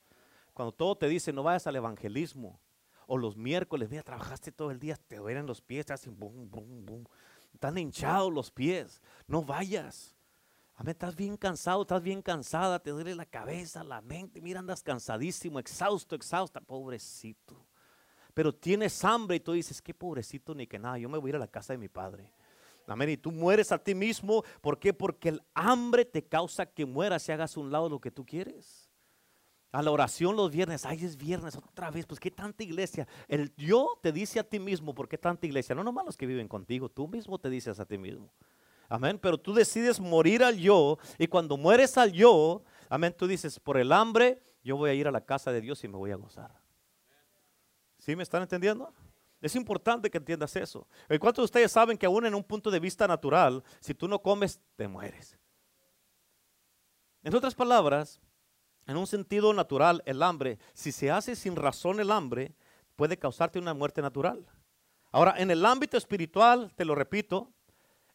Cuando 0.52 0.72
todo 0.72 0.96
te 0.96 1.08
dice 1.08 1.32
no 1.32 1.42
vayas 1.42 1.66
al 1.66 1.76
evangelismo 1.76 2.60
o 3.06 3.16
los 3.16 3.36
miércoles, 3.36 3.90
mira, 3.90 4.02
trabajaste 4.02 4.52
todo 4.52 4.70
el 4.70 4.80
día, 4.80 4.96
te 4.96 5.16
duelen 5.16 5.46
los 5.46 5.60
pies, 5.60 5.86
te 5.86 5.92
hacen 5.92 6.18
bum, 6.18 6.50
bum, 6.50 6.84
bum. 6.84 7.04
Están 7.52 7.78
hinchados 7.78 8.32
los 8.32 8.50
pies, 8.50 9.00
no 9.26 9.42
vayas. 9.42 10.16
Amén, 10.74 10.92
estás 10.92 11.14
bien 11.14 11.36
cansado, 11.36 11.82
estás 11.82 12.02
bien 12.02 12.22
cansada, 12.22 12.78
te 12.78 12.90
duele 12.90 13.14
la 13.14 13.26
cabeza, 13.26 13.84
la 13.84 14.00
mente, 14.00 14.40
mira, 14.40 14.60
andas 14.60 14.82
cansadísimo, 14.82 15.58
exhausto, 15.58 16.14
exhausta, 16.14 16.60
pobrecito 16.60 17.69
pero 18.40 18.54
tienes 18.54 19.04
hambre 19.04 19.36
y 19.36 19.40
tú 19.40 19.52
dices, 19.52 19.82
qué 19.82 19.92
pobrecito 19.92 20.54
ni 20.54 20.66
que 20.66 20.78
nada, 20.78 20.96
yo 20.96 21.10
me 21.10 21.18
voy 21.18 21.28
a 21.28 21.32
ir 21.32 21.36
a 21.36 21.40
la 21.40 21.46
casa 21.46 21.74
de 21.74 21.78
mi 21.78 21.90
padre. 21.90 22.32
Amén. 22.86 23.10
Y 23.10 23.18
tú 23.18 23.30
mueres 23.30 23.70
a 23.70 23.76
ti 23.76 23.94
mismo. 23.94 24.42
¿Por 24.62 24.78
qué? 24.78 24.94
Porque 24.94 25.28
el 25.28 25.42
hambre 25.52 26.06
te 26.06 26.24
causa 26.24 26.64
que 26.64 26.86
mueras 26.86 27.28
y 27.28 27.32
hagas 27.32 27.58
un 27.58 27.70
lado 27.70 27.90
lo 27.90 28.00
que 28.00 28.10
tú 28.10 28.24
quieres. 28.24 28.88
A 29.72 29.82
la 29.82 29.90
oración 29.90 30.36
los 30.36 30.50
viernes, 30.50 30.86
ay, 30.86 31.04
es 31.04 31.18
viernes 31.18 31.54
otra 31.54 31.90
vez, 31.90 32.06
pues 32.06 32.18
qué 32.18 32.30
tanta 32.30 32.64
iglesia. 32.64 33.06
El 33.28 33.54
yo 33.56 33.98
te 34.02 34.10
dice 34.10 34.40
a 34.40 34.42
ti 34.42 34.58
mismo, 34.58 34.94
¿por 34.94 35.06
qué 35.06 35.18
tanta 35.18 35.44
iglesia? 35.44 35.74
No 35.74 35.84
nomás 35.84 36.06
los 36.06 36.16
que 36.16 36.24
viven 36.24 36.48
contigo, 36.48 36.88
tú 36.88 37.08
mismo 37.08 37.38
te 37.38 37.50
dices 37.50 37.78
a 37.78 37.84
ti 37.84 37.98
mismo. 37.98 38.32
Amén, 38.88 39.18
pero 39.20 39.36
tú 39.36 39.52
decides 39.52 40.00
morir 40.00 40.42
al 40.42 40.56
yo 40.56 40.96
y 41.18 41.26
cuando 41.26 41.58
mueres 41.58 41.98
al 41.98 42.10
yo, 42.10 42.62
amén, 42.88 43.14
tú 43.14 43.26
dices, 43.26 43.60
por 43.60 43.76
el 43.76 43.92
hambre, 43.92 44.40
yo 44.64 44.78
voy 44.78 44.88
a 44.88 44.94
ir 44.94 45.08
a 45.08 45.10
la 45.10 45.26
casa 45.26 45.52
de 45.52 45.60
Dios 45.60 45.84
y 45.84 45.88
me 45.88 45.98
voy 45.98 46.12
a 46.12 46.16
gozar. 46.16 46.59
¿Sí 48.10 48.16
me 48.16 48.24
están 48.24 48.42
entendiendo? 48.42 48.92
Es 49.40 49.54
importante 49.54 50.10
que 50.10 50.18
entiendas 50.18 50.56
eso. 50.56 50.84
¿Cuántos 51.20 51.42
de 51.42 51.44
ustedes 51.44 51.70
saben 51.70 51.96
que 51.96 52.06
aún 52.06 52.26
en 52.26 52.34
un 52.34 52.42
punto 52.42 52.68
de 52.68 52.80
vista 52.80 53.06
natural, 53.06 53.62
si 53.78 53.94
tú 53.94 54.08
no 54.08 54.20
comes, 54.20 54.58
te 54.74 54.88
mueres? 54.88 55.38
En 57.22 57.32
otras 57.32 57.54
palabras, 57.54 58.20
en 58.88 58.96
un 58.96 59.06
sentido 59.06 59.54
natural, 59.54 60.02
el 60.06 60.24
hambre, 60.24 60.58
si 60.74 60.90
se 60.90 61.08
hace 61.08 61.36
sin 61.36 61.54
razón 61.54 62.00
el 62.00 62.10
hambre, 62.10 62.52
puede 62.96 63.16
causarte 63.16 63.60
una 63.60 63.74
muerte 63.74 64.02
natural. 64.02 64.44
Ahora, 65.12 65.36
en 65.38 65.52
el 65.52 65.64
ámbito 65.64 65.96
espiritual, 65.96 66.72
te 66.74 66.84
lo 66.84 66.96
repito, 66.96 67.52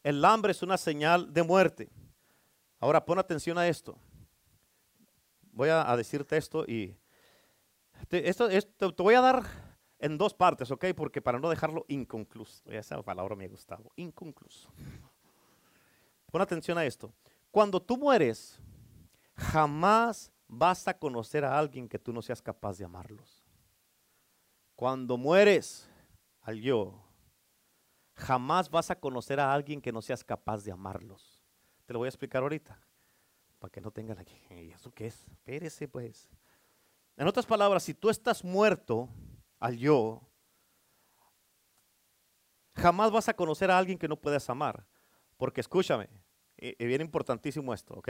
el 0.02 0.22
hambre 0.26 0.52
es 0.52 0.62
una 0.62 0.76
señal 0.76 1.32
de 1.32 1.42
muerte. 1.42 1.88
Ahora, 2.80 3.02
pon 3.02 3.18
atención 3.18 3.56
a 3.56 3.66
esto. 3.66 3.96
Voy 5.52 5.70
a, 5.70 5.96
decirte 5.96 6.36
esto 6.36 6.66
y 6.66 6.94
esto, 8.10 8.50
esto, 8.50 8.94
te 8.94 9.02
voy 9.02 9.14
a 9.14 9.22
dar 9.22 9.65
en 9.98 10.18
dos 10.18 10.34
partes, 10.34 10.70
¿ok? 10.70 10.86
Porque 10.94 11.22
para 11.22 11.38
no 11.38 11.48
dejarlo 11.48 11.84
inconcluso, 11.88 12.62
esa 12.70 13.02
palabra 13.02 13.34
me 13.34 13.44
ha 13.44 13.48
gustado, 13.48 13.90
inconcluso. 13.96 14.70
Pon 16.30 16.42
atención 16.42 16.76
a 16.78 16.84
esto. 16.84 17.12
Cuando 17.50 17.80
tú 17.80 17.96
mueres, 17.96 18.60
jamás 19.34 20.30
vas 20.48 20.86
a 20.88 20.98
conocer 20.98 21.44
a 21.44 21.58
alguien 21.58 21.88
que 21.88 21.98
tú 21.98 22.12
no 22.12 22.22
seas 22.22 22.42
capaz 22.42 22.78
de 22.78 22.84
amarlos. 22.84 23.42
Cuando 24.74 25.16
mueres 25.16 25.88
al 26.42 26.60
yo, 26.60 27.02
jamás 28.14 28.70
vas 28.70 28.90
a 28.90 28.98
conocer 28.98 29.40
a 29.40 29.52
alguien 29.52 29.80
que 29.80 29.92
no 29.92 30.02
seas 30.02 30.22
capaz 30.22 30.62
de 30.64 30.72
amarlos. 30.72 31.42
Te 31.86 31.92
lo 31.92 32.00
voy 32.00 32.06
a 32.06 32.10
explicar 32.10 32.42
ahorita, 32.42 32.78
para 33.58 33.70
que 33.70 33.80
no 33.80 33.90
tengan 33.90 34.18
aquí. 34.18 34.36
¿Y 34.50 34.72
eso 34.72 34.92
qué 34.92 35.06
es? 35.06 35.26
Espérese 35.28 35.88
pues. 35.88 36.28
En 37.16 37.26
otras 37.26 37.46
palabras, 37.46 37.82
si 37.82 37.94
tú 37.94 38.10
estás 38.10 38.44
muerto, 38.44 39.08
al 39.58 39.76
yo, 39.76 40.22
jamás 42.74 43.10
vas 43.10 43.28
a 43.28 43.34
conocer 43.34 43.70
a 43.70 43.78
alguien 43.78 43.98
que 43.98 44.08
no 44.08 44.16
puedas 44.16 44.48
amar. 44.50 44.86
Porque 45.36 45.60
escúchame, 45.60 46.08
y, 46.56 46.84
bien 46.84 47.00
importantísimo 47.00 47.74
esto, 47.74 47.94
¿ok? 47.94 48.08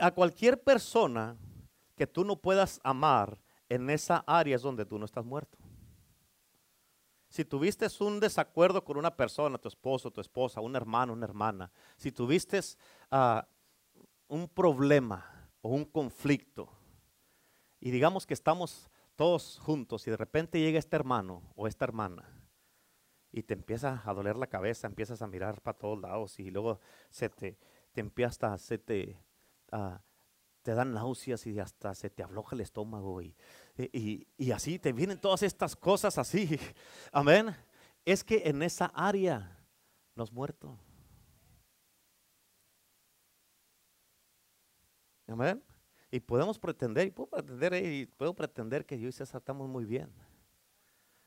a 0.00 0.10
cualquier 0.12 0.62
persona 0.62 1.36
que 1.96 2.06
tú 2.06 2.24
no 2.24 2.36
puedas 2.36 2.80
amar 2.84 3.40
en 3.68 3.90
esa 3.90 4.22
área 4.24 4.54
es 4.54 4.62
donde 4.62 4.86
tú 4.86 4.98
no 4.98 5.04
estás 5.04 5.24
muerto. 5.24 5.58
Si 7.28 7.44
tuviste 7.44 7.86
un 8.00 8.20
desacuerdo 8.20 8.84
con 8.84 8.96
una 8.96 9.14
persona, 9.14 9.58
tu 9.58 9.68
esposo, 9.68 10.10
tu 10.10 10.20
esposa, 10.20 10.60
un 10.60 10.76
hermano, 10.76 11.12
una 11.12 11.26
hermana, 11.26 11.70
si 11.96 12.12
tuviste 12.12 12.60
ah, 13.10 13.46
un 14.28 14.48
problema 14.48 15.50
o 15.60 15.70
un 15.70 15.84
conflicto, 15.84 16.77
y 17.80 17.90
digamos 17.90 18.26
que 18.26 18.34
estamos 18.34 18.90
todos 19.16 19.58
juntos 19.58 20.06
y 20.06 20.10
de 20.10 20.16
repente 20.16 20.60
llega 20.60 20.78
este 20.78 20.96
hermano 20.96 21.42
o 21.56 21.66
esta 21.66 21.84
hermana 21.84 22.28
y 23.32 23.42
te 23.42 23.54
empieza 23.54 24.02
a 24.04 24.14
doler 24.14 24.36
la 24.36 24.46
cabeza, 24.46 24.86
empiezas 24.86 25.22
a 25.22 25.26
mirar 25.26 25.60
para 25.60 25.76
todos 25.76 26.00
lados 26.00 26.38
y 26.38 26.50
luego 26.50 26.80
se 27.10 27.28
te, 27.28 27.58
te 27.92 28.00
empieza, 28.00 28.56
se 28.58 28.78
te, 28.78 29.18
uh, 29.72 29.98
te 30.62 30.74
dan 30.74 30.92
náuseas 30.92 31.46
y 31.46 31.58
hasta 31.58 31.94
se 31.94 32.10
te 32.10 32.22
afloja 32.22 32.54
el 32.54 32.62
estómago 32.62 33.20
y, 33.22 33.34
y, 33.76 34.26
y 34.36 34.50
así 34.52 34.78
te 34.78 34.92
vienen 34.92 35.20
todas 35.20 35.42
estas 35.42 35.76
cosas 35.76 36.18
así. 36.18 36.58
Amén. 37.12 37.54
Es 38.04 38.24
que 38.24 38.42
en 38.44 38.62
esa 38.62 38.86
área 38.86 39.58
no 40.14 40.22
has 40.22 40.32
muerto. 40.32 40.78
Amén. 45.26 45.62
Y 46.10 46.20
podemos 46.20 46.58
pretender, 46.58 47.06
y 47.06 47.10
puedo 47.10 47.28
pretender, 47.28 47.74
y 47.74 48.06
puedo 48.06 48.34
pretender 48.34 48.86
que 48.86 48.98
yo 48.98 49.08
y 49.08 49.12
César 49.12 49.40
estamos 49.40 49.68
muy 49.68 49.84
bien. 49.84 50.10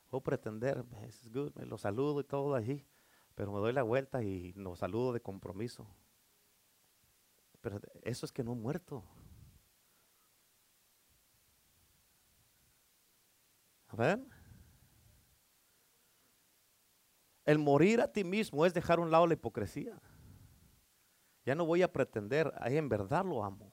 Puedo 0.07 0.21
pretender, 0.21 0.84
es 1.07 1.29
me 1.55 1.65
lo 1.65 1.77
saludo 1.77 2.19
y 2.19 2.23
todo 2.23 2.55
allí, 2.55 2.86
pero 3.36 3.51
me 3.51 3.59
doy 3.59 3.73
la 3.73 3.84
vuelta 3.84 4.23
y 4.23 4.53
nos 4.55 4.79
saludo 4.79 5.13
de 5.13 5.21
compromiso. 5.21 5.88
Pero 7.61 7.79
eso 8.01 8.25
es 8.25 8.32
que 8.32 8.43
no 8.43 8.53
he 8.53 8.55
muerto. 8.55 9.03
A 13.88 13.95
ver. 13.95 14.19
El 17.45 17.59
morir 17.59 18.01
a 18.01 18.11
ti 18.11 18.23
mismo 18.23 18.65
es 18.65 18.73
dejar 18.73 18.99
a 18.99 19.01
un 19.01 19.11
lado 19.11 19.27
la 19.27 19.34
hipocresía. 19.34 20.01
Ya 21.45 21.55
no 21.55 21.65
voy 21.65 21.82
a 21.84 21.91
pretender, 21.91 22.51
ahí 22.59 22.77
en 22.77 22.89
verdad 22.89 23.25
lo 23.25 23.43
amo. 23.43 23.71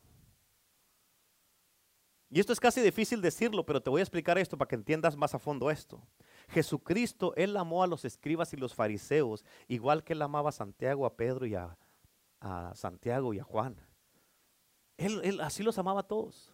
Y 2.30 2.40
esto 2.40 2.52
es 2.52 2.60
casi 2.60 2.82
difícil 2.82 3.22
decirlo, 3.22 3.64
pero 3.64 3.82
te 3.82 3.88
voy 3.88 4.00
a 4.00 4.02
explicar 4.02 4.36
esto 4.36 4.58
para 4.58 4.68
que 4.68 4.74
entiendas 4.74 5.16
más 5.16 5.34
a 5.34 5.38
fondo 5.38 5.70
esto. 5.70 6.06
Jesucristo, 6.48 7.32
Él 7.36 7.56
amó 7.56 7.82
a 7.82 7.86
los 7.86 8.04
escribas 8.04 8.52
y 8.52 8.58
los 8.58 8.74
fariseos, 8.74 9.44
igual 9.66 10.04
que 10.04 10.12
Él 10.12 10.20
amaba 10.20 10.50
a 10.50 10.52
Santiago, 10.52 11.06
a 11.06 11.16
Pedro 11.16 11.46
y 11.46 11.54
a, 11.54 11.76
Santiago 12.74 13.32
y 13.32 13.38
a 13.38 13.44
Juan. 13.44 13.76
Él, 14.98 15.40
así 15.40 15.62
los 15.62 15.78
amaba 15.78 16.00
a 16.00 16.06
todos. 16.06 16.52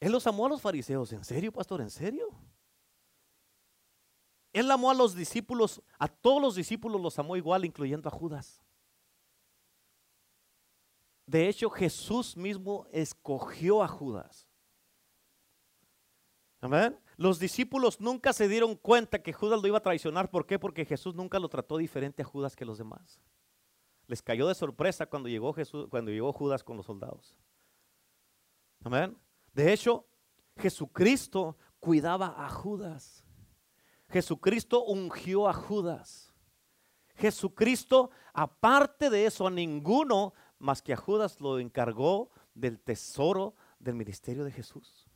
Él 0.00 0.10
los 0.10 0.26
amó 0.26 0.46
a 0.46 0.48
los 0.48 0.60
fariseos. 0.60 1.12
¿En 1.12 1.24
serio, 1.24 1.52
pastor? 1.52 1.80
¿En 1.80 1.90
serio? 1.90 2.28
Él 4.52 4.70
amó 4.70 4.90
a 4.90 4.94
los 4.94 5.14
discípulos, 5.14 5.82
a 5.98 6.08
todos 6.08 6.40
los 6.40 6.54
discípulos 6.54 7.00
los 7.00 7.18
amó 7.18 7.36
igual, 7.36 7.64
incluyendo 7.64 8.08
a 8.08 8.12
Judas. 8.12 8.64
De 11.26 11.48
hecho, 11.48 11.70
Jesús 11.70 12.36
mismo 12.36 12.86
escogió 12.92 13.82
a 13.82 13.88
Judas. 13.88 14.46
Amén. 16.60 16.98
Los 17.16 17.38
discípulos 17.38 18.00
nunca 18.00 18.32
se 18.32 18.48
dieron 18.48 18.74
cuenta 18.74 19.22
que 19.22 19.32
Judas 19.32 19.60
lo 19.60 19.68
iba 19.68 19.78
a 19.78 19.82
traicionar. 19.82 20.30
¿Por 20.30 20.46
qué? 20.46 20.58
Porque 20.58 20.84
Jesús 20.84 21.14
nunca 21.14 21.38
lo 21.38 21.48
trató 21.48 21.76
diferente 21.76 22.22
a 22.22 22.24
Judas 22.24 22.56
que 22.56 22.64
los 22.64 22.78
demás. 22.78 23.20
Les 24.06 24.22
cayó 24.22 24.48
de 24.48 24.54
sorpresa 24.54 25.06
cuando 25.06 25.28
llegó, 25.28 25.52
Jesús, 25.52 25.86
cuando 25.88 26.10
llegó 26.10 26.32
Judas 26.32 26.62
con 26.62 26.76
los 26.76 26.86
soldados. 26.86 27.36
Amén. 28.82 29.16
De 29.52 29.72
hecho, 29.72 30.06
Jesucristo 30.56 31.56
cuidaba 31.80 32.34
a 32.44 32.48
Judas. 32.48 33.24
Jesucristo 34.08 34.84
ungió 34.84 35.48
a 35.48 35.52
Judas. 35.52 36.32
Jesucristo, 37.16 38.10
aparte 38.32 39.08
de 39.08 39.26
eso, 39.26 39.46
a 39.46 39.50
ninguno 39.50 40.34
más 40.64 40.80
que 40.80 40.94
a 40.94 40.96
Judas 40.96 41.40
lo 41.42 41.58
encargó 41.58 42.30
del 42.54 42.80
tesoro 42.80 43.54
del 43.78 43.94
ministerio 43.94 44.44
de 44.44 44.50
Jesús. 44.50 45.06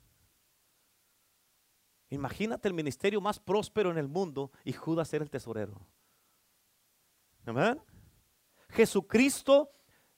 Imagínate 2.10 2.68
el 2.68 2.74
ministerio 2.74 3.20
más 3.22 3.40
próspero 3.40 3.90
en 3.90 3.96
el 3.96 4.08
mundo 4.08 4.52
y 4.62 4.74
Judas 4.74 5.12
era 5.14 5.24
el 5.24 5.30
tesorero. 5.30 5.80
Amén. 7.46 7.80
Jesucristo, 8.68 9.70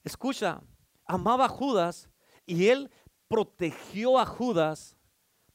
escucha, 0.03 0.63
amaba 1.05 1.45
a 1.45 1.49
Judas 1.49 2.11
y 2.45 2.67
él 2.67 2.91
protegió 3.29 4.19
a 4.19 4.27
Judas 4.27 4.97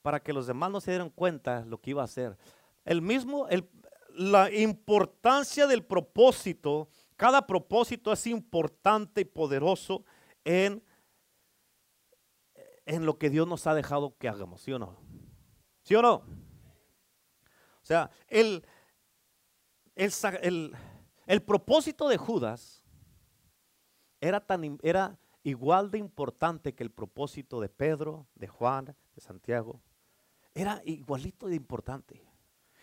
para 0.01 0.21
que 0.21 0.31
los 0.31 0.47
demás 0.47 0.71
no 0.71 0.79
se 0.79 0.91
dieran 0.91 1.09
cuenta 1.09 1.65
lo 1.65 1.81
que 1.81 1.89
iba 1.89 2.01
a 2.01 2.05
hacer. 2.05 2.37
El 2.85 3.01
mismo, 3.01 3.45
la 4.09 4.49
importancia 4.53 5.67
del 5.67 5.83
propósito, 5.83 6.87
cada 7.15 7.45
propósito 7.47 8.11
es 8.11 8.27
importante 8.27 9.21
y 9.21 9.25
poderoso 9.25 10.03
en, 10.43 10.83
en 12.85 13.05
lo 13.05 13.17
que 13.17 13.29
Dios 13.29 13.47
nos 13.47 13.67
ha 13.67 13.73
dejado 13.73 14.17
que 14.17 14.27
hagamos, 14.27 14.61
¿sí 14.61 14.71
o 14.71 14.79
no? 14.79 14.97
¿Sí 15.83 15.95
o 15.95 16.01
no? 16.01 16.15
O 16.15 17.87
sea, 17.87 18.09
el, 18.27 18.65
el, 19.95 20.75
el 21.27 21.43
propósito 21.43 22.07
de 22.09 22.17
Judas 22.17 22.83
era, 24.19 24.39
tan, 24.39 24.79
era 24.81 25.19
igual 25.43 25.91
de 25.91 25.99
importante 25.99 26.73
que 26.73 26.83
el 26.83 26.91
propósito 26.91 27.61
de 27.61 27.69
Pedro, 27.69 28.27
de 28.33 28.47
Juan, 28.47 28.95
de 29.13 29.21
Santiago. 29.21 29.81
Era 30.53 30.81
igualito 30.85 31.47
de 31.47 31.55
importante. 31.55 32.25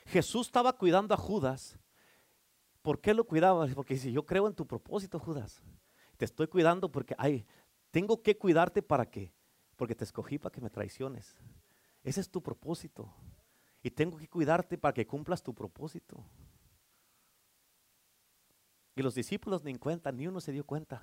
Jesús 0.07 0.47
estaba 0.47 0.72
cuidando 0.74 1.14
a 1.14 1.16
Judas. 1.16 1.78
¿Por 2.83 3.01
qué 3.01 3.14
lo 3.14 3.24
cuidaba? 3.24 3.66
Porque 3.68 3.95
dice, 3.95 4.11
yo 4.11 4.26
creo 4.26 4.49
en 4.49 4.55
tu 4.55 4.66
propósito, 4.66 5.18
Judas. 5.18 5.62
Te 6.16 6.24
estoy 6.24 6.49
cuidando 6.49 6.91
porque 6.91 7.14
ay, 7.16 7.47
tengo 7.91 8.22
que 8.22 8.37
cuidarte 8.37 8.83
para 8.83 9.09
qué? 9.09 9.33
Porque 9.76 9.95
te 9.95 10.05
escogí 10.05 10.39
para 10.39 10.53
que 10.53 10.61
me 10.61 10.70
traiciones. 10.70 11.37
Ese 12.03 12.20
es 12.20 12.30
tu 12.30 12.43
propósito. 12.43 13.14
Y 13.83 13.91
tengo 13.91 14.16
que 14.18 14.28
cuidarte 14.28 14.78
para 14.78 14.93
que 14.93 15.07
cumplas 15.07 15.43
tu 15.43 15.55
propósito. 15.55 16.24
Y 18.95 19.03
los 19.03 19.14
discípulos 19.14 19.64
ni 19.64 19.70
en 19.70 19.78
cuenta, 19.78 20.12
ni 20.12 20.26
uno 20.26 20.41
se 20.41 20.53
dio 20.53 20.64
cuenta. 20.64 21.03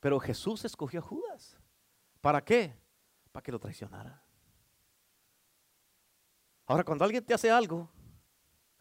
Pero 0.00 0.18
Jesús 0.18 0.64
escogió 0.64 1.00
a 1.00 1.02
Judas. 1.02 1.58
¿Para 2.20 2.44
qué? 2.44 2.74
Para 3.32 3.42
que 3.42 3.52
lo 3.52 3.58
traicionara. 3.58 4.22
Ahora, 6.66 6.84
cuando 6.84 7.04
alguien 7.04 7.24
te 7.24 7.34
hace 7.34 7.50
algo, 7.50 7.88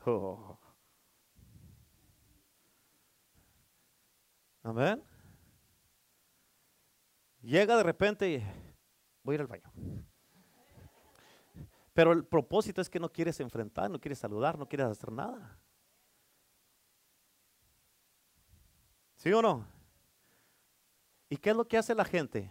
oh, 0.06 0.58
amén. 4.64 5.04
Llega 7.42 7.78
de 7.78 7.84
repente 7.84 8.30
y 8.30 8.44
voy 9.24 9.34
a 9.34 9.36
ir 9.36 9.42
al 9.42 9.48
baño. 9.48 9.72
Pero 11.94 12.14
el 12.14 12.26
propósito 12.26 12.82
es 12.82 12.90
que 12.90 13.00
no 13.00 13.12
quieres 13.12 13.40
enfrentar, 13.40 13.90
no 13.90 14.00
quieres 14.00 14.20
saludar, 14.20 14.58
no 14.58 14.68
quieres 14.68 14.88
hacer 14.88 15.12
nada. 15.12 15.60
¿Sí 19.16 19.34
o 19.34 19.42
no? 19.42 19.68
¿Y 21.30 21.38
qué 21.38 21.50
es 21.50 21.56
lo 21.56 21.68
que 21.68 21.78
hace 21.78 21.94
la 21.94 22.06
gente? 22.06 22.50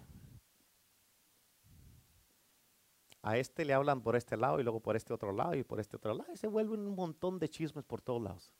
A 3.28 3.36
este 3.36 3.66
le 3.66 3.74
hablan 3.74 4.00
por 4.00 4.16
este 4.16 4.38
lado 4.38 4.58
y 4.58 4.62
luego 4.62 4.80
por 4.80 4.96
este 4.96 5.12
otro 5.12 5.32
lado 5.32 5.54
y 5.54 5.62
por 5.62 5.80
este 5.80 5.96
otro 5.96 6.14
lado. 6.14 6.32
Y 6.32 6.38
se 6.38 6.46
vuelven 6.46 6.80
un 6.80 6.94
montón 6.94 7.38
de 7.38 7.50
chismes 7.50 7.84
por 7.84 8.00
todos 8.00 8.22
lados. 8.22 8.50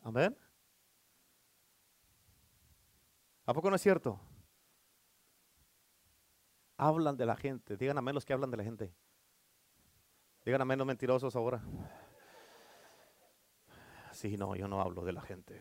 Amén. 0.00 0.34
¿A 3.44 3.52
poco 3.52 3.68
no 3.68 3.76
es 3.76 3.82
cierto? 3.82 4.18
Hablan 6.78 7.18
de 7.18 7.26
la 7.26 7.36
gente. 7.36 7.76
Digan 7.76 7.98
a 7.98 8.00
menos 8.00 8.24
que 8.24 8.32
hablan 8.32 8.50
de 8.50 8.56
la 8.56 8.64
gente. 8.64 8.94
Digan 10.46 10.62
a 10.62 10.64
menos 10.64 10.86
mentirosos 10.86 11.36
ahora. 11.36 11.62
Sí, 14.10 14.38
no, 14.38 14.56
yo 14.56 14.68
no 14.68 14.80
hablo 14.80 15.04
de 15.04 15.12
la 15.12 15.20
gente. 15.20 15.60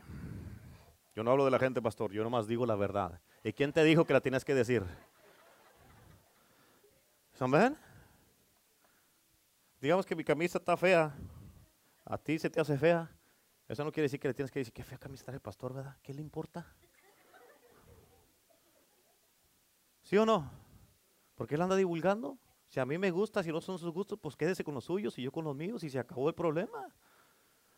Yo 1.13 1.21
no 1.21 1.31
hablo 1.31 1.43
de 1.43 1.51
la 1.51 1.59
gente, 1.59 1.81
pastor, 1.81 2.13
yo 2.13 2.23
nomás 2.23 2.47
digo 2.47 2.65
la 2.65 2.77
verdad. 2.77 3.19
¿Y 3.43 3.51
quién 3.51 3.73
te 3.73 3.83
dijo 3.83 4.05
que 4.05 4.13
la 4.13 4.21
tienes 4.21 4.45
que 4.45 4.55
decir? 4.55 4.85
¿Amén? 7.39 7.77
Digamos 9.81 10.05
que 10.05 10.15
mi 10.15 10.23
camisa 10.23 10.57
está 10.57 10.77
fea. 10.77 11.13
A 12.05 12.17
ti 12.17 12.39
se 12.39 12.49
te 12.49 12.61
hace 12.61 12.77
fea. 12.77 13.11
Eso 13.67 13.83
no 13.83 13.91
quiere 13.91 14.05
decir 14.05 14.19
que 14.19 14.27
le 14.27 14.33
tienes 14.33 14.51
que 14.51 14.59
decir, 14.59 14.73
qué 14.73 14.83
fea 14.83 14.97
camisa 14.97 15.21
está 15.21 15.31
el 15.33 15.41
pastor, 15.41 15.73
¿verdad? 15.73 15.97
¿Qué 16.01 16.13
le 16.13 16.21
importa? 16.21 16.65
¿Sí 20.03 20.17
o 20.17 20.25
no? 20.25 20.49
Porque 21.35 21.55
él 21.55 21.61
anda 21.61 21.75
divulgando. 21.75 22.37
Si 22.67 22.79
a 22.79 22.85
mí 22.85 22.97
me 22.97 23.11
gusta, 23.11 23.43
si 23.43 23.51
no 23.51 23.59
son 23.59 23.77
sus 23.77 23.91
gustos, 23.91 24.19
pues 24.21 24.35
quédese 24.35 24.63
con 24.63 24.73
los 24.73 24.85
suyos 24.85 25.17
y 25.17 25.23
yo 25.23 25.31
con 25.31 25.43
los 25.45 25.55
míos 25.55 25.83
y 25.83 25.89
se 25.89 25.99
acabó 25.99 26.29
el 26.29 26.35
problema. 26.35 26.87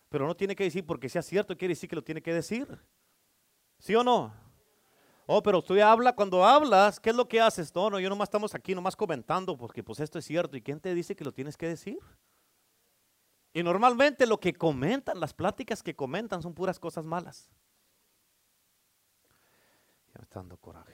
Pero 0.10 0.28
no 0.28 0.36
tiene 0.36 0.56
que 0.56 0.66
decir 0.66 0.86
porque 0.86 1.10
sea 1.10 1.22
cierto, 1.22 1.58
quiere 1.58 1.72
decir 1.72 1.90
que 1.90 1.96
lo 1.96 2.04
tiene 2.04 2.22
que 2.22 2.34
decir. 2.34 2.68
¿Sí 3.80 3.96
o 3.96 4.04
no? 4.04 4.34
Oh, 5.30 5.44
pero 5.44 5.62
tú 5.62 5.80
habla, 5.82 6.16
cuando 6.16 6.46
hablas, 6.46 7.02
¿qué 7.02 7.10
es 7.10 7.16
lo 7.16 7.28
que 7.28 7.42
haces? 7.42 7.76
No, 7.76 7.90
no, 7.90 8.00
yo 8.00 8.08
nomás 8.08 8.28
estamos 8.28 8.56
aquí, 8.56 8.74
nomás 8.74 8.96
comentando, 8.96 9.58
porque 9.58 9.84
pues 9.84 10.00
esto 10.00 10.18
es 10.18 10.26
cierto. 10.26 10.56
¿Y 10.56 10.62
quién 10.62 10.80
te 10.80 10.96
dice 10.96 11.18
que 11.18 11.26
lo 11.26 11.34
tienes 11.34 11.58
que 11.58 11.68
decir? 11.68 12.00
Y 13.52 13.62
normalmente 13.62 14.26
lo 14.26 14.40
que 14.40 14.54
comentan, 14.54 15.20
las 15.20 15.34
pláticas 15.34 15.84
que 15.84 15.94
comentan 15.94 16.42
son 16.42 16.54
puras 16.54 16.80
cosas 16.80 17.04
malas. 17.04 17.50
Ya 20.14 20.20
me 20.20 20.24
está 20.24 20.40
dando 20.40 20.56
coraje. 20.56 20.94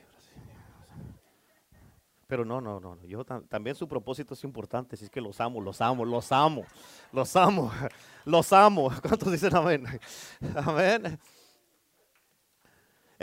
Pero 2.25 2.43
no, 2.43 2.59
no, 2.59 2.79
no. 2.79 2.97
Yo 3.03 3.23
también 3.23 3.75
su 3.75 3.88
propósito 3.88 4.34
es 4.34 4.43
importante. 4.43 4.97
Si 4.97 5.03
es 5.03 5.11
que 5.11 5.21
los 5.21 5.39
amo, 5.39 5.61
los 5.61 5.79
amo, 5.79 6.03
los 6.05 6.31
amo, 6.31 6.65
los 7.11 7.36
amo, 7.36 7.71
los 8.25 8.51
amo. 8.51 8.91
¿Cuántos 9.03 9.31
dicen 9.31 9.55
amén? 9.55 9.86
Amén. 10.55 11.19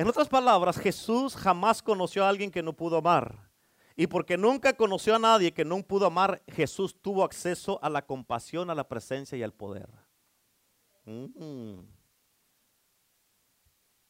En 0.00 0.08
otras 0.08 0.30
palabras, 0.30 0.78
Jesús 0.78 1.36
jamás 1.36 1.82
conoció 1.82 2.24
a 2.24 2.30
alguien 2.30 2.50
que 2.50 2.62
no 2.62 2.72
pudo 2.72 2.96
amar. 2.96 3.50
Y 3.94 4.06
porque 4.06 4.38
nunca 4.38 4.72
conoció 4.72 5.14
a 5.14 5.18
nadie 5.18 5.52
que 5.52 5.62
no 5.62 5.82
pudo 5.82 6.06
amar, 6.06 6.42
Jesús 6.46 6.96
tuvo 7.02 7.22
acceso 7.22 7.78
a 7.82 7.90
la 7.90 8.06
compasión, 8.06 8.70
a 8.70 8.74
la 8.74 8.88
presencia 8.88 9.36
y 9.36 9.42
al 9.42 9.52
poder. 9.52 9.90
Mm. 11.04 11.80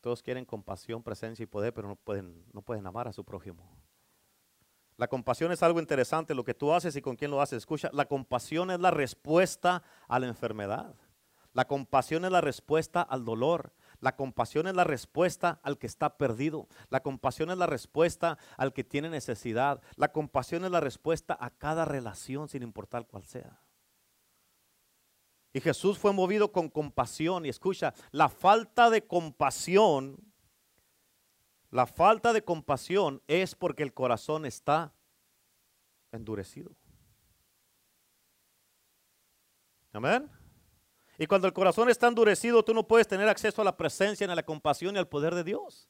Todos 0.01 0.23
quieren 0.23 0.45
compasión, 0.45 1.03
presencia 1.03 1.43
y 1.43 1.47
poder, 1.47 1.75
pero 1.75 1.89
no 1.89 1.97
pueden, 1.97 2.45
no 2.53 2.63
pueden 2.63 2.87
amar 2.87 3.09
a 3.09 3.13
su 3.13 3.25
prójimo. 3.25 3.69
La 4.97 5.09
compasión 5.09 5.51
es 5.51 5.61
algo 5.61 5.81
interesante, 5.81 6.37
lo 6.37 6.45
que 6.45 6.55
tú 6.55 6.73
haces 6.73 6.95
y 6.95 7.03
con 7.03 7.17
quién 7.17 7.33
lo 7.33 7.41
haces. 7.41 7.57
Escucha, 7.59 7.91
la 7.93 8.05
compasión 8.05 8.71
es 8.71 8.79
la 8.79 8.93
respuesta 8.93 9.83
a 10.07 10.21
la 10.21 10.29
enfermedad. 10.29 10.95
La 11.53 11.67
compasión 11.67 12.25
es 12.25 12.31
la 12.31 12.41
respuesta 12.41 13.03
al 13.03 13.25
dolor. 13.25 13.73
La 14.01 14.17
compasión 14.17 14.67
es 14.67 14.75
la 14.75 14.85
respuesta 14.85 15.61
al 15.63 15.79
que 15.79 15.87
está 15.87 16.17
perdido. 16.17 16.69
La 16.89 17.01
compasión 17.01 17.51
es 17.51 17.59
la 17.59 17.67
respuesta 17.67 18.39
al 18.57 18.73
que 18.73 18.83
tiene 18.83 19.11
necesidad. 19.11 19.83
La 19.97 20.11
compasión 20.11 20.65
es 20.65 20.71
la 20.71 20.81
respuesta 20.81 21.37
a 21.39 21.51
cada 21.51 21.85
relación, 21.85 22.49
sin 22.49 22.63
importar 22.63 23.07
cuál 23.07 23.25
sea. 23.27 23.61
Y 25.53 25.61
Jesús 25.61 25.99
fue 25.99 26.13
movido 26.13 26.51
con 26.51 26.71
compasión. 26.71 27.45
Y 27.45 27.51
escucha, 27.51 27.93
la 28.11 28.29
falta 28.29 28.89
de 28.89 29.07
compasión, 29.07 30.17
la 31.71 31.87
falta 31.87 32.33
de 32.33 32.43
compasión 32.43 33.23
es 33.27 33.55
porque 33.55 33.83
el 33.83 33.93
corazón 33.93 34.47
está 34.47 34.95
endurecido. 36.11 36.75
Amén. 39.93 40.31
Y 41.21 41.27
cuando 41.27 41.47
el 41.47 41.53
corazón 41.53 41.91
está 41.91 42.09
endurecido, 42.09 42.65
tú 42.65 42.73
no 42.73 42.89
puedes 42.89 43.07
tener 43.07 43.29
acceso 43.29 43.61
a 43.61 43.65
la 43.67 43.77
presencia, 43.77 44.27
ni 44.27 44.33
a 44.33 44.37
la 44.37 44.43
compasión, 44.43 44.95
ni 44.95 44.99
al 44.99 45.07
poder 45.07 45.35
de 45.35 45.45
Dios. 45.45 45.87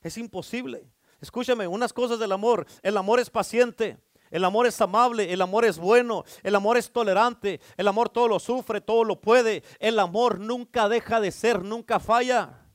Es 0.00 0.18
imposible. 0.18 0.90
Escúchame, 1.20 1.68
unas 1.68 1.92
cosas 1.92 2.18
del 2.18 2.32
amor. 2.32 2.66
El 2.82 2.96
amor 2.96 3.20
es 3.20 3.30
paciente. 3.30 4.00
El 4.32 4.44
amor 4.44 4.66
es 4.66 4.80
amable, 4.80 5.32
el 5.32 5.42
amor 5.42 5.64
es 5.64 5.78
bueno, 5.78 6.24
el 6.42 6.56
amor 6.56 6.76
es 6.76 6.90
tolerante, 6.90 7.60
el 7.76 7.86
amor 7.86 8.08
todo 8.08 8.26
lo 8.26 8.40
sufre, 8.40 8.80
todo 8.80 9.04
lo 9.04 9.20
puede. 9.20 9.62
El 9.78 10.00
amor 10.00 10.40
nunca 10.40 10.88
deja 10.88 11.20
de 11.20 11.30
ser, 11.30 11.62
nunca 11.62 12.00
falla. 12.00 12.66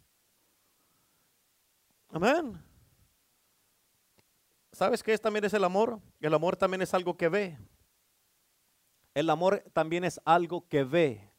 Amén. 2.08 2.64
¿Sabes 4.72 5.04
qué 5.04 5.18
también 5.18 5.44
es 5.44 5.54
el 5.54 5.66
amor? 5.66 6.00
El 6.22 6.34
amor 6.34 6.56
también 6.56 6.82
es 6.82 6.94
algo 6.94 7.18
que 7.18 7.28
ve. 7.28 7.58
El 9.14 9.30
amor 9.30 9.66
también 9.74 10.06
es 10.06 10.22
algo 10.24 10.66
que 10.70 10.86
ve. 10.86 11.37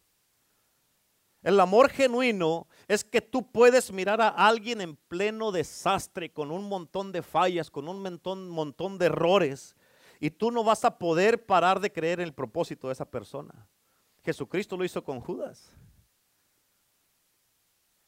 El 1.42 1.60
amor 1.60 1.90
genuino 1.90 2.66
es 2.88 3.04
que 3.04 3.20
tú 3.20 3.50
puedes 3.50 3.92
mirar 3.92 4.20
a 4.20 4.28
alguien 4.28 4.80
en 4.80 4.96
pleno 4.96 5.52
desastre, 5.52 6.32
con 6.32 6.50
un 6.50 6.68
montón 6.68 7.12
de 7.12 7.22
fallas, 7.22 7.70
con 7.70 7.88
un 7.88 8.02
montón, 8.02 8.98
de 8.98 9.06
errores, 9.06 9.76
y 10.18 10.30
tú 10.30 10.50
no 10.50 10.64
vas 10.64 10.84
a 10.84 10.98
poder 10.98 11.46
parar 11.46 11.78
de 11.78 11.92
creer 11.92 12.20
en 12.20 12.26
el 12.26 12.34
propósito 12.34 12.88
de 12.88 12.94
esa 12.94 13.08
persona. 13.08 13.68
Jesucristo 14.24 14.76
lo 14.76 14.84
hizo 14.84 15.04
con 15.04 15.20
Judas. 15.20 15.70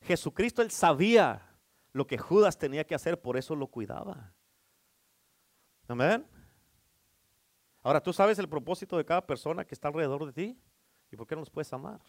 Jesucristo, 0.02 0.60
él 0.60 0.72
sabía 0.72 1.56
lo 1.92 2.06
que 2.06 2.18
Judas 2.18 2.58
tenía 2.58 2.84
que 2.84 2.96
hacer, 2.96 3.20
por 3.20 3.36
eso 3.36 3.54
lo 3.54 3.68
cuidaba. 3.68 4.34
Amén. 5.86 6.26
Ahora, 7.82 8.02
¿tú 8.02 8.12
sabes 8.12 8.38
el 8.38 8.48
propósito 8.48 8.96
de 8.96 9.04
cada 9.04 9.24
persona 9.24 9.64
que 9.64 9.74
está 9.74 9.88
alrededor 9.88 10.26
de 10.26 10.32
ti? 10.32 10.60
¿Y 11.12 11.16
por 11.16 11.26
qué 11.26 11.36
no 11.36 11.42
los 11.42 11.50
puedes 11.50 11.72
amar? 11.72 12.00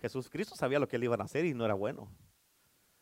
Jesús 0.00 0.28
Cristo 0.28 0.56
sabía 0.56 0.78
lo 0.78 0.88
que 0.88 0.96
él 0.96 1.04
iba 1.04 1.16
a 1.16 1.22
hacer 1.22 1.44
y 1.44 1.54
no 1.54 1.64
era 1.64 1.74
bueno. 1.74 2.08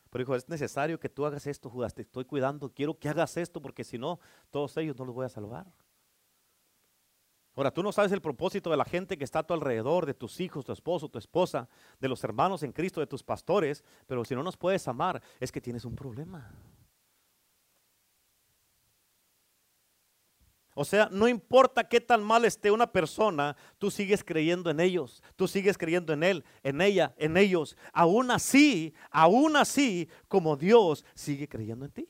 Pero 0.09 0.23
dijo, 0.23 0.35
es 0.35 0.49
necesario 0.49 0.99
que 0.99 1.09
tú 1.09 1.25
hagas 1.25 1.45
esto, 1.47 1.69
Judas, 1.69 1.93
te 1.93 2.01
estoy 2.01 2.25
cuidando, 2.25 2.73
quiero 2.73 2.97
que 2.97 3.09
hagas 3.09 3.37
esto 3.37 3.61
porque 3.61 3.83
si 3.83 3.97
no, 3.97 4.19
todos 4.49 4.75
ellos 4.77 4.97
no 4.97 5.05
los 5.05 5.15
voy 5.15 5.25
a 5.25 5.29
salvar. 5.29 5.67
Ahora, 7.55 7.71
tú 7.71 7.83
no 7.83 7.91
sabes 7.91 8.11
el 8.11 8.21
propósito 8.21 8.69
de 8.71 8.77
la 8.77 8.85
gente 8.85 9.17
que 9.17 9.23
está 9.23 9.39
a 9.39 9.43
tu 9.43 9.53
alrededor, 9.53 10.05
de 10.05 10.13
tus 10.13 10.39
hijos, 10.39 10.63
tu 10.63 10.71
esposo, 10.71 11.09
tu 11.09 11.19
esposa, 11.19 11.67
de 11.99 12.07
los 12.07 12.23
hermanos 12.23 12.63
en 12.63 12.71
Cristo, 12.71 13.01
de 13.01 13.07
tus 13.07 13.21
pastores, 13.21 13.83
pero 14.07 14.23
si 14.23 14.33
no 14.33 14.43
nos 14.43 14.55
puedes 14.55 14.87
amar, 14.87 15.21
es 15.39 15.51
que 15.51 15.59
tienes 15.59 15.83
un 15.83 15.95
problema. 15.95 16.51
O 20.81 20.85
sea, 20.85 21.09
no 21.11 21.27
importa 21.27 21.89
qué 21.89 21.99
tan 21.99 22.23
mal 22.23 22.45
esté 22.45 22.71
una 22.71 22.89
persona, 22.89 23.57
tú 23.79 23.91
sigues 23.91 24.23
creyendo 24.23 24.69
en 24.69 24.79
ellos, 24.79 25.21
tú 25.35 25.45
sigues 25.45 25.77
creyendo 25.77 26.13
en 26.13 26.23
él, 26.23 26.45
en 26.63 26.79
ella, 26.79 27.13
en 27.17 27.35
ellos. 27.35 27.75
Aún 27.91 28.31
así, 28.31 28.93
aún 29.11 29.57
así, 29.57 30.07
como 30.29 30.55
Dios 30.55 31.03
sigue 31.15 31.49
creyendo 31.49 31.83
en 31.83 31.91
ti. 31.91 32.09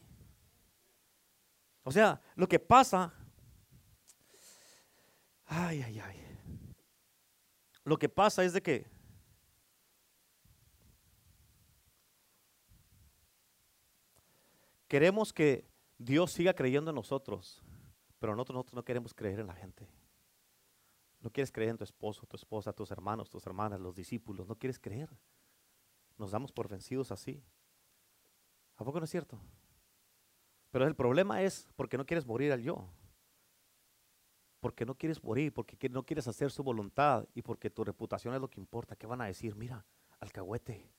O 1.82 1.91
sea, 1.91 2.22
lo 2.36 2.47
que 2.47 2.59
pasa, 2.59 3.11
ay, 5.47 5.82
ay, 5.82 5.99
ay. 6.01 6.17
Lo 7.84 7.97
que 7.97 8.07
pasa 8.07 8.43
es 8.43 8.53
de 8.53 8.61
que 8.61 8.86
queremos 14.88 15.34
que 15.34 15.67
Dios 15.97 16.32
siga 16.32 16.53
creyendo 16.53 16.91
en 16.91 16.95
nosotros 16.95 17.63
pero 18.20 18.36
nosotros, 18.36 18.74
no 18.74 18.84
queremos 18.84 19.13
creer 19.13 19.39
en 19.39 19.47
la 19.47 19.55
gente. 19.55 19.88
No 21.22 21.32
quieres 21.32 21.51
creer 21.51 21.72
en 21.72 21.78
tu 21.78 21.84
esposo, 21.84 22.26
tu 22.26 22.36
esposa, 22.36 22.74
tus 22.74 22.91
hermanos, 22.91 23.30
tus 23.30 23.45
hermanas, 23.45 23.80
los 23.80 23.95
discípulos. 23.95 24.47
No 24.47 24.57
quieres 24.57 24.80
creer. 24.80 25.09
Nos 26.17 26.32
damos 26.32 26.51
por 26.51 26.67
vencidos 26.67 27.11
así. 27.11 27.43
¿A 28.76 28.84
poco 28.84 28.99
no 28.99 29.05
es 29.05 29.09
cierto? 29.09 29.39
Pero 30.72 30.86
el 30.86 30.95
problema 30.95 31.41
es 31.41 31.67
porque 31.76 31.97
no 31.97 32.05
quieres 32.05 32.26
morir 32.26 32.51
al 32.51 32.61
yo. 32.61 32.89
Porque 34.59 34.86
no 34.86 34.95
quieres 34.95 35.24
morir, 35.24 35.53
porque 35.53 35.89
no 35.89 36.03
quieres 36.03 36.28
hacer 36.28 36.51
su 36.51 36.63
voluntad 36.63 37.28
y 37.34 37.41
porque 37.41 37.70
tu 37.70 37.84
reputación 37.84 38.34
es 38.34 38.41
lo 38.41 38.49
que 38.49 38.59
importa. 38.59 38.95
¿Qué 38.95 39.07
van 39.07 39.22
a 39.22 39.26
decir? 39.26 39.55
Mira, 39.55 39.86
alcahuete. 40.20 40.91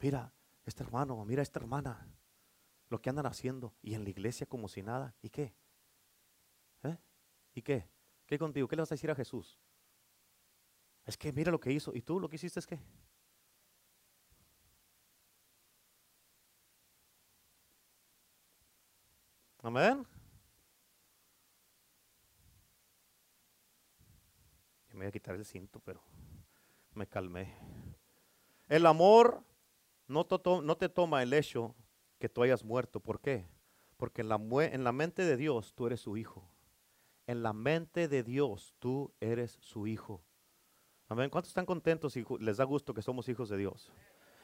Mira, 0.00 0.32
este 0.64 0.82
hermano, 0.82 1.24
mira 1.24 1.42
esta 1.42 1.58
hermana. 1.58 2.06
Lo 2.88 3.00
que 3.00 3.10
andan 3.10 3.26
haciendo. 3.26 3.74
Y 3.82 3.94
en 3.94 4.04
la 4.04 4.10
iglesia 4.10 4.46
como 4.46 4.68
si 4.68 4.82
nada. 4.82 5.14
¿Y 5.22 5.30
qué? 5.30 5.54
¿Y 7.56 7.62
qué? 7.62 7.88
¿Qué 8.26 8.38
contigo? 8.38 8.68
¿Qué 8.68 8.76
le 8.76 8.82
vas 8.82 8.92
a 8.92 8.96
decir 8.96 9.10
a 9.10 9.14
Jesús? 9.14 9.58
Es 11.06 11.16
que 11.16 11.32
mira 11.32 11.50
lo 11.50 11.58
que 11.58 11.72
hizo. 11.72 11.94
¿Y 11.94 12.02
tú 12.02 12.20
lo 12.20 12.28
que 12.28 12.36
hiciste 12.36 12.60
es 12.60 12.66
qué? 12.66 12.78
Amén. 19.62 20.06
Yo 24.88 24.94
me 24.94 24.98
voy 24.98 25.06
a 25.06 25.12
quitar 25.12 25.34
el 25.34 25.46
cinto, 25.46 25.80
pero 25.80 26.02
me 26.92 27.06
calmé. 27.06 27.56
El 28.68 28.84
amor 28.84 29.42
no 30.06 30.26
te, 30.26 30.36
no 30.62 30.76
te 30.76 30.90
toma 30.90 31.22
el 31.22 31.32
hecho 31.32 31.74
que 32.18 32.28
tú 32.28 32.42
hayas 32.42 32.62
muerto. 32.62 33.00
¿Por 33.00 33.18
qué? 33.18 33.46
Porque 33.96 34.20
en 34.20 34.28
la, 34.28 34.38
en 34.66 34.84
la 34.84 34.92
mente 34.92 35.24
de 35.24 35.38
Dios 35.38 35.72
tú 35.72 35.86
eres 35.86 36.00
su 36.00 36.18
hijo 36.18 36.46
en 37.26 37.42
la 37.42 37.52
mente 37.52 38.08
de 38.08 38.22
Dios, 38.22 38.74
tú 38.78 39.12
eres 39.20 39.58
su 39.60 39.86
hijo. 39.86 40.22
Amén. 41.08 41.30
¿Cuántos 41.30 41.50
están 41.50 41.66
contentos 41.66 42.16
y 42.16 42.24
les 42.40 42.56
da 42.56 42.64
gusto 42.64 42.94
que 42.94 43.02
somos 43.02 43.28
hijos 43.28 43.48
de 43.48 43.56
Dios? 43.56 43.92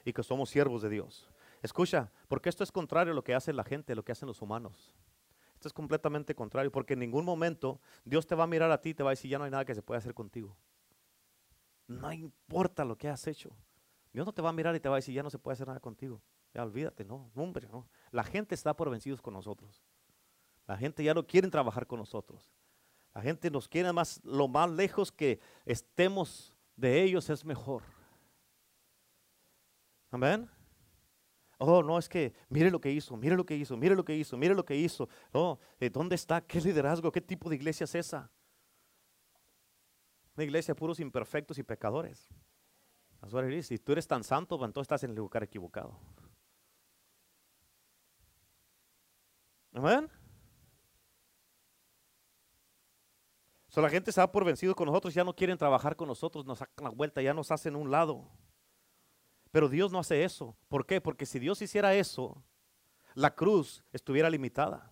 Y 0.04 0.12
que 0.12 0.22
somos 0.22 0.50
siervos 0.50 0.82
de 0.82 0.88
Dios. 0.88 1.28
Escucha, 1.62 2.10
porque 2.28 2.48
esto 2.48 2.64
es 2.64 2.72
contrario 2.72 3.12
a 3.12 3.16
lo 3.16 3.22
que 3.24 3.34
hace 3.34 3.52
la 3.52 3.64
gente, 3.64 3.94
lo 3.94 4.04
que 4.04 4.12
hacen 4.12 4.26
los 4.26 4.42
humanos. 4.42 4.94
Esto 5.54 5.68
es 5.68 5.72
completamente 5.72 6.34
contrario, 6.34 6.72
porque 6.72 6.94
en 6.94 7.00
ningún 7.00 7.24
momento 7.24 7.80
Dios 8.04 8.26
te 8.26 8.34
va 8.34 8.44
a 8.44 8.48
mirar 8.48 8.70
a 8.72 8.80
ti 8.80 8.90
y 8.90 8.94
te 8.94 9.04
va 9.04 9.10
a 9.10 9.12
decir, 9.12 9.30
ya 9.30 9.38
no 9.38 9.44
hay 9.44 9.50
nada 9.50 9.64
que 9.64 9.74
se 9.74 9.82
pueda 9.82 9.98
hacer 9.98 10.12
contigo. 10.12 10.56
No 11.86 12.12
importa 12.12 12.84
lo 12.84 12.96
que 12.98 13.08
has 13.08 13.26
hecho. 13.28 13.50
Dios 14.12 14.26
no 14.26 14.32
te 14.32 14.42
va 14.42 14.50
a 14.50 14.52
mirar 14.52 14.74
y 14.74 14.80
te 14.80 14.88
va 14.88 14.96
a 14.96 14.98
decir, 14.98 15.14
ya 15.14 15.22
no 15.22 15.30
se 15.30 15.38
puede 15.38 15.54
hacer 15.54 15.68
nada 15.68 15.78
contigo. 15.78 16.20
Olvídate, 16.54 17.04
no, 17.04 17.30
hombre, 17.34 17.68
no. 17.68 17.88
La 18.10 18.24
gente 18.24 18.54
está 18.54 18.74
por 18.74 18.90
vencidos 18.90 19.22
con 19.22 19.34
nosotros. 19.34 19.84
La 20.66 20.76
gente 20.76 21.02
ya 21.02 21.14
no 21.14 21.26
quiere 21.26 21.48
trabajar 21.48 21.86
con 21.86 21.98
nosotros. 21.98 22.52
La 23.14 23.20
gente 23.20 23.50
nos 23.50 23.68
quiere 23.68 23.92
más, 23.92 24.20
lo 24.24 24.48
más 24.48 24.70
lejos 24.70 25.12
que 25.12 25.40
estemos 25.64 26.56
de 26.76 27.02
ellos 27.02 27.28
es 27.28 27.44
mejor. 27.44 27.82
Amén. 30.10 30.48
Oh, 31.58 31.82
no, 31.82 31.98
es 31.98 32.08
que 32.08 32.32
mire 32.48 32.70
lo 32.70 32.80
que 32.80 32.90
hizo, 32.90 33.16
mire 33.16 33.36
lo 33.36 33.46
que 33.46 33.54
hizo, 33.54 33.76
mire 33.76 33.94
lo 33.94 34.04
que 34.04 34.16
hizo, 34.16 34.36
mire 34.36 34.54
lo 34.54 34.64
que 34.64 34.74
hizo. 34.74 35.08
Oh, 35.32 35.58
eh, 35.78 35.90
¿dónde 35.90 36.16
está? 36.16 36.40
¿Qué 36.40 36.60
liderazgo? 36.60 37.12
¿Qué 37.12 37.20
tipo 37.20 37.48
de 37.48 37.56
iglesia 37.56 37.84
es 37.84 37.94
esa? 37.94 38.30
Una 40.34 40.44
iglesia 40.44 40.74
de 40.74 40.78
puros 40.78 40.98
imperfectos 40.98 41.58
y 41.58 41.62
pecadores. 41.62 42.28
Si 43.62 43.78
tú 43.78 43.92
eres 43.92 44.08
tan 44.08 44.24
santo, 44.24 44.58
pues, 44.58 44.68
entonces 44.68 44.86
estás 44.86 45.04
en 45.04 45.10
el 45.10 45.16
lugar 45.16 45.44
equivocado. 45.44 45.96
Amén. 49.72 50.10
So, 53.72 53.80
la 53.80 53.88
gente 53.88 54.12
se 54.12 54.20
da 54.20 54.30
por 54.30 54.44
vencido 54.44 54.74
con 54.74 54.84
nosotros, 54.86 55.14
ya 55.14 55.24
no 55.24 55.34
quieren 55.34 55.56
trabajar 55.56 55.96
con 55.96 56.06
nosotros, 56.06 56.44
nos 56.44 56.58
sacan 56.58 56.84
la 56.84 56.90
vuelta, 56.90 57.22
ya 57.22 57.32
nos 57.32 57.50
hacen 57.50 57.74
un 57.74 57.90
lado. 57.90 58.28
Pero 59.50 59.70
Dios 59.70 59.90
no 59.90 59.98
hace 59.98 60.24
eso. 60.24 60.54
¿Por 60.68 60.84
qué? 60.84 61.00
Porque 61.00 61.24
si 61.24 61.38
Dios 61.38 61.62
hiciera 61.62 61.94
eso, 61.94 62.44
la 63.14 63.34
cruz 63.34 63.82
estuviera 63.90 64.28
limitada. 64.28 64.90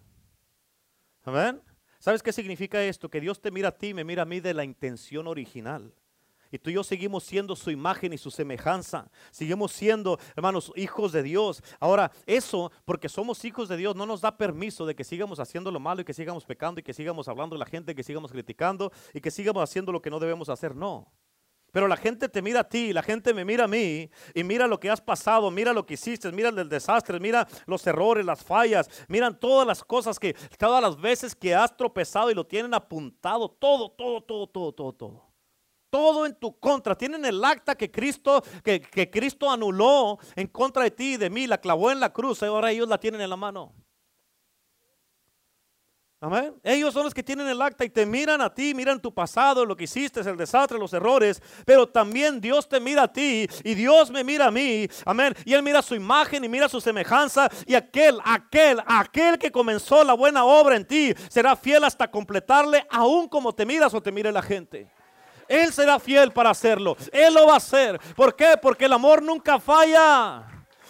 Amén. 1.24 1.60
¿Sabes 1.98 2.22
qué 2.22 2.32
significa 2.32 2.82
esto? 2.82 3.10
Que 3.10 3.20
Dios 3.20 3.38
te 3.42 3.50
mira 3.50 3.68
a 3.68 3.76
ti, 3.76 3.92
me 3.92 4.02
mira 4.02 4.22
a 4.22 4.26
mí 4.26 4.40
de 4.40 4.54
la 4.54 4.64
intención 4.64 5.26
original. 5.26 5.94
Y 6.52 6.58
tú 6.58 6.70
y 6.70 6.74
yo 6.74 6.82
seguimos 6.82 7.22
siendo 7.22 7.54
su 7.54 7.70
imagen 7.70 8.12
y 8.12 8.18
su 8.18 8.30
semejanza. 8.30 9.08
Seguimos 9.30 9.72
siendo, 9.72 10.18
hermanos, 10.34 10.72
hijos 10.74 11.12
de 11.12 11.22
Dios. 11.22 11.62
Ahora, 11.78 12.10
eso, 12.26 12.72
porque 12.84 13.08
somos 13.08 13.44
hijos 13.44 13.68
de 13.68 13.76
Dios, 13.76 13.94
no 13.94 14.04
nos 14.04 14.20
da 14.20 14.36
permiso 14.36 14.84
de 14.84 14.96
que 14.96 15.04
sigamos 15.04 15.38
haciendo 15.38 15.70
lo 15.70 15.78
malo 15.78 16.00
y 16.00 16.04
que 16.04 16.14
sigamos 16.14 16.44
pecando 16.44 16.80
y 16.80 16.82
que 16.82 16.92
sigamos 16.92 17.28
hablando 17.28 17.54
de 17.54 17.60
la 17.60 17.66
gente, 17.66 17.94
que 17.94 18.02
sigamos 18.02 18.32
criticando 18.32 18.90
y 19.14 19.20
que 19.20 19.30
sigamos 19.30 19.62
haciendo 19.62 19.92
lo 19.92 20.02
que 20.02 20.10
no 20.10 20.18
debemos 20.18 20.48
hacer. 20.48 20.74
No. 20.74 21.12
Pero 21.72 21.86
la 21.86 21.96
gente 21.96 22.28
te 22.28 22.42
mira 22.42 22.60
a 22.60 22.68
ti, 22.68 22.92
la 22.92 23.02
gente 23.02 23.32
me 23.32 23.44
mira 23.44 23.64
a 23.64 23.68
mí 23.68 24.10
y 24.34 24.42
mira 24.42 24.66
lo 24.66 24.80
que 24.80 24.90
has 24.90 25.00
pasado, 25.00 25.52
mira 25.52 25.72
lo 25.72 25.86
que 25.86 25.94
hiciste, 25.94 26.32
mira 26.32 26.48
el 26.48 26.68
desastre, 26.68 27.20
mira 27.20 27.46
los 27.66 27.86
errores, 27.86 28.26
las 28.26 28.42
fallas, 28.42 28.90
miran 29.06 29.38
todas 29.38 29.64
las 29.68 29.84
cosas 29.84 30.18
que, 30.18 30.34
todas 30.58 30.82
las 30.82 31.00
veces 31.00 31.32
que 31.32 31.54
has 31.54 31.76
tropezado 31.76 32.28
y 32.28 32.34
lo 32.34 32.44
tienen 32.44 32.74
apuntado, 32.74 33.48
todo, 33.48 33.88
todo, 33.88 34.20
todo, 34.20 34.48
todo, 34.48 34.72
todo, 34.72 34.92
todo 34.92 35.29
todo 35.90 36.24
en 36.24 36.34
tu 36.34 36.58
contra. 36.58 36.96
Tienen 36.96 37.24
el 37.24 37.44
acta 37.44 37.74
que 37.74 37.90
Cristo, 37.90 38.42
que, 38.62 39.10
Cristo 39.10 39.50
anuló 39.50 40.18
en 40.36 40.46
contra 40.46 40.84
de 40.84 40.90
ti 40.92 41.14
y 41.14 41.16
de 41.16 41.28
mí, 41.28 41.46
la 41.46 41.58
clavó 41.58 41.90
en 41.90 42.00
la 42.00 42.12
cruz, 42.12 42.42
ahora 42.42 42.70
ellos 42.70 42.88
la 42.88 42.98
tienen 42.98 43.20
en 43.20 43.30
la 43.30 43.36
mano. 43.36 43.74
Amén. 46.22 46.54
Ellos 46.62 46.92
son 46.92 47.04
los 47.04 47.14
que 47.14 47.22
tienen 47.22 47.48
el 47.48 47.62
acta 47.62 47.82
y 47.82 47.88
te 47.88 48.04
miran 48.04 48.42
a 48.42 48.52
ti, 48.52 48.74
miran 48.74 49.00
tu 49.00 49.12
pasado, 49.12 49.64
lo 49.64 49.74
que 49.74 49.84
hiciste, 49.84 50.20
el 50.20 50.36
desastre, 50.36 50.78
los 50.78 50.92
errores, 50.92 51.40
pero 51.64 51.88
también 51.88 52.42
Dios 52.42 52.68
te 52.68 52.78
mira 52.78 53.04
a 53.04 53.12
ti 53.12 53.48
y 53.64 53.74
Dios 53.74 54.10
me 54.10 54.22
mira 54.22 54.48
a 54.48 54.50
mí. 54.50 54.86
Amén. 55.06 55.34
Y 55.46 55.54
Él 55.54 55.62
mira 55.62 55.80
su 55.80 55.94
imagen 55.94 56.44
y 56.44 56.48
mira 56.50 56.68
su 56.68 56.78
semejanza 56.78 57.48
y 57.66 57.74
aquel, 57.74 58.18
aquel, 58.22 58.82
aquel 58.84 59.38
que 59.38 59.50
comenzó 59.50 60.04
la 60.04 60.12
buena 60.12 60.44
obra 60.44 60.76
en 60.76 60.86
ti 60.86 61.14
será 61.30 61.56
fiel 61.56 61.84
hasta 61.84 62.10
completarle, 62.10 62.86
aún 62.90 63.26
como 63.26 63.54
te 63.54 63.64
miras 63.64 63.94
o 63.94 64.02
te 64.02 64.12
mire 64.12 64.30
la 64.30 64.42
gente. 64.42 64.90
Él 65.50 65.72
será 65.72 65.98
fiel 65.98 66.30
para 66.32 66.50
hacerlo. 66.50 66.96
Él 67.12 67.34
lo 67.34 67.48
va 67.48 67.54
a 67.54 67.56
hacer. 67.56 67.98
¿Por 68.14 68.36
qué? 68.36 68.54
Porque 68.62 68.84
el 68.84 68.92
amor 68.92 69.20
nunca 69.20 69.58
falla. 69.58 70.46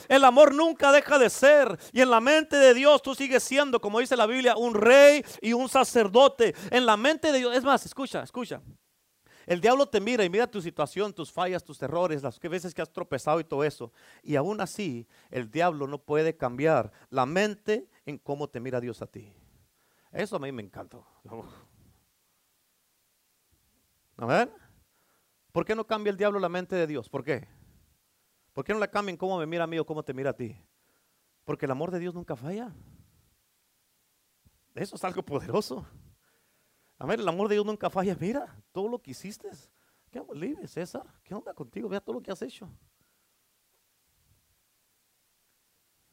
El 0.06 0.22
amor 0.22 0.54
nunca 0.54 0.92
deja 0.92 1.18
de 1.18 1.30
ser. 1.30 1.78
Y 1.92 2.02
en 2.02 2.10
la 2.10 2.20
mente 2.20 2.56
de 2.56 2.74
Dios 2.74 3.00
tú 3.00 3.14
sigues 3.14 3.42
siendo, 3.42 3.80
como 3.80 4.00
dice 4.00 4.16
la 4.16 4.26
Biblia, 4.26 4.56
un 4.56 4.74
rey 4.74 5.24
y 5.40 5.54
un 5.54 5.66
sacerdote. 5.70 6.54
En 6.70 6.84
la 6.84 6.98
mente 6.98 7.32
de 7.32 7.38
Dios. 7.38 7.56
Es 7.56 7.64
más, 7.64 7.86
escucha, 7.86 8.22
escucha. 8.22 8.60
El 9.46 9.62
diablo 9.62 9.88
te 9.88 9.98
mira 9.98 10.24
y 10.24 10.28
mira 10.28 10.46
tu 10.46 10.60
situación, 10.60 11.14
tus 11.14 11.32
fallas, 11.32 11.64
tus 11.64 11.80
errores, 11.80 12.22
las 12.22 12.38
veces 12.38 12.74
que 12.74 12.82
has 12.82 12.92
tropezado 12.92 13.40
y 13.40 13.44
todo 13.44 13.64
eso. 13.64 13.90
Y 14.22 14.36
aún 14.36 14.60
así, 14.60 15.08
el 15.30 15.50
diablo 15.50 15.86
no 15.86 15.96
puede 15.96 16.36
cambiar 16.36 16.92
la 17.08 17.24
mente 17.24 17.88
en 18.04 18.18
cómo 18.18 18.46
te 18.46 18.60
mira 18.60 18.78
Dios 18.78 19.00
a 19.00 19.06
ti. 19.06 19.32
Eso 20.12 20.36
a 20.36 20.38
mí 20.38 20.52
me 20.52 20.62
encanta. 20.62 20.98
Amén. 24.20 24.52
¿Por 25.50 25.64
qué 25.64 25.74
no 25.74 25.86
cambia 25.86 26.10
el 26.10 26.16
diablo 26.18 26.38
la 26.38 26.50
mente 26.50 26.76
de 26.76 26.86
Dios? 26.86 27.08
¿Por 27.08 27.24
qué? 27.24 27.48
¿Por 28.52 28.66
qué 28.66 28.74
no 28.74 28.78
le 28.78 28.90
cambian 28.90 29.16
cómo 29.16 29.38
me 29.38 29.46
mira 29.46 29.64
a 29.64 29.66
mí 29.66 29.78
o 29.78 29.86
cómo 29.86 30.02
te 30.02 30.12
mira 30.12 30.28
a 30.28 30.36
ti? 30.36 30.54
Porque 31.42 31.64
el 31.64 31.70
amor 31.70 31.90
de 31.90 31.98
Dios 31.98 32.14
nunca 32.14 32.36
falla. 32.36 32.70
Eso 34.74 34.96
es 34.96 35.04
algo 35.04 35.22
poderoso. 35.22 35.86
A 36.98 37.06
ver, 37.06 37.18
el 37.18 37.28
amor 37.28 37.48
de 37.48 37.54
Dios 37.54 37.64
nunca 37.64 37.88
falla. 37.88 38.14
Mira, 38.20 38.62
todo 38.72 38.90
lo 38.90 39.00
que 39.00 39.12
hiciste. 39.12 39.48
Qué 40.10 40.22
libre, 40.34 40.68
César. 40.68 41.06
¿Qué 41.24 41.34
onda 41.34 41.54
contigo? 41.54 41.88
Vea 41.88 42.02
todo 42.02 42.16
lo 42.16 42.22
que 42.22 42.30
has 42.30 42.42
hecho. 42.42 42.68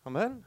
Amén. 0.06 0.46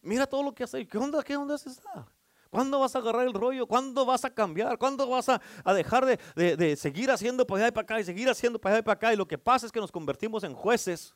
Mira 0.00 0.26
todo 0.26 0.42
lo 0.42 0.52
que 0.52 0.64
has 0.64 0.74
hecho. 0.74 0.90
¿Qué 0.90 0.98
onda? 0.98 1.22
¿Qué 1.22 1.36
onda 1.36 1.54
esa? 1.54 2.08
¿Cuándo 2.50 2.78
vas 2.80 2.96
a 2.96 2.98
agarrar 2.98 3.26
el 3.26 3.34
rollo? 3.34 3.66
¿Cuándo 3.66 4.06
vas 4.06 4.24
a 4.24 4.30
cambiar? 4.30 4.78
¿Cuándo 4.78 5.06
vas 5.08 5.28
a, 5.28 5.40
dejar 5.74 6.18
de, 6.34 6.76
seguir 6.76 7.10
haciendo 7.10 7.46
para 7.46 7.60
allá 7.60 7.68
y 7.68 7.72
para 7.72 7.82
acá 7.82 8.00
y 8.00 8.04
seguir 8.04 8.28
haciendo 8.28 8.58
para 8.58 8.76
allá 8.76 8.80
y 8.80 8.82
para 8.84 8.94
acá? 8.94 9.12
Y 9.12 9.16
lo 9.16 9.28
que 9.28 9.36
pasa 9.36 9.66
es 9.66 9.72
que 9.72 9.80
nos 9.80 9.92
convertimos 9.92 10.44
en 10.44 10.54
jueces. 10.54 11.14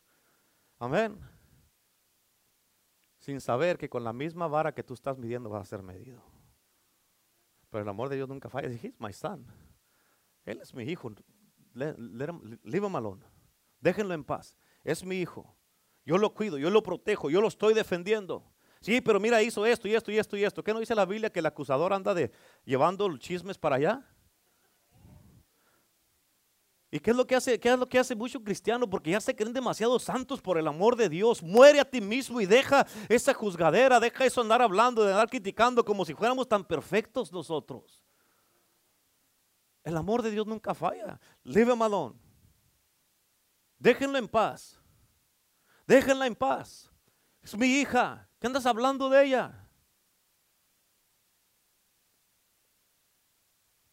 Amén. 0.78 1.18
Sin 3.18 3.40
saber 3.40 3.78
que 3.78 3.88
con 3.88 4.04
la 4.04 4.12
misma 4.12 4.46
vara 4.46 4.74
que 4.74 4.82
tú 4.82 4.94
estás 4.94 5.16
midiendo 5.16 5.48
vas 5.48 5.62
a 5.62 5.64
ser 5.64 5.82
medido. 5.82 6.22
Pero 7.70 7.82
el 7.82 7.88
amor 7.88 8.10
de 8.10 8.16
Dios 8.16 8.28
nunca 8.28 8.50
falla. 8.50 8.68
He's 8.68 9.00
my 9.00 9.12
son. 9.12 9.46
Él 10.44 10.60
es 10.60 10.74
mi 10.74 10.84
hijo. 10.84 11.10
Let, 11.72 11.96
alone. 11.96 13.24
Déjenlo 13.80 14.12
en 14.12 14.24
paz. 14.24 14.54
Es 14.84 15.04
mi 15.04 15.16
hijo. 15.20 15.56
Yo 16.04 16.18
lo 16.18 16.34
cuido, 16.34 16.58
yo 16.58 16.68
lo 16.68 16.82
protejo, 16.82 17.30
yo 17.30 17.40
lo 17.40 17.48
estoy 17.48 17.74
defendiendo. 17.74 18.51
Sí, 18.82 19.00
pero 19.00 19.20
mira, 19.20 19.40
hizo 19.40 19.64
esto 19.64 19.86
y 19.86 19.94
esto 19.94 20.10
y 20.10 20.18
esto 20.18 20.36
y 20.36 20.44
esto. 20.44 20.62
¿Qué 20.62 20.74
no 20.74 20.80
dice 20.80 20.94
la 20.94 21.06
Biblia 21.06 21.30
que 21.30 21.38
el 21.38 21.46
acusador 21.46 21.92
anda 21.92 22.12
de, 22.12 22.32
llevando 22.64 23.16
chismes 23.16 23.56
para 23.56 23.76
allá? 23.76 24.04
¿Y 26.90 26.98
qué 26.98 27.12
es 27.12 27.16
lo 27.16 27.24
que 27.24 27.36
hace? 27.36 27.60
¿Qué 27.60 27.72
es 27.72 27.78
lo 27.78 27.88
que 27.88 28.00
hace 28.00 28.16
mucho 28.16 28.42
cristiano? 28.42 28.90
Porque 28.90 29.12
ya 29.12 29.20
se 29.20 29.36
creen 29.36 29.52
demasiado 29.52 30.00
santos 30.00 30.42
por 30.42 30.58
el 30.58 30.66
amor 30.66 30.96
de 30.96 31.08
Dios. 31.08 31.44
Muere 31.44 31.78
a 31.78 31.88
ti 31.88 32.00
mismo 32.00 32.40
y 32.40 32.44
deja 32.44 32.84
esa 33.08 33.32
juzgadera, 33.32 34.00
deja 34.00 34.24
eso 34.24 34.40
andar 34.40 34.60
hablando, 34.60 35.04
de 35.04 35.12
andar 35.12 35.30
criticando 35.30 35.84
como 35.84 36.04
si 36.04 36.12
fuéramos 36.12 36.48
tan 36.48 36.64
perfectos 36.64 37.32
nosotros. 37.32 38.02
El 39.84 39.96
amor 39.96 40.22
de 40.22 40.32
Dios 40.32 40.46
nunca 40.46 40.74
falla. 40.74 41.20
Leave 41.44 41.72
him 41.72 41.82
alone. 41.82 42.16
Déjenlo 43.78 44.18
en 44.18 44.26
paz. 44.26 44.78
Déjenla 45.86 46.26
en 46.26 46.34
paz. 46.34 46.90
Es 47.42 47.56
mi 47.56 47.66
hija. 47.66 48.28
¿Qué 48.42 48.48
andas 48.48 48.66
hablando 48.66 49.08
de 49.08 49.24
ella? 49.24 49.52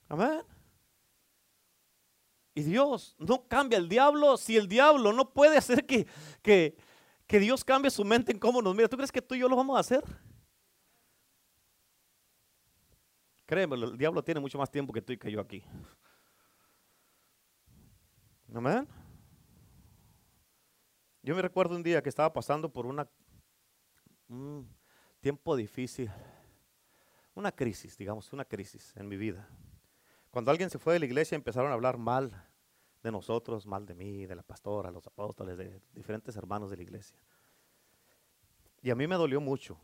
Amén. 0.07 0.41
Y 2.55 2.63
Dios 2.63 3.15
no 3.19 3.47
cambia 3.47 3.77
el 3.77 3.87
diablo. 3.87 4.37
Si 4.37 4.57
el 4.57 4.67
diablo 4.67 5.13
no 5.13 5.31
puede 5.31 5.55
hacer 5.55 5.85
que, 5.85 6.07
que, 6.41 6.75
que 7.27 7.39
Dios 7.39 7.63
cambie 7.63 7.91
su 7.91 8.03
mente 8.03 8.31
en 8.31 8.39
cómo 8.39 8.59
nos 8.59 8.73
mira, 8.73 8.89
¿tú 8.89 8.97
crees 8.97 9.11
que 9.11 9.21
tú 9.21 9.35
y 9.35 9.39
yo 9.39 9.47
lo 9.47 9.55
vamos 9.55 9.77
a 9.77 9.81
hacer? 9.81 10.03
Créeme, 13.45 13.75
el 13.75 13.99
diablo 13.99 14.23
tiene 14.23 14.39
mucho 14.39 14.57
más 14.57 14.71
tiempo 14.71 14.91
que 14.91 15.03
tú 15.03 15.13
y 15.13 15.17
que 15.19 15.31
yo 15.31 15.41
aquí. 15.41 15.63
Amén. 18.51 18.87
Yo 21.21 21.35
me 21.35 21.41
recuerdo 21.43 21.75
un 21.75 21.83
día 21.83 22.01
que 22.01 22.09
estaba 22.09 22.33
pasando 22.33 22.73
por 22.73 22.87
una, 22.87 23.07
tiempo 25.19 25.55
difícil, 25.55 26.09
una 27.35 27.51
crisis, 27.51 27.97
digamos, 27.97 28.31
una 28.33 28.45
crisis 28.45 28.95
en 28.95 29.07
mi 29.07 29.17
vida. 29.17 29.47
Cuando 30.29 30.51
alguien 30.51 30.69
se 30.69 30.79
fue 30.79 30.93
de 30.93 30.99
la 30.99 31.05
iglesia 31.05 31.35
empezaron 31.35 31.71
a 31.71 31.73
hablar 31.73 31.97
mal 31.97 32.47
de 33.01 33.11
nosotros, 33.11 33.65
mal 33.65 33.85
de 33.85 33.95
mí, 33.95 34.25
de 34.25 34.35
la 34.35 34.43
pastora, 34.43 34.91
los 34.91 35.07
apóstoles, 35.07 35.57
de 35.57 35.81
diferentes 35.93 36.35
hermanos 36.35 36.69
de 36.69 36.77
la 36.77 36.83
iglesia. 36.83 37.17
Y 38.81 38.91
a 38.91 38.95
mí 38.95 39.07
me 39.07 39.15
dolió 39.15 39.41
mucho, 39.41 39.77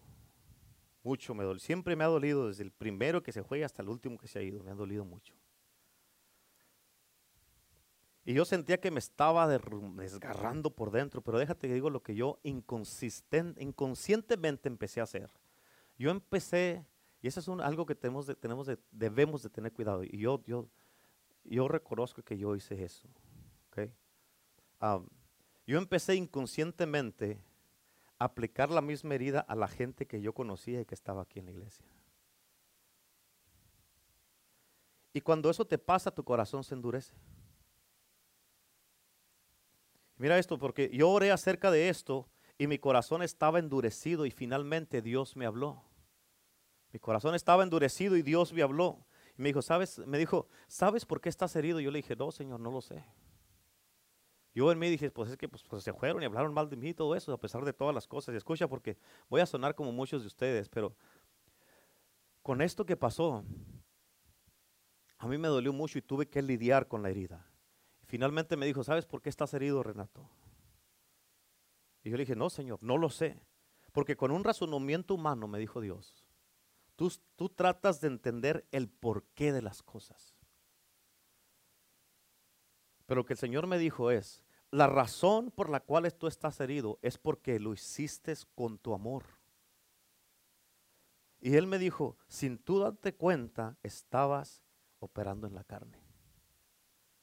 mucho 1.04 1.34
me 1.34 1.44
dolió. 1.44 1.60
Siempre 1.60 1.96
me 1.96 2.04
ha 2.04 2.08
dolido 2.08 2.48
desde 2.48 2.64
el 2.64 2.72
primero 2.72 3.24
que 3.24 3.32
se 3.32 3.44
fue 3.44 3.64
hasta 3.64 3.82
el 3.82 3.90
último 3.90 4.18
que 4.18 4.28
se 4.28 4.40
ha 4.40 4.42
ido, 4.42 4.64
me 4.64 4.72
ha 4.72 4.76
dolido 4.76 5.06
mucho. 5.06 5.34
Y 8.26 8.34
yo 8.34 8.44
sentía 8.44 8.80
que 8.80 8.90
me 8.90 8.98
estaba 8.98 9.48
desgarrando 9.48 10.72
por 10.72 10.90
dentro, 10.90 11.22
pero 11.22 11.38
déjate 11.38 11.68
que 11.68 11.76
digo 11.76 11.92
lo 11.92 12.02
que 12.02 12.16
yo 12.16 12.40
inconscientemente 12.42 14.68
empecé 14.68 15.00
a 15.00 15.04
hacer. 15.04 15.30
Yo 16.00 16.10
empecé, 16.10 16.84
y 17.22 17.28
eso 17.28 17.40
es 17.40 17.48
algo 17.64 17.86
que 17.86 17.94
tenemos, 17.94 18.26
de, 18.26 18.34
tenemos 18.36 18.68
debemos 18.90 19.44
de 19.44 19.52
tener 19.52 19.72
cuidado, 19.72 20.04
y 20.04 20.18
yo, 20.18 20.42
yo, 20.48 20.68
yo 21.44 21.68
reconozco 21.68 22.24
que 22.24 22.36
yo 22.36 22.56
hice 22.56 22.84
eso. 22.84 23.08
yo 25.68 25.78
empecé 25.78 26.16
inconscientemente 26.16 27.40
a 28.18 28.26
aplicar 28.26 28.72
la 28.72 28.82
misma 28.82 29.14
herida 29.14 29.42
a 29.42 29.56
la 29.56 29.68
gente 29.68 30.08
que 30.08 30.20
yo 30.22 30.34
conocía 30.34 30.82
y 30.82 30.86
que 30.86 30.96
estaba 30.96 31.22
aquí 31.22 31.38
en 31.40 31.46
la 31.46 31.52
iglesia. 31.52 31.86
Y 35.14 35.22
cuando 35.22 35.48
eso 35.50 35.66
te 35.66 35.78
pasa, 35.78 36.10
tu 36.10 36.24
corazón 36.24 36.64
se 36.64 36.74
endurece. 36.74 37.14
Mira 40.18 40.38
esto, 40.38 40.58
porque 40.58 40.90
yo 40.94 41.10
oré 41.10 41.32
acerca 41.32 41.72
de 41.72 41.90
esto 41.90 42.30
y 42.58 42.68
mi 42.68 42.80
corazón 42.80 43.22
estaba 43.22 43.60
endurecido 43.60 44.26
y 44.26 44.32
finalmente 44.32 45.02
Dios 45.02 45.36
me 45.36 45.46
habló. 45.46 45.84
Mi 46.92 47.00
corazón 47.00 47.36
estaba 47.36 47.64
endurecido 47.64 48.16
y 48.16 48.22
Dios 48.22 48.54
me 48.54 48.62
habló. 48.62 49.06
Y 49.38 49.42
me 49.42 49.50
dijo, 49.50 49.62
¿sabes? 49.62 50.00
Me 50.00 50.18
dijo, 50.18 50.48
¿sabes 50.68 51.06
por 51.06 51.20
qué 51.20 51.28
estás 51.28 51.56
herido? 51.58 51.82
Yo 51.82 51.92
le 51.92 52.00
dije, 52.00 52.16
no, 52.16 52.32
Señor, 52.32 52.62
no 52.62 52.72
lo 52.72 52.82
sé. 52.82 53.04
Yo 54.54 54.72
en 54.72 54.80
mí 54.80 54.90
dije, 54.90 55.12
pues 55.12 55.30
es 55.30 55.38
que 55.38 55.50
pues, 55.50 55.64
pues, 55.64 55.84
se 55.84 55.92
fueron 55.92 56.24
y 56.24 56.26
hablaron 56.26 56.54
mal 56.54 56.70
de 56.70 56.78
mí 56.78 56.90
y 56.90 56.94
todo 56.94 57.14
eso, 57.14 57.34
a 57.34 57.38
pesar 57.38 57.66
de 57.66 57.74
todas 57.74 57.94
las 57.94 58.08
cosas. 58.08 58.34
Y 58.34 58.38
escucha, 58.38 58.70
porque 58.70 58.98
voy 59.28 59.42
a 59.42 59.46
sonar 59.46 59.76
como 59.76 59.92
muchos 59.92 60.22
de 60.22 60.28
ustedes, 60.28 60.70
pero 60.70 60.96
con 62.42 62.62
esto 62.62 62.86
que 62.86 62.96
pasó, 62.96 63.44
a 65.18 65.28
mí 65.28 65.38
me 65.38 65.50
dolió 65.50 65.74
mucho 65.74 65.98
y 65.98 66.02
tuve 66.02 66.30
que 66.30 66.42
lidiar 66.42 66.88
con 66.88 67.04
la 67.04 67.10
herida. 67.10 67.46
Finalmente 68.06 68.56
me 68.56 68.66
dijo, 68.66 68.84
¿sabes 68.84 69.06
por 69.06 69.22
qué 69.22 69.30
estás 69.30 69.54
herido, 69.54 69.84
Renato? 69.84 70.30
Y 72.04 72.12
yo 72.12 72.18
le 72.18 72.24
dije, 72.24 72.36
no, 72.36 72.50
Señor, 72.50 72.80
no 72.82 72.98
lo 72.98 73.10
sé. 73.10 73.42
Porque 73.92 74.16
con 74.16 74.32
un 74.32 74.44
razonamiento 74.44 75.16
humano, 75.16 75.48
me 75.48 75.58
dijo 75.58 75.82
Dios, 75.82 76.26
tú, 76.96 77.12
tú 77.36 77.50
tratas 77.50 78.02
de 78.02 78.08
entender 78.08 78.68
el 78.72 78.90
porqué 78.90 79.52
de 79.52 79.62
las 79.62 79.82
cosas. 79.82 80.36
Pero 83.06 83.22
lo 83.22 83.26
que 83.26 83.34
el 83.34 83.40
Señor 83.40 83.68
me 83.68 83.78
dijo 83.78 84.12
es, 84.12 84.44
la 84.72 84.88
razón 84.88 85.52
por 85.52 85.70
la 85.70 85.80
cual 85.80 86.12
tú 86.14 86.28
estás 86.28 86.60
herido 86.60 87.00
es 87.02 87.18
porque 87.18 87.60
lo 87.60 87.74
hiciste 87.74 88.36
con 88.54 88.78
tu 88.78 88.94
amor. 88.94 89.24
Y 91.40 91.56
Él 91.56 91.68
me 91.68 91.80
dijo, 91.80 92.18
sin 92.28 92.58
tú 92.58 92.80
darte 92.80 93.16
cuenta, 93.16 93.78
estabas 93.84 94.64
operando 95.00 95.48
en 95.48 95.56
la 95.56 95.64
carne. 95.64 96.02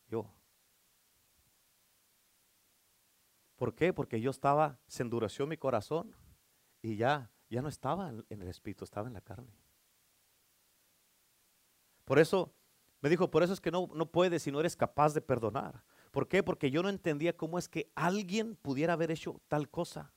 Yo, 0.09 0.33
¿Por 3.63 3.77
qué? 3.77 3.93
Porque 3.93 4.21
yo 4.21 4.33
estaba, 4.33 4.81
se 4.89 5.05
endureció 5.05 5.47
mi 5.47 5.57
corazón 5.57 6.13
y 6.83 6.97
ya, 6.97 7.31
ya 7.49 7.63
no 7.63 7.69
estaba 7.69 8.09
en, 8.09 8.43
el 8.43 8.49
espíritu, 8.49 8.83
estaba 8.83 9.07
en 9.07 9.15
la 9.15 9.21
carne. 9.21 9.57
Por 12.05 12.19
eso, 12.19 12.53
me 13.01 13.09
dijo, 13.09 13.31
por 13.31 13.45
eso 13.45 13.53
es 13.53 13.61
que 13.61 13.71
no, 13.71 13.89
no 13.95 14.11
puedes 14.11 14.43
si 14.43 14.51
no 14.51 14.59
eres 14.59 14.75
capaz 14.75 15.15
de 15.15 15.21
perdonar. 15.21 15.85
¿Por 16.11 16.27
qué? 16.27 16.43
Porque 16.43 16.73
yo 16.73 16.83
no 16.83 16.89
entendía 16.89 17.37
cómo 17.37 17.57
es 17.57 17.69
que 17.69 17.93
alguien 17.95 18.57
pudiera 18.57 18.95
haber 18.95 19.13
hecho 19.13 19.41
tal 19.47 19.71
cosa 19.71 20.13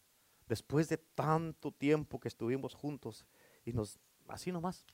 después 0.48 0.90
de 0.90 0.98
tanto 0.98 1.72
tiempo 1.72 2.20
que 2.20 2.30
estuvimos 2.30 2.74
juntos 2.74 3.28
y 3.64 3.74
nos, 3.74 4.00
así 4.28 4.52
nomás. 4.52 4.88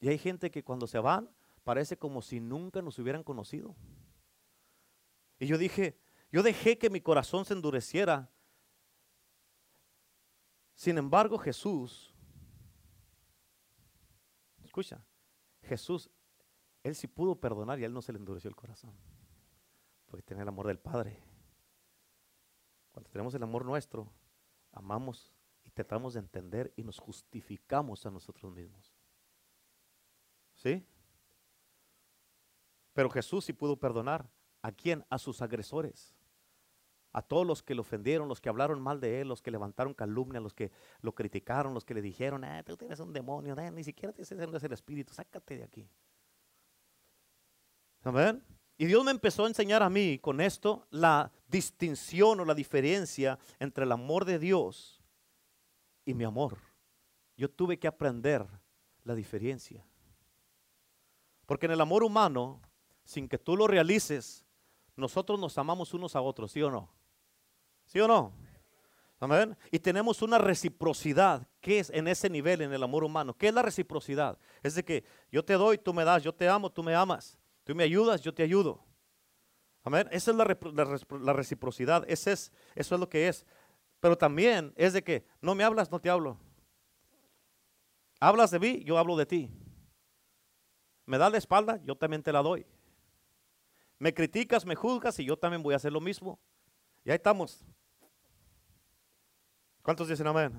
Y 0.00 0.08
hay 0.08 0.18
gente 0.18 0.50
que 0.50 0.64
cuando 0.64 0.88
se 0.88 0.98
van 0.98 1.30
parece 1.62 1.96
como 1.96 2.22
si 2.22 2.40
nunca 2.40 2.82
nos 2.82 2.98
hubieran 2.98 3.22
conocido. 3.22 3.76
Y 5.40 5.46
yo 5.46 5.58
dije, 5.58 5.98
yo 6.30 6.42
dejé 6.42 6.78
que 6.78 6.90
mi 6.90 7.00
corazón 7.00 7.44
se 7.44 7.54
endureciera. 7.54 8.30
Sin 10.74 10.98
embargo, 10.98 11.38
Jesús, 11.38 12.14
escucha, 14.62 15.04
Jesús, 15.62 16.10
Él 16.82 16.94
sí 16.94 17.06
pudo 17.08 17.34
perdonar 17.34 17.80
y 17.80 17.82
a 17.82 17.86
Él 17.86 17.92
no 17.92 18.02
se 18.02 18.12
le 18.12 18.18
endureció 18.18 18.48
el 18.48 18.54
corazón. 18.54 18.94
Porque 20.06 20.22
tenía 20.22 20.42
el 20.42 20.48
amor 20.48 20.66
del 20.66 20.78
Padre. 20.78 21.18
Cuando 22.92 23.08
tenemos 23.10 23.34
el 23.34 23.42
amor 23.42 23.64
nuestro, 23.64 24.12
amamos 24.72 25.32
y 25.64 25.70
tratamos 25.70 26.14
de 26.14 26.20
entender 26.20 26.72
y 26.76 26.84
nos 26.84 26.98
justificamos 26.98 28.04
a 28.04 28.10
nosotros 28.10 28.52
mismos. 28.52 28.94
¿Sí? 30.54 30.86
Pero 32.92 33.08
Jesús 33.08 33.46
sí 33.46 33.54
pudo 33.54 33.78
perdonar. 33.78 34.28
¿A 34.62 34.72
quién? 34.72 35.04
A 35.10 35.18
sus 35.18 35.42
agresores. 35.42 36.14
A 37.12 37.22
todos 37.22 37.46
los 37.46 37.62
que 37.62 37.74
le 37.74 37.80
ofendieron, 37.80 38.28
los 38.28 38.40
que 38.40 38.48
hablaron 38.48 38.80
mal 38.80 39.00
de 39.00 39.20
él, 39.20 39.28
los 39.28 39.42
que 39.42 39.50
levantaron 39.50 39.94
calumnia, 39.94 40.40
los 40.40 40.54
que 40.54 40.70
lo 41.00 41.12
criticaron, 41.12 41.74
los 41.74 41.84
que 41.84 41.94
le 41.94 42.02
dijeron, 42.02 42.44
ah, 42.44 42.62
tú 42.62 42.76
tienes 42.76 43.00
un 43.00 43.12
demonio, 43.12 43.56
ni 43.72 43.82
siquiera 43.82 44.12
te 44.12 44.22
es 44.22 44.30
el 44.30 44.72
espíritu, 44.72 45.12
sácate 45.12 45.56
de 45.56 45.64
aquí. 45.64 45.88
Amén. 48.02 48.42
Y 48.78 48.86
Dios 48.86 49.04
me 49.04 49.10
empezó 49.10 49.44
a 49.44 49.48
enseñar 49.48 49.82
a 49.82 49.90
mí 49.90 50.18
con 50.18 50.40
esto 50.40 50.86
la 50.90 51.30
distinción 51.48 52.40
o 52.40 52.44
la 52.46 52.54
diferencia 52.54 53.38
entre 53.58 53.84
el 53.84 53.92
amor 53.92 54.24
de 54.24 54.38
Dios 54.38 55.02
y 56.06 56.14
mi 56.14 56.24
amor. 56.24 56.56
Yo 57.36 57.50
tuve 57.50 57.78
que 57.78 57.88
aprender 57.88 58.46
la 59.04 59.14
diferencia. 59.14 59.84
Porque 61.44 61.66
en 61.66 61.72
el 61.72 61.80
amor 61.80 62.04
humano, 62.04 62.62
sin 63.04 63.28
que 63.28 63.36
tú 63.36 63.56
lo 63.56 63.66
realices, 63.66 64.46
nosotros 65.00 65.38
nos 65.38 65.56
amamos 65.58 65.92
unos 65.94 66.14
a 66.14 66.20
otros, 66.20 66.52
¿sí 66.52 66.62
o 66.62 66.70
no? 66.70 66.88
¿Sí 67.86 67.98
o 67.98 68.06
no? 68.06 68.32
Amén. 69.18 69.56
Y 69.70 69.78
tenemos 69.78 70.22
una 70.22 70.38
reciprocidad. 70.38 71.46
¿Qué 71.60 71.80
es 71.80 71.90
en 71.90 72.08
ese 72.08 72.30
nivel, 72.30 72.62
en 72.62 72.72
el 72.72 72.82
amor 72.82 73.04
humano? 73.04 73.34
¿Qué 73.36 73.48
es 73.48 73.54
la 73.54 73.62
reciprocidad? 73.62 74.38
Es 74.62 74.74
de 74.74 74.84
que 74.84 75.04
yo 75.30 75.44
te 75.44 75.54
doy, 75.54 75.76
tú 75.76 75.92
me 75.92 76.04
das, 76.04 76.22
yo 76.22 76.34
te 76.34 76.48
amo, 76.48 76.70
tú 76.70 76.82
me 76.82 76.94
amas. 76.94 77.38
Tú 77.64 77.74
me 77.74 77.84
ayudas, 77.84 78.22
yo 78.22 78.32
te 78.32 78.42
ayudo. 78.42 78.82
Amén. 79.84 80.08
Esa 80.10 80.30
es 80.30 80.36
la, 80.36 81.32
reciprocidad. 81.34 82.04
Ese 82.08 82.32
es, 82.32 82.52
eso 82.74 82.94
es 82.94 83.00
lo 83.00 83.08
que 83.08 83.28
es. 83.28 83.46
Pero 84.00 84.16
también 84.16 84.72
es 84.76 84.94
de 84.94 85.04
que 85.04 85.26
no 85.42 85.54
me 85.54 85.64
hablas, 85.64 85.90
no 85.90 86.00
te 86.00 86.08
hablo. 86.08 86.38
Hablas 88.20 88.50
de 88.50 88.58
mí, 88.58 88.82
yo 88.84 88.96
hablo 88.96 89.16
de 89.16 89.26
ti. 89.26 89.50
Me 91.04 91.18
das 91.18 91.30
la 91.30 91.38
espalda, 91.38 91.78
yo 91.84 91.94
también 91.94 92.22
te 92.22 92.32
la 92.32 92.42
doy. 92.42 92.66
Me 94.00 94.14
criticas, 94.14 94.64
me 94.64 94.74
juzgas 94.74 95.18
y 95.18 95.26
yo 95.26 95.36
también 95.36 95.62
voy 95.62 95.74
a 95.74 95.76
hacer 95.76 95.92
lo 95.92 96.00
mismo. 96.00 96.40
Y 97.04 97.10
ahí 97.10 97.16
estamos. 97.16 97.62
¿Cuántos 99.82 100.08
dicen 100.08 100.26
amén? 100.26 100.58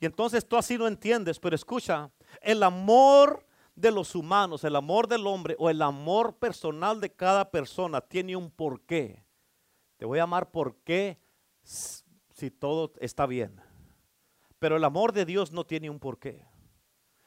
Y 0.00 0.06
entonces 0.06 0.48
tú 0.48 0.56
así 0.56 0.78
no 0.78 0.88
entiendes, 0.88 1.38
pero 1.38 1.54
escucha, 1.54 2.10
el 2.40 2.62
amor 2.62 3.46
de 3.74 3.90
los 3.90 4.14
humanos, 4.14 4.64
el 4.64 4.74
amor 4.74 5.06
del 5.06 5.26
hombre 5.26 5.54
o 5.58 5.68
el 5.68 5.82
amor 5.82 6.38
personal 6.38 6.98
de 6.98 7.12
cada 7.12 7.50
persona 7.50 8.00
tiene 8.00 8.36
un 8.36 8.50
porqué. 8.50 9.22
Te 9.98 10.06
voy 10.06 10.18
a 10.18 10.22
amar 10.22 10.50
porque 10.50 11.20
si 11.62 12.50
todo 12.50 12.94
está 13.00 13.26
bien. 13.26 13.60
Pero 14.58 14.76
el 14.76 14.84
amor 14.84 15.12
de 15.12 15.26
Dios 15.26 15.52
no 15.52 15.64
tiene 15.64 15.90
un 15.90 15.98
porqué. 16.00 16.46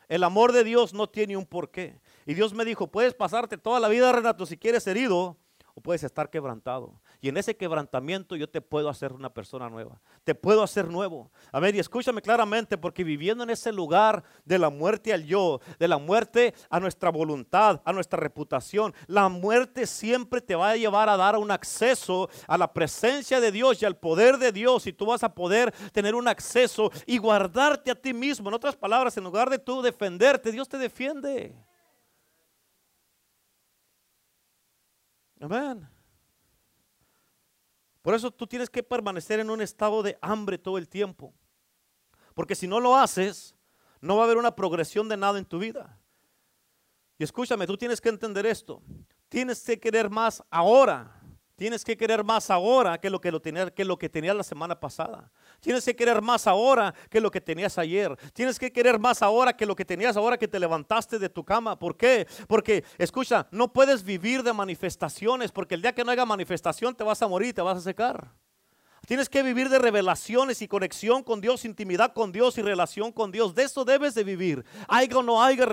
El 0.08 0.24
amor 0.24 0.54
de 0.54 0.64
Dios 0.64 0.94
no 0.94 1.08
tiene 1.08 1.38
un 1.38 1.46
porqué. 1.46 2.02
Y 2.26 2.34
Dios 2.34 2.54
me 2.54 2.66
dijo, 2.66 2.88
puedes 2.88 3.14
pasarte 3.14 3.58
toda 3.58 3.80
la 3.80 3.88
vida, 3.88 4.12
Renato, 4.12 4.46
si 4.46 4.58
quieres 4.58 4.88
herido, 4.88 5.38
o 5.76 5.82
puedes 5.82 6.04
estar 6.04 6.30
quebrantado. 6.30 7.02
Y 7.20 7.28
en 7.28 7.36
ese 7.36 7.58
quebrantamiento 7.58 8.38
yo 8.38 8.50
te 8.50 8.62
puedo 8.62 8.88
hacer 8.88 9.12
una 9.12 9.34
persona 9.34 9.70
nueva. 9.70 10.00
Te 10.24 10.34
puedo 10.34 10.64
hacer 10.64 10.88
nuevo. 10.88 11.32
A 11.52 11.60
ver, 11.60 11.76
y 11.76 11.80
escúchame 11.80 12.22
claramente, 12.22 12.78
porque 12.78 13.04
viviendo 13.04 13.44
en 13.44 13.50
ese 13.50 13.74
lugar 13.74 14.24
de 14.46 14.58
la 14.58 14.70
muerte 14.70 15.12
al 15.12 15.26
yo, 15.26 15.60
de 15.78 15.90
la 15.90 15.98
muerte 15.98 16.54
a 16.70 16.80
nuestra 16.80 17.10
voluntad, 17.10 17.82
a 17.84 17.92
nuestra 17.92 18.18
reputación, 18.18 18.94
la 19.08 19.28
muerte 19.28 19.86
siempre 19.86 20.40
te 20.40 20.56
va 20.56 20.70
a 20.70 20.78
llevar 20.78 21.10
a 21.10 21.18
dar 21.18 21.36
un 21.36 21.52
acceso 21.52 22.30
a 22.48 22.58
la 22.58 22.72
presencia 22.72 23.42
de 23.42 23.52
Dios 23.52 23.82
y 23.82 23.86
al 23.86 23.98
poder 23.98 24.38
de 24.38 24.54
Dios. 24.54 24.88
Y 24.88 24.94
tú 24.94 25.08
vas 25.08 25.24
a 25.24 25.36
poder 25.36 25.74
tener 25.92 26.16
un 26.16 26.30
acceso 26.30 26.90
y 27.06 27.18
guardarte 27.18 27.92
a 27.92 27.96
ti 27.96 28.14
mismo. 28.14 28.48
En 28.48 28.56
otras 28.56 28.78
palabras, 28.78 29.18
en 29.18 29.26
lugar 29.26 29.50
de 29.50 29.60
tú 29.60 29.82
defenderte, 29.82 30.54
Dios 30.54 30.70
te 30.70 30.78
defiende. 30.78 31.54
Amén. 35.46 35.88
Por 38.02 38.16
eso 38.16 38.32
tú 38.32 38.48
tienes 38.48 38.70
que 38.70 38.82
permanecer 38.82 39.40
en 39.40 39.50
un 39.50 39.62
estado 39.62 40.02
de 40.02 40.18
hambre 40.22 40.58
todo 40.58 40.78
el 40.78 40.90
tiempo. 40.90 41.34
Porque 42.34 42.56
si 42.56 42.68
no 42.68 42.80
lo 42.80 42.96
haces, 42.96 43.56
no 44.02 44.16
va 44.16 44.24
a 44.24 44.26
haber 44.26 44.38
una 44.38 44.56
progresión 44.56 45.08
de 45.08 45.18
nada 45.18 45.38
en 45.38 45.46
tu 45.46 45.60
vida. 45.60 46.00
Y 47.18 47.24
escúchame, 47.24 47.68
tú 47.68 47.78
tienes 47.78 48.02
que 48.02 48.10
entender 48.10 48.46
esto. 48.46 48.82
Tienes 49.30 49.64
que 49.64 49.80
querer 49.80 50.10
más 50.10 50.44
ahora 50.50 51.22
Tienes 51.56 51.86
que 51.86 51.96
querer 51.96 52.24
más 52.24 52.50
ahora 52.50 52.98
que 52.98 53.10
lo 53.10 53.22
que, 53.22 53.32
lo 53.32 53.42
tenía, 53.42 53.72
que 53.72 53.86
lo 53.86 53.98
que 53.98 54.10
tenías 54.10 54.36
la 54.36 54.44
semana 54.44 54.78
pasada. 54.78 55.32
Tienes 55.62 55.86
que 55.86 55.96
querer 55.96 56.22
más 56.22 56.48
ahora 56.48 56.94
que 57.10 57.22
lo 57.22 57.32
que 57.32 57.40
tenías 57.40 57.78
ayer. 57.78 58.16
Tienes 58.34 58.60
que 58.60 58.72
querer 58.72 59.00
más 59.00 59.22
ahora 59.22 59.56
que 59.56 59.66
lo 59.66 59.76
que 59.76 59.86
tenías 59.86 60.18
ahora 60.18 60.38
que 60.38 60.50
te 60.50 60.60
levantaste 60.60 61.18
de 61.18 61.30
tu 61.30 61.46
cama. 61.46 61.80
¿Por 61.80 61.96
qué? 61.96 62.28
Porque, 62.48 62.84
escucha, 62.98 63.48
no 63.52 63.72
puedes 63.72 64.04
vivir 64.04 64.44
de 64.44 64.52
manifestaciones 64.52 65.52
porque 65.52 65.76
el 65.76 65.82
día 65.82 65.94
que 65.94 66.04
no 66.04 66.12
haya 66.12 66.26
manifestación 66.26 66.94
te 66.94 67.06
vas 67.06 67.22
a 67.22 67.28
morir, 67.28 67.54
te 67.54 67.62
vas 67.62 67.78
a 67.78 67.82
secar. 67.82 68.32
Tienes 69.06 69.30
que 69.30 69.44
vivir 69.44 69.70
de 69.70 69.80
revelaciones 69.80 70.62
y 70.62 70.68
conexión 70.68 71.24
con 71.24 71.40
Dios, 71.42 71.66
intimidad 71.66 72.14
con 72.14 72.32
Dios 72.32 72.58
y 72.58 72.62
relación 72.62 73.12
con 73.12 73.32
Dios. 73.32 73.54
De 73.54 73.64
eso 73.64 73.86
debes 73.86 74.16
de 74.16 74.24
vivir. 74.24 74.66
Haya 74.88 75.18
o 75.18 75.24
no 75.24 75.44
haya 75.44 75.68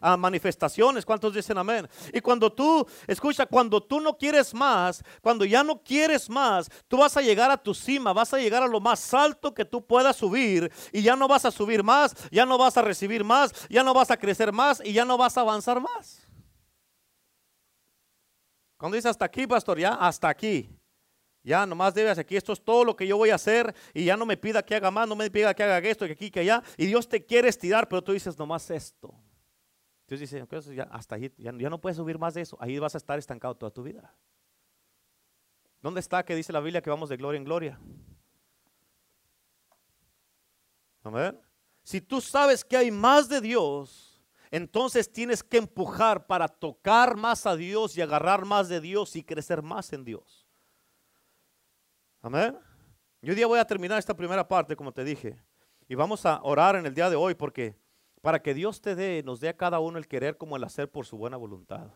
ah, 0.00 0.16
manifestaciones. 0.16 1.04
¿Cuántos 1.04 1.34
dicen 1.34 1.58
amén? 1.58 1.88
Y 2.12 2.20
cuando 2.20 2.52
tú, 2.52 2.86
escucha, 3.06 3.46
cuando 3.46 3.82
tú 3.82 4.00
no 4.00 4.16
quieres 4.16 4.54
más, 4.54 5.02
cuando 5.20 5.44
ya 5.44 5.64
no 5.64 5.82
quieres 5.82 6.30
más, 6.30 6.70
tú 6.86 6.98
vas 6.98 7.16
a 7.16 7.22
llegar 7.22 7.50
a 7.50 7.56
tu 7.56 7.74
cima, 7.74 8.12
vas 8.12 8.32
a 8.32 8.38
llegar 8.38 8.62
a 8.62 8.68
lo 8.68 8.80
más 8.80 9.12
alto 9.12 9.52
que 9.52 9.64
tú 9.64 9.84
puedas 9.84 10.16
subir 10.16 10.70
y 10.92 11.02
ya 11.02 11.16
no 11.16 11.26
vas 11.26 11.44
a 11.44 11.50
subir 11.50 11.82
más, 11.82 12.14
ya 12.30 12.46
no 12.46 12.58
vas 12.58 12.76
a 12.76 12.82
recibir 12.82 13.24
más, 13.24 13.52
ya 13.68 13.82
no 13.82 13.92
vas 13.92 14.10
a 14.10 14.16
crecer 14.16 14.52
más 14.52 14.80
y 14.84 14.92
ya 14.92 15.04
no 15.04 15.16
vas 15.16 15.36
a 15.36 15.40
avanzar 15.40 15.80
más. 15.80 16.26
Cuando 18.76 18.94
dice 18.94 19.08
hasta 19.08 19.24
aquí, 19.24 19.46
pastor, 19.46 19.80
ya 19.80 19.94
hasta 19.94 20.28
aquí. 20.28 20.77
Ya 21.48 21.64
nomás 21.64 21.94
debes 21.94 22.18
aquí, 22.18 22.36
esto 22.36 22.52
es 22.52 22.62
todo 22.62 22.84
lo 22.84 22.94
que 22.94 23.06
yo 23.06 23.16
voy 23.16 23.30
a 23.30 23.36
hacer 23.36 23.74
y 23.94 24.04
ya 24.04 24.18
no 24.18 24.26
me 24.26 24.36
pida 24.36 24.62
que 24.62 24.74
haga 24.74 24.90
más, 24.90 25.08
no 25.08 25.16
me 25.16 25.30
pida 25.30 25.54
que 25.54 25.62
haga 25.62 25.78
esto, 25.78 26.04
que 26.04 26.12
aquí, 26.12 26.30
que 26.30 26.40
allá. 26.40 26.62
Y 26.76 26.84
Dios 26.84 27.08
te 27.08 27.24
quiere 27.24 27.48
estirar, 27.48 27.88
pero 27.88 28.04
tú 28.04 28.12
dices 28.12 28.38
nomás 28.38 28.70
esto. 28.70 29.14
Dios 30.06 30.20
dice, 30.20 30.46
ya, 30.74 30.82
hasta 30.92 31.14
ahí, 31.14 31.32
ya, 31.38 31.52
no 31.52 31.80
puedes 31.80 31.96
subir 31.96 32.18
más 32.18 32.34
de 32.34 32.42
eso. 32.42 32.58
Ahí 32.60 32.78
vas 32.78 32.94
a 32.94 32.98
estar 32.98 33.18
estancado 33.18 33.54
toda 33.56 33.70
tu 33.70 33.82
vida. 33.82 34.14
¿Dónde 35.80 36.00
está 36.00 36.22
que 36.22 36.36
dice 36.36 36.52
la 36.52 36.60
Biblia 36.60 36.82
que 36.82 36.90
vamos 36.90 37.08
de 37.08 37.16
gloria 37.16 37.38
en 37.38 37.44
gloria? 37.44 37.80
Amén. 41.02 41.40
Si 41.82 42.02
tú 42.02 42.20
sabes 42.20 42.62
que 42.62 42.76
hay 42.76 42.90
más 42.90 43.26
de 43.26 43.40
Dios, 43.40 44.22
entonces 44.50 45.10
tienes 45.10 45.42
que 45.42 45.56
empujar 45.56 46.26
para 46.26 46.46
tocar 46.46 47.16
más 47.16 47.46
a 47.46 47.56
Dios 47.56 47.96
y 47.96 48.02
agarrar 48.02 48.44
más 48.44 48.68
de 48.68 48.82
Dios 48.82 49.16
y 49.16 49.24
crecer 49.24 49.62
más 49.62 49.94
en 49.94 50.04
Dios. 50.04 50.37
Amén. 52.20 52.58
Yo 53.22 53.30
hoy 53.30 53.36
día 53.36 53.46
voy 53.46 53.60
a 53.60 53.64
terminar 53.64 53.96
esta 53.98 54.14
primera 54.14 54.46
parte, 54.46 54.74
como 54.74 54.92
te 54.92 55.04
dije. 55.04 55.40
Y 55.88 55.94
vamos 55.94 56.26
a 56.26 56.40
orar 56.42 56.74
en 56.74 56.84
el 56.84 56.92
día 56.92 57.08
de 57.08 57.14
hoy 57.14 57.34
porque 57.34 57.76
para 58.20 58.42
que 58.42 58.54
Dios 58.54 58.80
te 58.80 58.96
dé, 58.96 59.22
nos 59.24 59.38
dé 59.38 59.48
a 59.48 59.56
cada 59.56 59.78
uno 59.78 59.98
el 59.98 60.08
querer 60.08 60.36
como 60.36 60.56
el 60.56 60.64
hacer 60.64 60.90
por 60.90 61.06
su 61.06 61.16
buena 61.16 61.36
voluntad. 61.36 61.86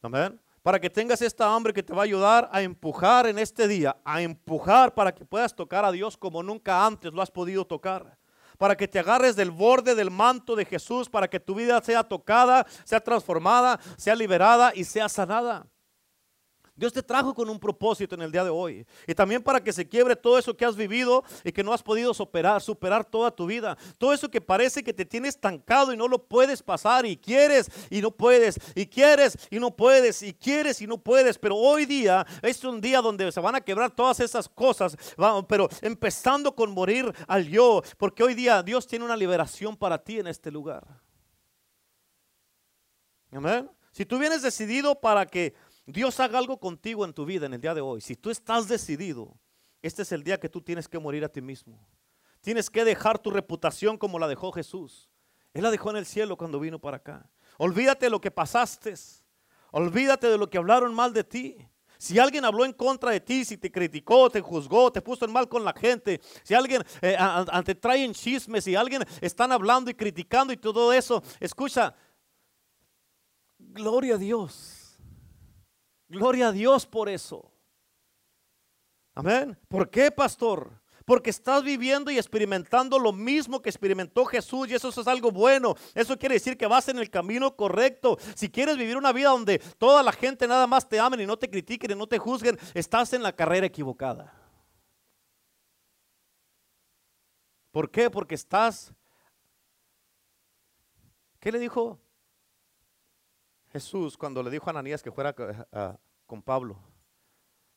Amén. 0.00 0.40
Para 0.62 0.78
que 0.78 0.88
tengas 0.88 1.22
esta 1.22 1.52
hambre 1.52 1.72
que 1.72 1.82
te 1.82 1.92
va 1.92 2.02
a 2.02 2.04
ayudar 2.04 2.48
a 2.52 2.62
empujar 2.62 3.26
en 3.26 3.40
este 3.40 3.66
día, 3.66 3.96
a 4.04 4.22
empujar 4.22 4.94
para 4.94 5.12
que 5.12 5.24
puedas 5.24 5.54
tocar 5.54 5.84
a 5.84 5.90
Dios 5.90 6.16
como 6.16 6.42
nunca 6.42 6.86
antes 6.86 7.12
lo 7.12 7.20
has 7.20 7.30
podido 7.30 7.66
tocar. 7.66 8.16
Para 8.58 8.76
que 8.76 8.86
te 8.86 9.00
agarres 9.00 9.34
del 9.34 9.50
borde 9.50 9.96
del 9.96 10.10
manto 10.10 10.54
de 10.54 10.64
Jesús, 10.64 11.10
para 11.10 11.28
que 11.28 11.40
tu 11.40 11.56
vida 11.56 11.80
sea 11.82 12.04
tocada, 12.04 12.64
sea 12.84 13.00
transformada, 13.00 13.80
sea 13.96 14.14
liberada 14.14 14.72
y 14.74 14.84
sea 14.84 15.08
sanada. 15.08 15.66
Dios 16.76 16.92
te 16.92 17.02
trajo 17.02 17.32
con 17.32 17.48
un 17.48 17.58
propósito 17.58 18.14
en 18.14 18.20
el 18.20 18.30
día 18.30 18.44
de 18.44 18.50
hoy. 18.50 18.86
Y 19.06 19.14
también 19.14 19.42
para 19.42 19.64
que 19.64 19.72
se 19.72 19.88
quiebre 19.88 20.14
todo 20.14 20.38
eso 20.38 20.54
que 20.54 20.66
has 20.66 20.76
vivido 20.76 21.24
y 21.42 21.50
que 21.50 21.64
no 21.64 21.72
has 21.72 21.82
podido 21.82 22.12
superar, 22.12 22.60
superar 22.60 23.02
toda 23.02 23.30
tu 23.30 23.46
vida. 23.46 23.78
Todo 23.96 24.12
eso 24.12 24.30
que 24.30 24.42
parece 24.42 24.84
que 24.84 24.92
te 24.92 25.06
tiene 25.06 25.28
estancado 25.28 25.94
y 25.94 25.96
no 25.96 26.06
lo 26.06 26.22
puedes 26.22 26.62
pasar 26.62 27.06
y 27.06 27.16
quieres 27.16 27.70
y 27.88 28.02
no 28.02 28.10
puedes 28.10 28.60
y 28.74 28.86
quieres 28.86 29.38
y 29.50 29.58
no 29.58 29.74
puedes 29.74 30.22
y 30.22 30.34
quieres 30.34 30.82
y 30.82 30.86
no 30.86 30.98
puedes. 30.98 31.38
Pero 31.38 31.56
hoy 31.56 31.86
día 31.86 32.26
es 32.42 32.62
un 32.62 32.78
día 32.78 33.00
donde 33.00 33.32
se 33.32 33.40
van 33.40 33.54
a 33.54 33.62
quebrar 33.62 33.90
todas 33.90 34.20
esas 34.20 34.46
cosas. 34.46 34.98
Pero 35.48 35.70
empezando 35.80 36.54
con 36.54 36.72
morir 36.72 37.10
al 37.26 37.48
yo. 37.48 37.82
Porque 37.96 38.22
hoy 38.22 38.34
día 38.34 38.62
Dios 38.62 38.86
tiene 38.86 39.06
una 39.06 39.16
liberación 39.16 39.78
para 39.78 39.96
ti 39.96 40.18
en 40.18 40.26
este 40.26 40.50
lugar. 40.50 40.86
Amén. 43.32 43.70
Si 43.96 44.04
tú 44.04 44.18
vienes 44.18 44.42
decidido 44.42 45.00
para 45.00 45.24
que 45.24 45.54
Dios 45.86 46.18
haga 46.18 46.38
algo 46.38 46.58
contigo 46.58 47.04
en 47.04 47.12
tu 47.12 47.24
vida 47.24 47.46
en 47.46 47.54
el 47.54 47.60
día 47.60 47.74
de 47.74 47.80
hoy. 47.80 48.00
Si 48.00 48.16
tú 48.16 48.30
estás 48.30 48.66
decidido, 48.66 49.38
este 49.82 50.02
es 50.02 50.10
el 50.10 50.24
día 50.24 50.38
que 50.38 50.48
tú 50.48 50.60
tienes 50.60 50.88
que 50.88 50.98
morir 50.98 51.24
a 51.24 51.28
ti 51.28 51.40
mismo. 51.40 51.86
Tienes 52.40 52.68
que 52.68 52.84
dejar 52.84 53.18
tu 53.18 53.30
reputación 53.30 53.96
como 53.96 54.18
la 54.18 54.26
dejó 54.26 54.50
Jesús. 54.50 55.08
Él 55.54 55.62
la 55.62 55.70
dejó 55.70 55.90
en 55.90 55.96
el 55.96 56.06
cielo 56.06 56.36
cuando 56.36 56.58
vino 56.58 56.80
para 56.80 56.96
acá. 56.96 57.30
Olvídate 57.56 58.06
de 58.06 58.10
lo 58.10 58.20
que 58.20 58.30
pasaste. 58.30 58.94
Olvídate 59.70 60.28
de 60.28 60.38
lo 60.38 60.50
que 60.50 60.58
hablaron 60.58 60.92
mal 60.92 61.12
de 61.12 61.24
ti. 61.24 61.56
Si 61.98 62.18
alguien 62.18 62.44
habló 62.44 62.64
en 62.64 62.72
contra 62.72 63.10
de 63.10 63.20
ti, 63.20 63.44
si 63.44 63.56
te 63.56 63.70
criticó, 63.70 64.28
te 64.28 64.40
juzgó, 64.40 64.92
te 64.92 65.00
puso 65.00 65.24
en 65.24 65.32
mal 65.32 65.48
con 65.48 65.64
la 65.64 65.72
gente, 65.72 66.20
si 66.42 66.52
alguien 66.52 66.84
eh, 67.00 67.16
te 67.64 67.74
traen 67.74 68.12
chismes, 68.12 68.64
si 68.64 68.74
alguien 68.74 69.02
están 69.20 69.50
hablando 69.50 69.90
y 69.90 69.94
criticando 69.94 70.52
y 70.52 70.58
todo 70.58 70.92
eso, 70.92 71.22
escucha, 71.40 71.94
gloria 73.58 74.16
a 74.16 74.18
Dios. 74.18 74.75
Gloria 76.08 76.48
a 76.48 76.52
Dios 76.52 76.86
por 76.86 77.08
eso. 77.08 77.52
Amén. 79.14 79.58
¿Por 79.68 79.90
qué, 79.90 80.10
pastor? 80.10 80.80
Porque 81.04 81.30
estás 81.30 81.62
viviendo 81.62 82.10
y 82.10 82.18
experimentando 82.18 82.98
lo 82.98 83.12
mismo 83.12 83.62
que 83.62 83.70
experimentó 83.70 84.24
Jesús 84.24 84.68
y 84.68 84.74
eso, 84.74 84.88
es 84.88 85.06
algo 85.06 85.30
bueno. 85.30 85.74
Eso 85.94 86.18
quiere 86.18 86.34
decir 86.34 86.58
que 86.58 86.66
vas 86.66 86.88
en 86.88 86.98
el 86.98 87.10
camino 87.10 87.56
correcto. 87.56 88.18
Si 88.34 88.50
quieres 88.50 88.76
vivir 88.76 88.96
una 88.96 89.12
vida 89.12 89.30
donde 89.30 89.58
toda 89.78 90.02
la 90.02 90.12
gente 90.12 90.46
nada 90.46 90.66
más 90.66 90.88
te 90.88 90.98
amen 90.98 91.20
y 91.20 91.26
no 91.26 91.36
te 91.36 91.48
critiquen 91.48 91.92
y 91.92 91.94
no 91.94 92.06
te 92.06 92.18
juzguen, 92.18 92.58
estás 92.74 93.12
en 93.12 93.22
la 93.22 93.32
carrera 93.32 93.66
equivocada. 93.66 94.34
¿Por 97.70 97.90
qué? 97.90 98.10
Porque 98.10 98.34
estás... 98.34 98.92
¿Qué 101.38 101.52
le 101.52 101.58
dijo 101.60 102.00
Jesús 103.76 104.16
cuando 104.16 104.42
le 104.42 104.50
dijo 104.50 104.68
a 104.68 104.70
Ananías 104.70 105.02
que 105.02 105.12
fuera 105.12 105.34
con 106.24 106.42
Pablo 106.42 106.78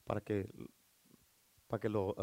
para 0.05 0.21
que, 0.21 0.49
para 1.67 1.81
que 1.81 1.89
lo 1.89 2.15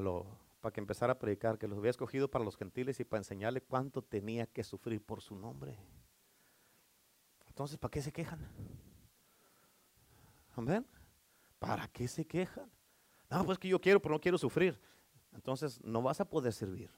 para 0.63 0.73
que 0.73 0.81
empezara 0.81 1.13
a 1.13 1.19
predicar, 1.19 1.59
que 1.59 1.69
los 1.69 1.79
había 1.79 1.91
escogido 1.91 2.29
para 2.29 2.45
los 2.45 2.57
gentiles 2.57 2.99
y 2.99 3.05
para 3.05 3.21
enseñarle 3.21 3.61
cuánto 3.61 4.03
tenía 4.03 4.47
que 4.47 4.65
sufrir 4.65 5.01
por 5.05 5.21
su 5.21 5.37
nombre. 5.37 5.79
Entonces, 7.47 7.79
¿para 7.79 7.91
qué 7.93 8.03
se 8.03 8.11
quejan? 8.11 8.41
Amén. 10.57 10.85
¿Para 11.59 11.87
qué 11.87 12.09
se 12.09 12.27
quejan? 12.27 12.69
No, 13.31 13.45
pues 13.45 13.59
que 13.59 13.69
yo 13.69 13.81
quiero, 13.81 14.01
pero 14.01 14.15
no 14.15 14.21
quiero 14.21 14.39
sufrir. 14.39 14.81
Entonces, 15.33 15.81
no 15.85 16.03
vas 16.03 16.21
a 16.21 16.25
poder 16.25 16.53
servir. 16.53 16.91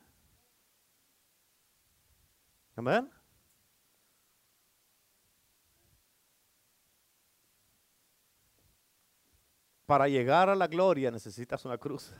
Amén. 2.76 3.10
Para 9.88 10.06
llegar 10.06 10.50
a 10.50 10.54
la 10.54 10.66
gloria 10.66 11.10
necesitas 11.10 11.64
una 11.64 11.78
cruz. 11.78 12.12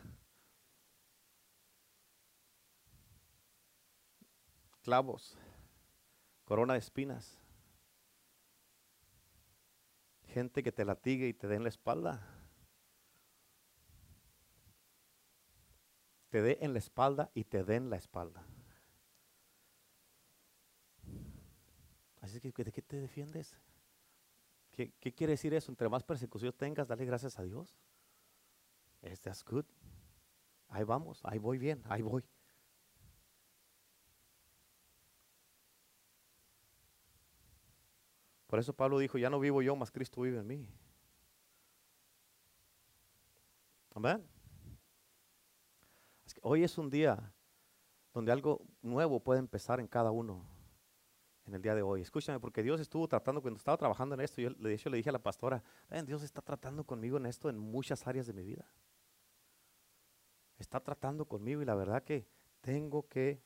clavos, 4.80 5.36
corona 6.46 6.72
de 6.72 6.78
espinas, 6.78 7.38
gente 10.28 10.62
que 10.62 10.72
te 10.72 10.86
latigue 10.86 11.28
y 11.28 11.34
te 11.34 11.46
dé 11.46 11.56
en 11.56 11.62
la 11.64 11.68
espalda. 11.68 12.26
Te 16.30 16.40
dé 16.40 16.56
en 16.62 16.72
la 16.72 16.78
espalda 16.78 17.30
y 17.34 17.44
te 17.44 17.64
den 17.64 17.90
la 17.90 17.98
espalda. 17.98 18.46
Así 22.22 22.40
que, 22.40 22.64
¿de 22.64 22.72
qué 22.72 22.80
te 22.80 22.96
defiendes? 22.96 23.54
¿Qué, 24.78 25.12
quiere 25.12 25.32
decir 25.32 25.52
eso? 25.54 25.72
Entre 25.72 25.88
más 25.88 26.04
persecución 26.04 26.52
tengas, 26.52 26.86
dale 26.86 27.04
gracias 27.04 27.36
a 27.36 27.42
Dios. 27.42 27.76
That's 29.22 29.44
good. 29.44 29.64
Ahí 30.68 30.84
vamos, 30.84 31.20
ahí 31.24 31.38
voy 31.38 31.58
bien, 31.58 31.82
ahí 31.86 32.00
voy. 32.00 32.22
Por 38.46 38.60
eso 38.60 38.72
Pablo 38.72 39.00
dijo, 39.00 39.18
ya 39.18 39.28
no 39.28 39.40
vivo 39.40 39.62
yo, 39.62 39.74
más 39.74 39.90
Cristo 39.90 40.20
vive 40.20 40.38
en 40.38 40.46
mí. 40.46 40.68
Amén. 43.96 44.24
hoy 46.42 46.62
es 46.62 46.78
un 46.78 46.88
día 46.88 47.32
donde 48.14 48.30
algo 48.30 48.64
nuevo 48.80 49.18
puede 49.18 49.40
empezar 49.40 49.80
en 49.80 49.88
cada 49.88 50.12
uno 50.12 50.46
en 51.48 51.54
el 51.54 51.62
día 51.62 51.74
de 51.74 51.82
hoy. 51.82 52.02
Escúchame, 52.02 52.38
porque 52.38 52.62
Dios 52.62 52.78
estuvo 52.78 53.08
tratando, 53.08 53.40
cuando 53.40 53.56
estaba 53.56 53.76
trabajando 53.76 54.14
en 54.14 54.20
esto, 54.20 54.40
yo 54.40 54.50
de 54.50 54.74
hecho 54.74 54.90
le 54.90 54.98
dije 54.98 55.08
a 55.08 55.12
la 55.12 55.18
pastora, 55.18 55.62
Dios 56.04 56.22
está 56.22 56.42
tratando 56.42 56.84
conmigo 56.84 57.16
en 57.16 57.26
esto 57.26 57.48
en 57.48 57.58
muchas 57.58 58.06
áreas 58.06 58.26
de 58.26 58.34
mi 58.34 58.44
vida. 58.44 58.70
Está 60.58 60.78
tratando 60.80 61.24
conmigo 61.24 61.62
y 61.62 61.64
la 61.64 61.74
verdad 61.74 62.04
que 62.04 62.28
tengo 62.60 63.08
que 63.08 63.42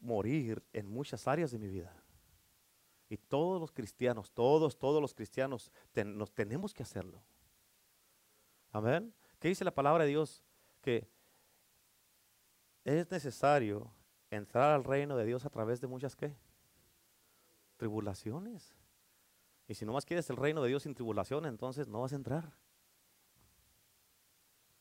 morir 0.00 0.62
en 0.72 0.88
muchas 0.88 1.28
áreas 1.28 1.50
de 1.50 1.58
mi 1.58 1.68
vida. 1.68 1.94
Y 3.08 3.16
todos 3.16 3.60
los 3.60 3.72
cristianos, 3.72 4.32
todos, 4.32 4.78
todos 4.78 5.00
los 5.00 5.14
cristianos, 5.14 5.70
nos 5.94 6.32
tenemos 6.32 6.74
que 6.74 6.82
hacerlo. 6.82 7.22
Amén. 8.72 9.14
¿Qué 9.38 9.48
dice 9.48 9.64
la 9.64 9.74
palabra 9.74 10.04
de 10.04 10.10
Dios? 10.10 10.42
Que 10.80 11.08
es 12.84 13.10
necesario 13.10 13.92
entrar 14.30 14.74
al 14.74 14.84
reino 14.84 15.16
de 15.16 15.24
Dios 15.24 15.44
a 15.44 15.50
través 15.50 15.80
de 15.80 15.86
muchas 15.86 16.16
qué? 16.16 16.34
Tribulaciones. 17.78 18.76
Y 19.66 19.74
si 19.74 19.86
no 19.86 19.94
más 19.94 20.04
quieres 20.04 20.28
el 20.28 20.36
reino 20.36 20.62
de 20.62 20.68
Dios 20.68 20.82
sin 20.82 20.94
tribulación, 20.94 21.46
entonces 21.46 21.88
no 21.88 22.02
vas 22.02 22.12
a 22.12 22.16
entrar. 22.16 22.52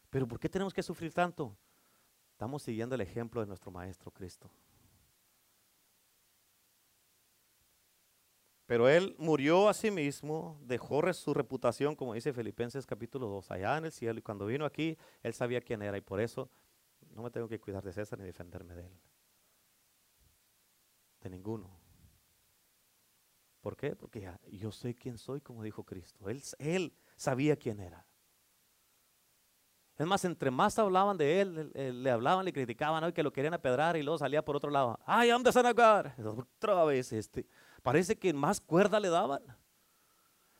Pero 0.09 0.27
¿por 0.27 0.39
qué 0.39 0.49
tenemos 0.49 0.73
que 0.73 0.83
sufrir 0.83 1.13
tanto? 1.13 1.55
Estamos 2.31 2.63
siguiendo 2.63 2.95
el 2.95 3.01
ejemplo 3.01 3.41
de 3.41 3.47
nuestro 3.47 3.71
Maestro 3.71 4.11
Cristo. 4.11 4.49
Pero 8.65 8.89
él 8.89 9.15
murió 9.17 9.69
a 9.69 9.73
sí 9.73 9.91
mismo, 9.91 10.59
dejó 10.61 11.01
su 11.13 11.33
reputación, 11.33 11.95
como 11.95 12.13
dice 12.13 12.33
Filipenses 12.33 12.85
capítulo 12.85 13.27
2, 13.27 13.51
allá 13.51 13.77
en 13.77 13.85
el 13.85 13.91
cielo. 13.91 14.19
Y 14.19 14.21
cuando 14.21 14.45
vino 14.45 14.65
aquí, 14.65 14.97
él 15.23 15.33
sabía 15.33 15.61
quién 15.61 15.81
era. 15.81 15.97
Y 15.97 16.01
por 16.01 16.19
eso 16.19 16.49
no 17.11 17.21
me 17.23 17.31
tengo 17.31 17.47
que 17.47 17.59
cuidar 17.59 17.83
de 17.83 17.93
César 17.93 18.19
ni 18.19 18.25
defenderme 18.25 18.75
de 18.75 18.87
él. 18.87 18.93
De 21.21 21.29
ninguno. 21.29 21.86
¿Por 23.67 23.75
qué? 23.75 23.97
Porque 23.97 24.31
yo 24.49 24.71
sé 24.71 24.95
quién 24.95 25.17
soy, 25.17 25.41
como 25.41 25.61
dijo 25.61 25.83
Cristo. 25.83 26.29
Él, 26.57 26.93
sabía 27.17 27.57
quién 27.57 27.81
era. 27.81 28.05
Es 29.97 30.07
más, 30.07 30.23
entre 30.23 30.49
más 30.51 30.79
hablaban 30.79 31.17
de 31.17 31.41
él, 31.41 31.73
le, 32.01 32.09
hablaban, 32.09 32.45
le 32.45 32.53
criticaban, 32.53 33.03
¿no? 33.03 33.13
que 33.13 33.21
lo 33.21 33.33
querían 33.33 33.53
apedrar 33.53 33.97
y 33.97 34.03
luego 34.03 34.19
salía 34.19 34.41
por 34.41 34.55
otro 34.55 34.69
lado. 34.69 34.97
¡Ay, 35.05 35.31
I'm 35.31 35.43
the 35.43 35.51
son 35.51 35.65
of 35.65 35.75
God! 35.75 36.45
Otra 36.57 36.85
vez 36.85 37.11
este. 37.11 37.45
Parece 37.83 38.17
que 38.17 38.31
más 38.31 38.61
cuerda 38.61 39.01
le 39.01 39.09
daban. 39.09 39.41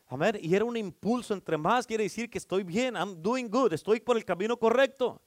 Amén. 0.07 0.37
Y 0.41 0.53
era 0.53 0.65
un 0.65 0.75
impulso. 0.75 1.33
Entre 1.33 1.57
más 1.57 1.87
quiere 1.87 2.03
decir 2.03 2.29
que 2.29 2.39
estoy 2.39 2.63
bien. 2.63 2.97
I'm 2.97 3.21
doing 3.21 3.49
good. 3.49 3.71
Estoy 3.71 4.01
por 4.01 4.17
el 4.17 4.25
camino 4.25 4.57
correcto. 4.57 5.21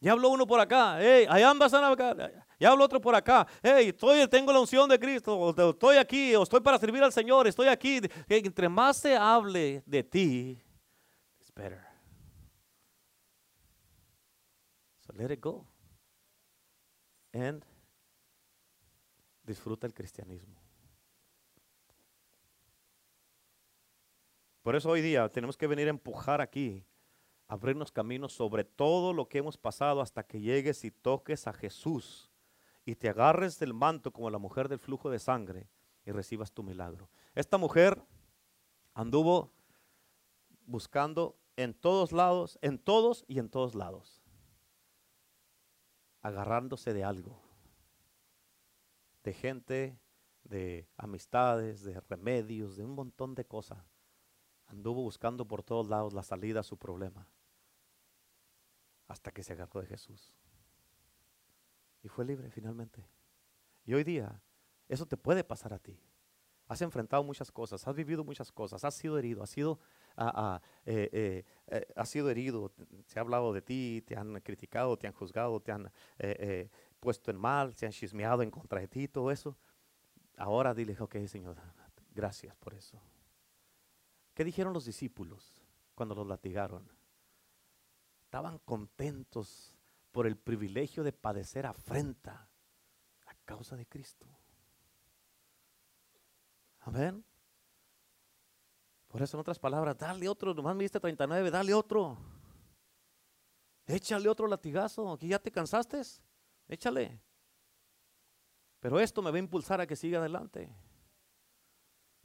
Ya 0.00 0.12
habló 0.12 0.30
uno 0.30 0.46
por 0.46 0.60
acá. 0.60 0.96
Hey, 0.98 1.26
I 1.28 1.42
am 1.42 1.58
Ya 2.64 2.70
habló 2.70 2.86
otro 2.86 2.98
por 2.98 3.14
acá. 3.14 3.46
Hey, 3.62 3.90
estoy, 3.90 4.26
tengo 4.26 4.50
la 4.50 4.58
unción 4.58 4.88
de 4.88 4.98
Cristo. 4.98 5.54
estoy 5.70 5.98
aquí. 5.98 6.34
O 6.34 6.44
estoy 6.44 6.62
para 6.62 6.78
servir 6.78 7.02
al 7.02 7.12
Señor. 7.12 7.46
Estoy 7.46 7.68
aquí. 7.68 8.00
Entre 8.26 8.70
más 8.70 8.96
se 8.96 9.14
hable 9.14 9.82
de 9.84 10.02
ti, 10.02 10.62
it's 11.38 11.52
better. 11.54 11.84
So 15.00 15.12
let 15.12 15.30
it 15.30 15.40
go. 15.42 15.66
And 17.34 17.62
disfruta 19.42 19.86
el 19.86 19.92
cristianismo. 19.92 20.58
Por 24.62 24.74
eso 24.74 24.88
hoy 24.88 25.02
día 25.02 25.28
tenemos 25.28 25.58
que 25.58 25.66
venir 25.66 25.88
a 25.88 25.90
empujar 25.90 26.40
aquí, 26.40 26.82
abrirnos 27.46 27.92
caminos 27.92 28.32
sobre 28.32 28.64
todo 28.64 29.12
lo 29.12 29.28
que 29.28 29.36
hemos 29.36 29.58
pasado 29.58 30.00
hasta 30.00 30.22
que 30.22 30.40
llegues 30.40 30.82
y 30.86 30.90
toques 30.90 31.46
a 31.46 31.52
Jesús 31.52 32.30
y 32.84 32.96
te 32.96 33.08
agarres 33.08 33.58
del 33.58 33.74
manto 33.74 34.12
como 34.12 34.30
la 34.30 34.38
mujer 34.38 34.68
del 34.68 34.78
flujo 34.78 35.10
de 35.10 35.18
sangre 35.18 35.68
y 36.04 36.10
recibas 36.10 36.52
tu 36.52 36.62
milagro. 36.62 37.08
Esta 37.34 37.58
mujer 37.58 38.02
anduvo 38.92 39.52
buscando 40.66 41.36
en 41.56 41.74
todos 41.74 42.12
lados, 42.12 42.58
en 42.62 42.78
todos 42.78 43.24
y 43.28 43.38
en 43.38 43.48
todos 43.48 43.74
lados, 43.74 44.22
agarrándose 46.20 46.92
de 46.92 47.04
algo, 47.04 47.40
de 49.22 49.32
gente, 49.32 49.98
de 50.42 50.88
amistades, 50.96 51.82
de 51.82 52.00
remedios, 52.00 52.76
de 52.76 52.84
un 52.84 52.94
montón 52.94 53.34
de 53.34 53.44
cosas 53.44 53.94
Anduvo 54.66 55.02
buscando 55.02 55.46
por 55.46 55.62
todos 55.62 55.88
lados 55.88 56.14
la 56.14 56.22
salida 56.22 56.60
a 56.60 56.64
su 56.64 56.76
problema. 56.76 57.28
Hasta 59.08 59.30
que 59.30 59.42
se 59.42 59.52
agarró 59.52 59.80
de 59.80 59.86
Jesús. 59.86 60.32
Y 62.04 62.08
fue 62.08 62.26
libre 62.26 62.50
finalmente. 62.50 63.02
Y 63.86 63.94
hoy 63.94 64.04
día, 64.04 64.42
eso 64.88 65.06
te 65.06 65.16
puede 65.16 65.42
pasar 65.42 65.72
a 65.72 65.78
ti. 65.78 65.98
Has 66.68 66.82
enfrentado 66.82 67.24
muchas 67.24 67.50
cosas, 67.50 67.86
has 67.88 67.94
vivido 67.94 68.22
muchas 68.22 68.52
cosas, 68.52 68.84
has 68.84 68.94
sido 68.94 69.18
herido, 69.18 69.42
has 69.42 69.48
sido, 69.48 69.80
ah, 70.14 70.32
ah, 70.34 70.62
eh, 70.84 71.08
eh, 71.68 71.84
eh, 71.96 72.06
sido 72.06 72.28
herido, 72.28 72.72
se 73.06 73.18
ha 73.18 73.22
hablado 73.22 73.54
de 73.54 73.62
ti, 73.62 74.02
te 74.06 74.16
han 74.16 74.38
criticado, 74.40 74.98
te 74.98 75.06
han 75.06 75.14
juzgado, 75.14 75.60
te 75.60 75.72
han 75.72 75.90
puesto 77.00 77.30
en 77.30 77.38
mal, 77.38 77.74
se 77.74 77.86
han 77.86 77.92
chismeado 77.92 78.42
en 78.42 78.50
contra 78.50 78.80
de 78.80 78.88
ti, 78.88 79.08
todo 79.08 79.30
eso. 79.30 79.56
Ahora 80.36 80.74
dile, 80.74 80.96
ok, 80.98 81.16
Señor, 81.26 81.56
gracias 82.14 82.54
por 82.56 82.74
eso. 82.74 83.00
¿Qué 84.34 84.44
dijeron 84.44 84.74
los 84.74 84.84
discípulos 84.84 85.58
cuando 85.94 86.14
los 86.14 86.26
latigaron? 86.26 86.86
Estaban 88.24 88.58
contentos 88.58 89.74
por 90.14 90.28
el 90.28 90.36
privilegio 90.36 91.02
de 91.02 91.12
padecer 91.12 91.66
afrenta 91.66 92.48
a 93.26 93.34
causa 93.44 93.74
de 93.74 93.84
Cristo. 93.84 94.28
Amén. 96.78 97.24
Por 99.08 99.22
eso, 99.22 99.36
en 99.36 99.40
otras 99.40 99.58
palabras, 99.58 99.98
dale 99.98 100.28
otro, 100.28 100.54
nomás 100.54 100.76
me 100.76 100.84
diste 100.84 101.00
39, 101.00 101.50
dale 101.50 101.74
otro. 101.74 102.16
Échale 103.86 104.28
otro 104.28 104.46
latigazo, 104.46 105.12
aquí 105.12 105.26
ya 105.26 105.40
te 105.40 105.50
cansaste. 105.50 106.00
Échale. 106.68 107.20
Pero 108.78 109.00
esto 109.00 109.20
me 109.20 109.32
va 109.32 109.36
a 109.36 109.40
impulsar 109.40 109.80
a 109.80 109.86
que 109.86 109.96
siga 109.96 110.20
adelante. 110.20 110.72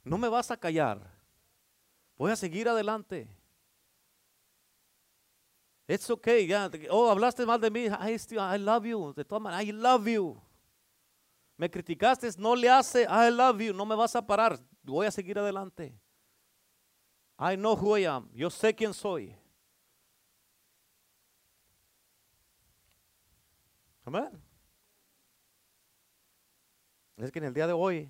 No 0.04 0.16
me 0.16 0.28
vas 0.28 0.52
a 0.52 0.56
callar. 0.56 1.12
Voy 2.16 2.30
a 2.30 2.36
seguir 2.36 2.68
adelante. 2.68 3.39
It's 5.90 6.08
okay, 6.08 6.46
ya. 6.46 6.70
Oh, 6.88 7.10
hablaste 7.10 7.44
mal 7.44 7.60
de 7.60 7.68
mí. 7.68 7.88
I, 7.88 8.16
I 8.38 8.58
love 8.58 8.86
you. 8.86 9.12
De 9.12 9.24
todas 9.24 9.42
maneras, 9.42 9.64
I 9.64 9.72
love 9.72 10.06
you. 10.06 10.40
Me 11.56 11.68
criticaste, 11.68 12.38
no 12.38 12.54
le 12.54 12.68
hace, 12.68 13.02
I 13.10 13.28
love 13.28 13.60
you. 13.60 13.72
No 13.72 13.84
me 13.84 13.96
vas 13.96 14.14
a 14.14 14.24
parar. 14.24 14.56
Voy 14.84 15.06
a 15.06 15.10
seguir 15.10 15.36
adelante. 15.36 15.92
I 17.40 17.56
know 17.56 17.74
who 17.74 17.98
I 17.98 18.04
am. 18.04 18.30
Yo 18.32 18.50
sé 18.50 18.72
quién 18.72 18.94
soy. 18.94 19.34
Amén. 24.04 24.40
Es 27.16 27.32
que 27.32 27.40
en 27.40 27.46
el 27.46 27.52
día 27.52 27.66
de 27.66 27.72
hoy 27.72 28.08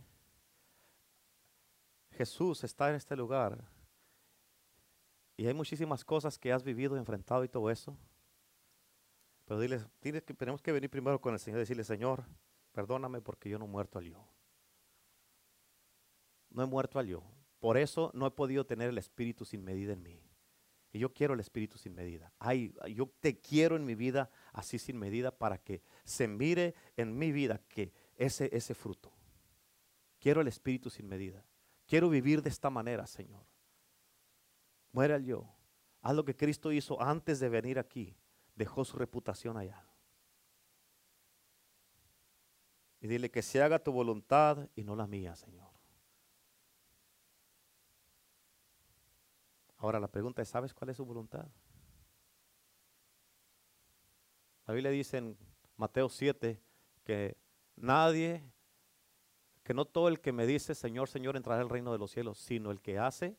Jesús 2.10 2.62
está 2.62 2.90
en 2.90 2.96
este 2.96 3.16
lugar 3.16 3.56
y 5.40 5.46
hay 5.46 5.54
muchísimas 5.54 6.04
cosas 6.04 6.38
que 6.38 6.52
has 6.52 6.62
vivido, 6.62 6.98
enfrentado 6.98 7.42
y 7.44 7.48
todo 7.48 7.70
eso. 7.70 7.96
Pero 9.46 9.58
dile, 9.58 9.80
que, 10.02 10.34
tenemos 10.34 10.60
que 10.60 10.70
venir 10.70 10.90
primero 10.90 11.18
con 11.18 11.32
el 11.32 11.40
Señor 11.40 11.56
y 11.56 11.60
decirle, 11.60 11.82
Señor, 11.82 12.26
perdóname 12.72 13.22
porque 13.22 13.48
yo 13.48 13.58
no 13.58 13.64
he 13.64 13.68
muerto 13.68 13.98
al 13.98 14.04
yo. 14.04 14.22
No 16.50 16.62
he 16.62 16.66
muerto 16.66 16.98
al 16.98 17.06
yo. 17.06 17.22
Por 17.58 17.78
eso 17.78 18.10
no 18.12 18.26
he 18.26 18.30
podido 18.30 18.66
tener 18.66 18.90
el 18.90 18.98
Espíritu 18.98 19.46
sin 19.46 19.64
medida 19.64 19.94
en 19.94 20.02
mí. 20.02 20.20
Y 20.92 20.98
yo 20.98 21.14
quiero 21.14 21.32
el 21.32 21.40
Espíritu 21.40 21.78
sin 21.78 21.94
medida. 21.94 22.34
Ay, 22.38 22.74
yo 22.94 23.10
te 23.20 23.40
quiero 23.40 23.76
en 23.76 23.86
mi 23.86 23.94
vida 23.94 24.28
así 24.52 24.78
sin 24.78 24.98
medida 24.98 25.30
para 25.30 25.56
que 25.56 25.82
se 26.04 26.28
mire 26.28 26.74
en 26.98 27.16
mi 27.16 27.32
vida 27.32 27.62
que 27.66 27.94
ese, 28.18 28.54
ese 28.54 28.74
fruto. 28.74 29.10
Quiero 30.18 30.42
el 30.42 30.48
Espíritu 30.48 30.90
sin 30.90 31.08
medida. 31.08 31.46
Quiero 31.86 32.10
vivir 32.10 32.42
de 32.42 32.50
esta 32.50 32.68
manera, 32.68 33.06
Señor. 33.06 33.49
Muere 34.92 35.14
al 35.14 35.24
yo. 35.24 35.48
Haz 36.02 36.14
lo 36.14 36.24
que 36.24 36.36
Cristo 36.36 36.72
hizo 36.72 37.00
antes 37.00 37.40
de 37.40 37.48
venir 37.48 37.78
aquí. 37.78 38.16
Dejó 38.54 38.84
su 38.84 38.96
reputación 38.96 39.56
allá. 39.56 39.86
Y 43.00 43.06
dile 43.06 43.30
que 43.30 43.42
se 43.42 43.62
haga 43.62 43.78
tu 43.78 43.92
voluntad 43.92 44.68
y 44.74 44.84
no 44.84 44.94
la 44.94 45.06
mía, 45.06 45.34
Señor. 45.36 45.70
Ahora 49.78 49.98
la 49.98 50.08
pregunta 50.08 50.42
es, 50.42 50.48
¿sabes 50.48 50.74
cuál 50.74 50.90
es 50.90 50.98
su 50.98 51.04
voluntad? 51.06 51.46
La 54.66 54.74
Biblia 54.74 54.90
dice 54.90 55.16
en 55.16 55.38
Mateo 55.76 56.08
7 56.10 56.60
que 57.02 57.36
nadie 57.76 58.44
que 59.62 59.72
no 59.72 59.86
todo 59.86 60.08
el 60.08 60.20
que 60.20 60.32
me 60.32 60.46
dice 60.46 60.74
Señor, 60.74 61.08
Señor 61.08 61.36
entrará 61.36 61.62
al 61.62 61.70
reino 61.70 61.92
de 61.92 61.98
los 61.98 62.10
cielos, 62.10 62.38
sino 62.38 62.70
el 62.70 62.82
que 62.82 62.98
hace 62.98 63.36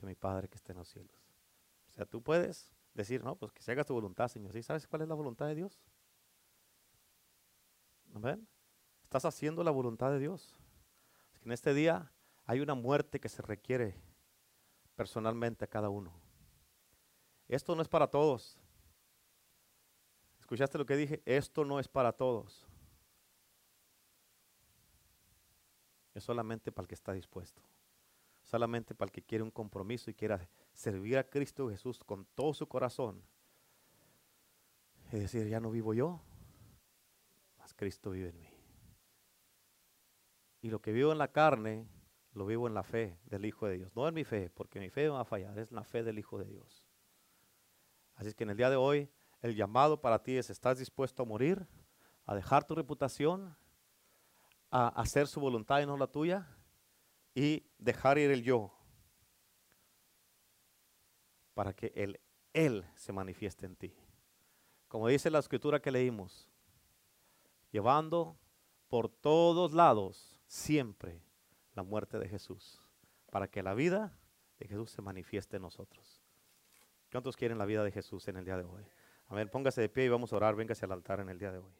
de 0.00 0.06
mi 0.06 0.14
Padre 0.14 0.48
que 0.48 0.56
está 0.56 0.72
en 0.72 0.78
los 0.78 0.88
cielos. 0.88 1.14
O 1.90 1.92
sea, 1.92 2.06
tú 2.06 2.22
puedes 2.22 2.72
decir, 2.94 3.22
no, 3.22 3.36
pues 3.36 3.52
que 3.52 3.62
se 3.62 3.72
haga 3.72 3.84
tu 3.84 3.94
voluntad, 3.94 4.28
Señor. 4.28 4.52
¿Sí 4.52 4.62
sabes 4.62 4.86
cuál 4.86 5.02
es 5.02 5.08
la 5.08 5.14
voluntad 5.14 5.46
de 5.46 5.54
Dios? 5.54 5.80
¿Amén? 8.14 8.46
Estás 9.02 9.24
haciendo 9.24 9.62
la 9.64 9.70
voluntad 9.70 10.10
de 10.10 10.18
Dios. 10.18 10.56
Es 11.32 11.38
que 11.40 11.46
en 11.46 11.52
este 11.52 11.74
día 11.74 12.12
hay 12.44 12.60
una 12.60 12.74
muerte 12.74 13.20
que 13.20 13.28
se 13.28 13.42
requiere 13.42 13.96
personalmente 14.96 15.64
a 15.64 15.68
cada 15.68 15.88
uno. 15.88 16.12
Esto 17.48 17.74
no 17.74 17.82
es 17.82 17.88
para 17.88 18.08
todos. 18.08 18.58
¿Escuchaste 20.38 20.78
lo 20.78 20.86
que 20.86 20.96
dije? 20.96 21.22
Esto 21.24 21.64
no 21.64 21.78
es 21.78 21.88
para 21.88 22.12
todos. 22.12 22.66
es 26.14 26.24
solamente 26.24 26.72
para 26.72 26.84
el 26.84 26.88
que 26.88 26.94
está 26.94 27.12
dispuesto. 27.12 27.62
Solamente 28.50 28.96
para 28.96 29.06
el 29.06 29.12
que 29.12 29.22
quiere 29.22 29.44
un 29.44 29.52
compromiso 29.52 30.10
y 30.10 30.14
quiera 30.14 30.48
servir 30.72 31.18
a 31.18 31.22
Cristo 31.22 31.70
Jesús 31.70 32.00
con 32.00 32.24
todo 32.34 32.52
su 32.52 32.66
corazón. 32.66 33.22
Y 35.12 35.20
decir, 35.20 35.46
ya 35.46 35.60
no 35.60 35.70
vivo 35.70 35.94
yo, 35.94 36.20
mas 37.58 37.72
Cristo 37.74 38.10
vive 38.10 38.30
en 38.30 38.40
mí. 38.40 38.50
Y 40.62 40.70
lo 40.70 40.82
que 40.82 40.90
vivo 40.90 41.12
en 41.12 41.18
la 41.18 41.30
carne, 41.30 41.86
lo 42.32 42.44
vivo 42.44 42.66
en 42.66 42.74
la 42.74 42.82
fe 42.82 43.20
del 43.26 43.44
Hijo 43.44 43.68
de 43.68 43.76
Dios. 43.76 43.94
No 43.94 44.08
en 44.08 44.14
mi 44.14 44.24
fe, 44.24 44.50
porque 44.50 44.80
mi 44.80 44.90
fe 44.90 45.08
va 45.08 45.20
a 45.20 45.24
fallar, 45.24 45.56
es 45.56 45.70
la 45.70 45.84
fe 45.84 46.02
del 46.02 46.18
Hijo 46.18 46.36
de 46.36 46.46
Dios. 46.46 46.84
Así 48.16 48.30
es 48.30 48.34
que 48.34 48.42
en 48.42 48.50
el 48.50 48.56
día 48.56 48.68
de 48.68 48.74
hoy, 48.74 49.08
el 49.42 49.54
llamado 49.54 50.00
para 50.00 50.24
ti 50.24 50.36
es, 50.36 50.50
¿estás 50.50 50.80
dispuesto 50.80 51.22
a 51.22 51.26
morir? 51.26 51.68
¿A 52.26 52.34
dejar 52.34 52.64
tu 52.64 52.74
reputación? 52.74 53.56
a 54.72 54.88
hacer 54.88 55.26
su 55.26 55.40
voluntad 55.40 55.80
y 55.80 55.86
no 55.86 55.96
la 55.96 56.06
tuya 56.06 56.46
y 57.34 57.64
dejar 57.78 58.18
ir 58.18 58.30
el 58.30 58.42
yo 58.42 58.72
para 61.54 61.74
que 61.74 61.92
el 61.94 62.20
Él 62.52 62.84
se 62.96 63.12
manifieste 63.12 63.66
en 63.66 63.76
ti. 63.76 63.94
Como 64.88 65.08
dice 65.08 65.30
la 65.30 65.38
escritura 65.38 65.80
que 65.80 65.90
leímos, 65.90 66.48
llevando 67.70 68.36
por 68.88 69.08
todos 69.08 69.72
lados 69.72 70.40
siempre 70.46 71.22
la 71.74 71.82
muerte 71.82 72.18
de 72.18 72.28
Jesús, 72.28 72.80
para 73.30 73.48
que 73.48 73.62
la 73.62 73.74
vida 73.74 74.18
de 74.58 74.66
Jesús 74.66 74.90
se 74.90 75.02
manifieste 75.02 75.56
en 75.56 75.62
nosotros. 75.62 76.20
¿Cuántos 77.10 77.36
quieren 77.36 77.58
la 77.58 77.66
vida 77.66 77.84
de 77.84 77.92
Jesús 77.92 78.26
en 78.28 78.36
el 78.36 78.44
día 78.44 78.56
de 78.56 78.64
hoy? 78.64 78.84
A 79.28 79.34
ver, 79.34 79.50
póngase 79.50 79.80
de 79.80 79.88
pie 79.88 80.06
y 80.06 80.08
vamos 80.08 80.32
a 80.32 80.36
orar, 80.36 80.56
véngase 80.56 80.84
al 80.84 80.92
altar 80.92 81.20
en 81.20 81.28
el 81.28 81.38
día 81.38 81.52
de 81.52 81.58
hoy. 81.58 81.72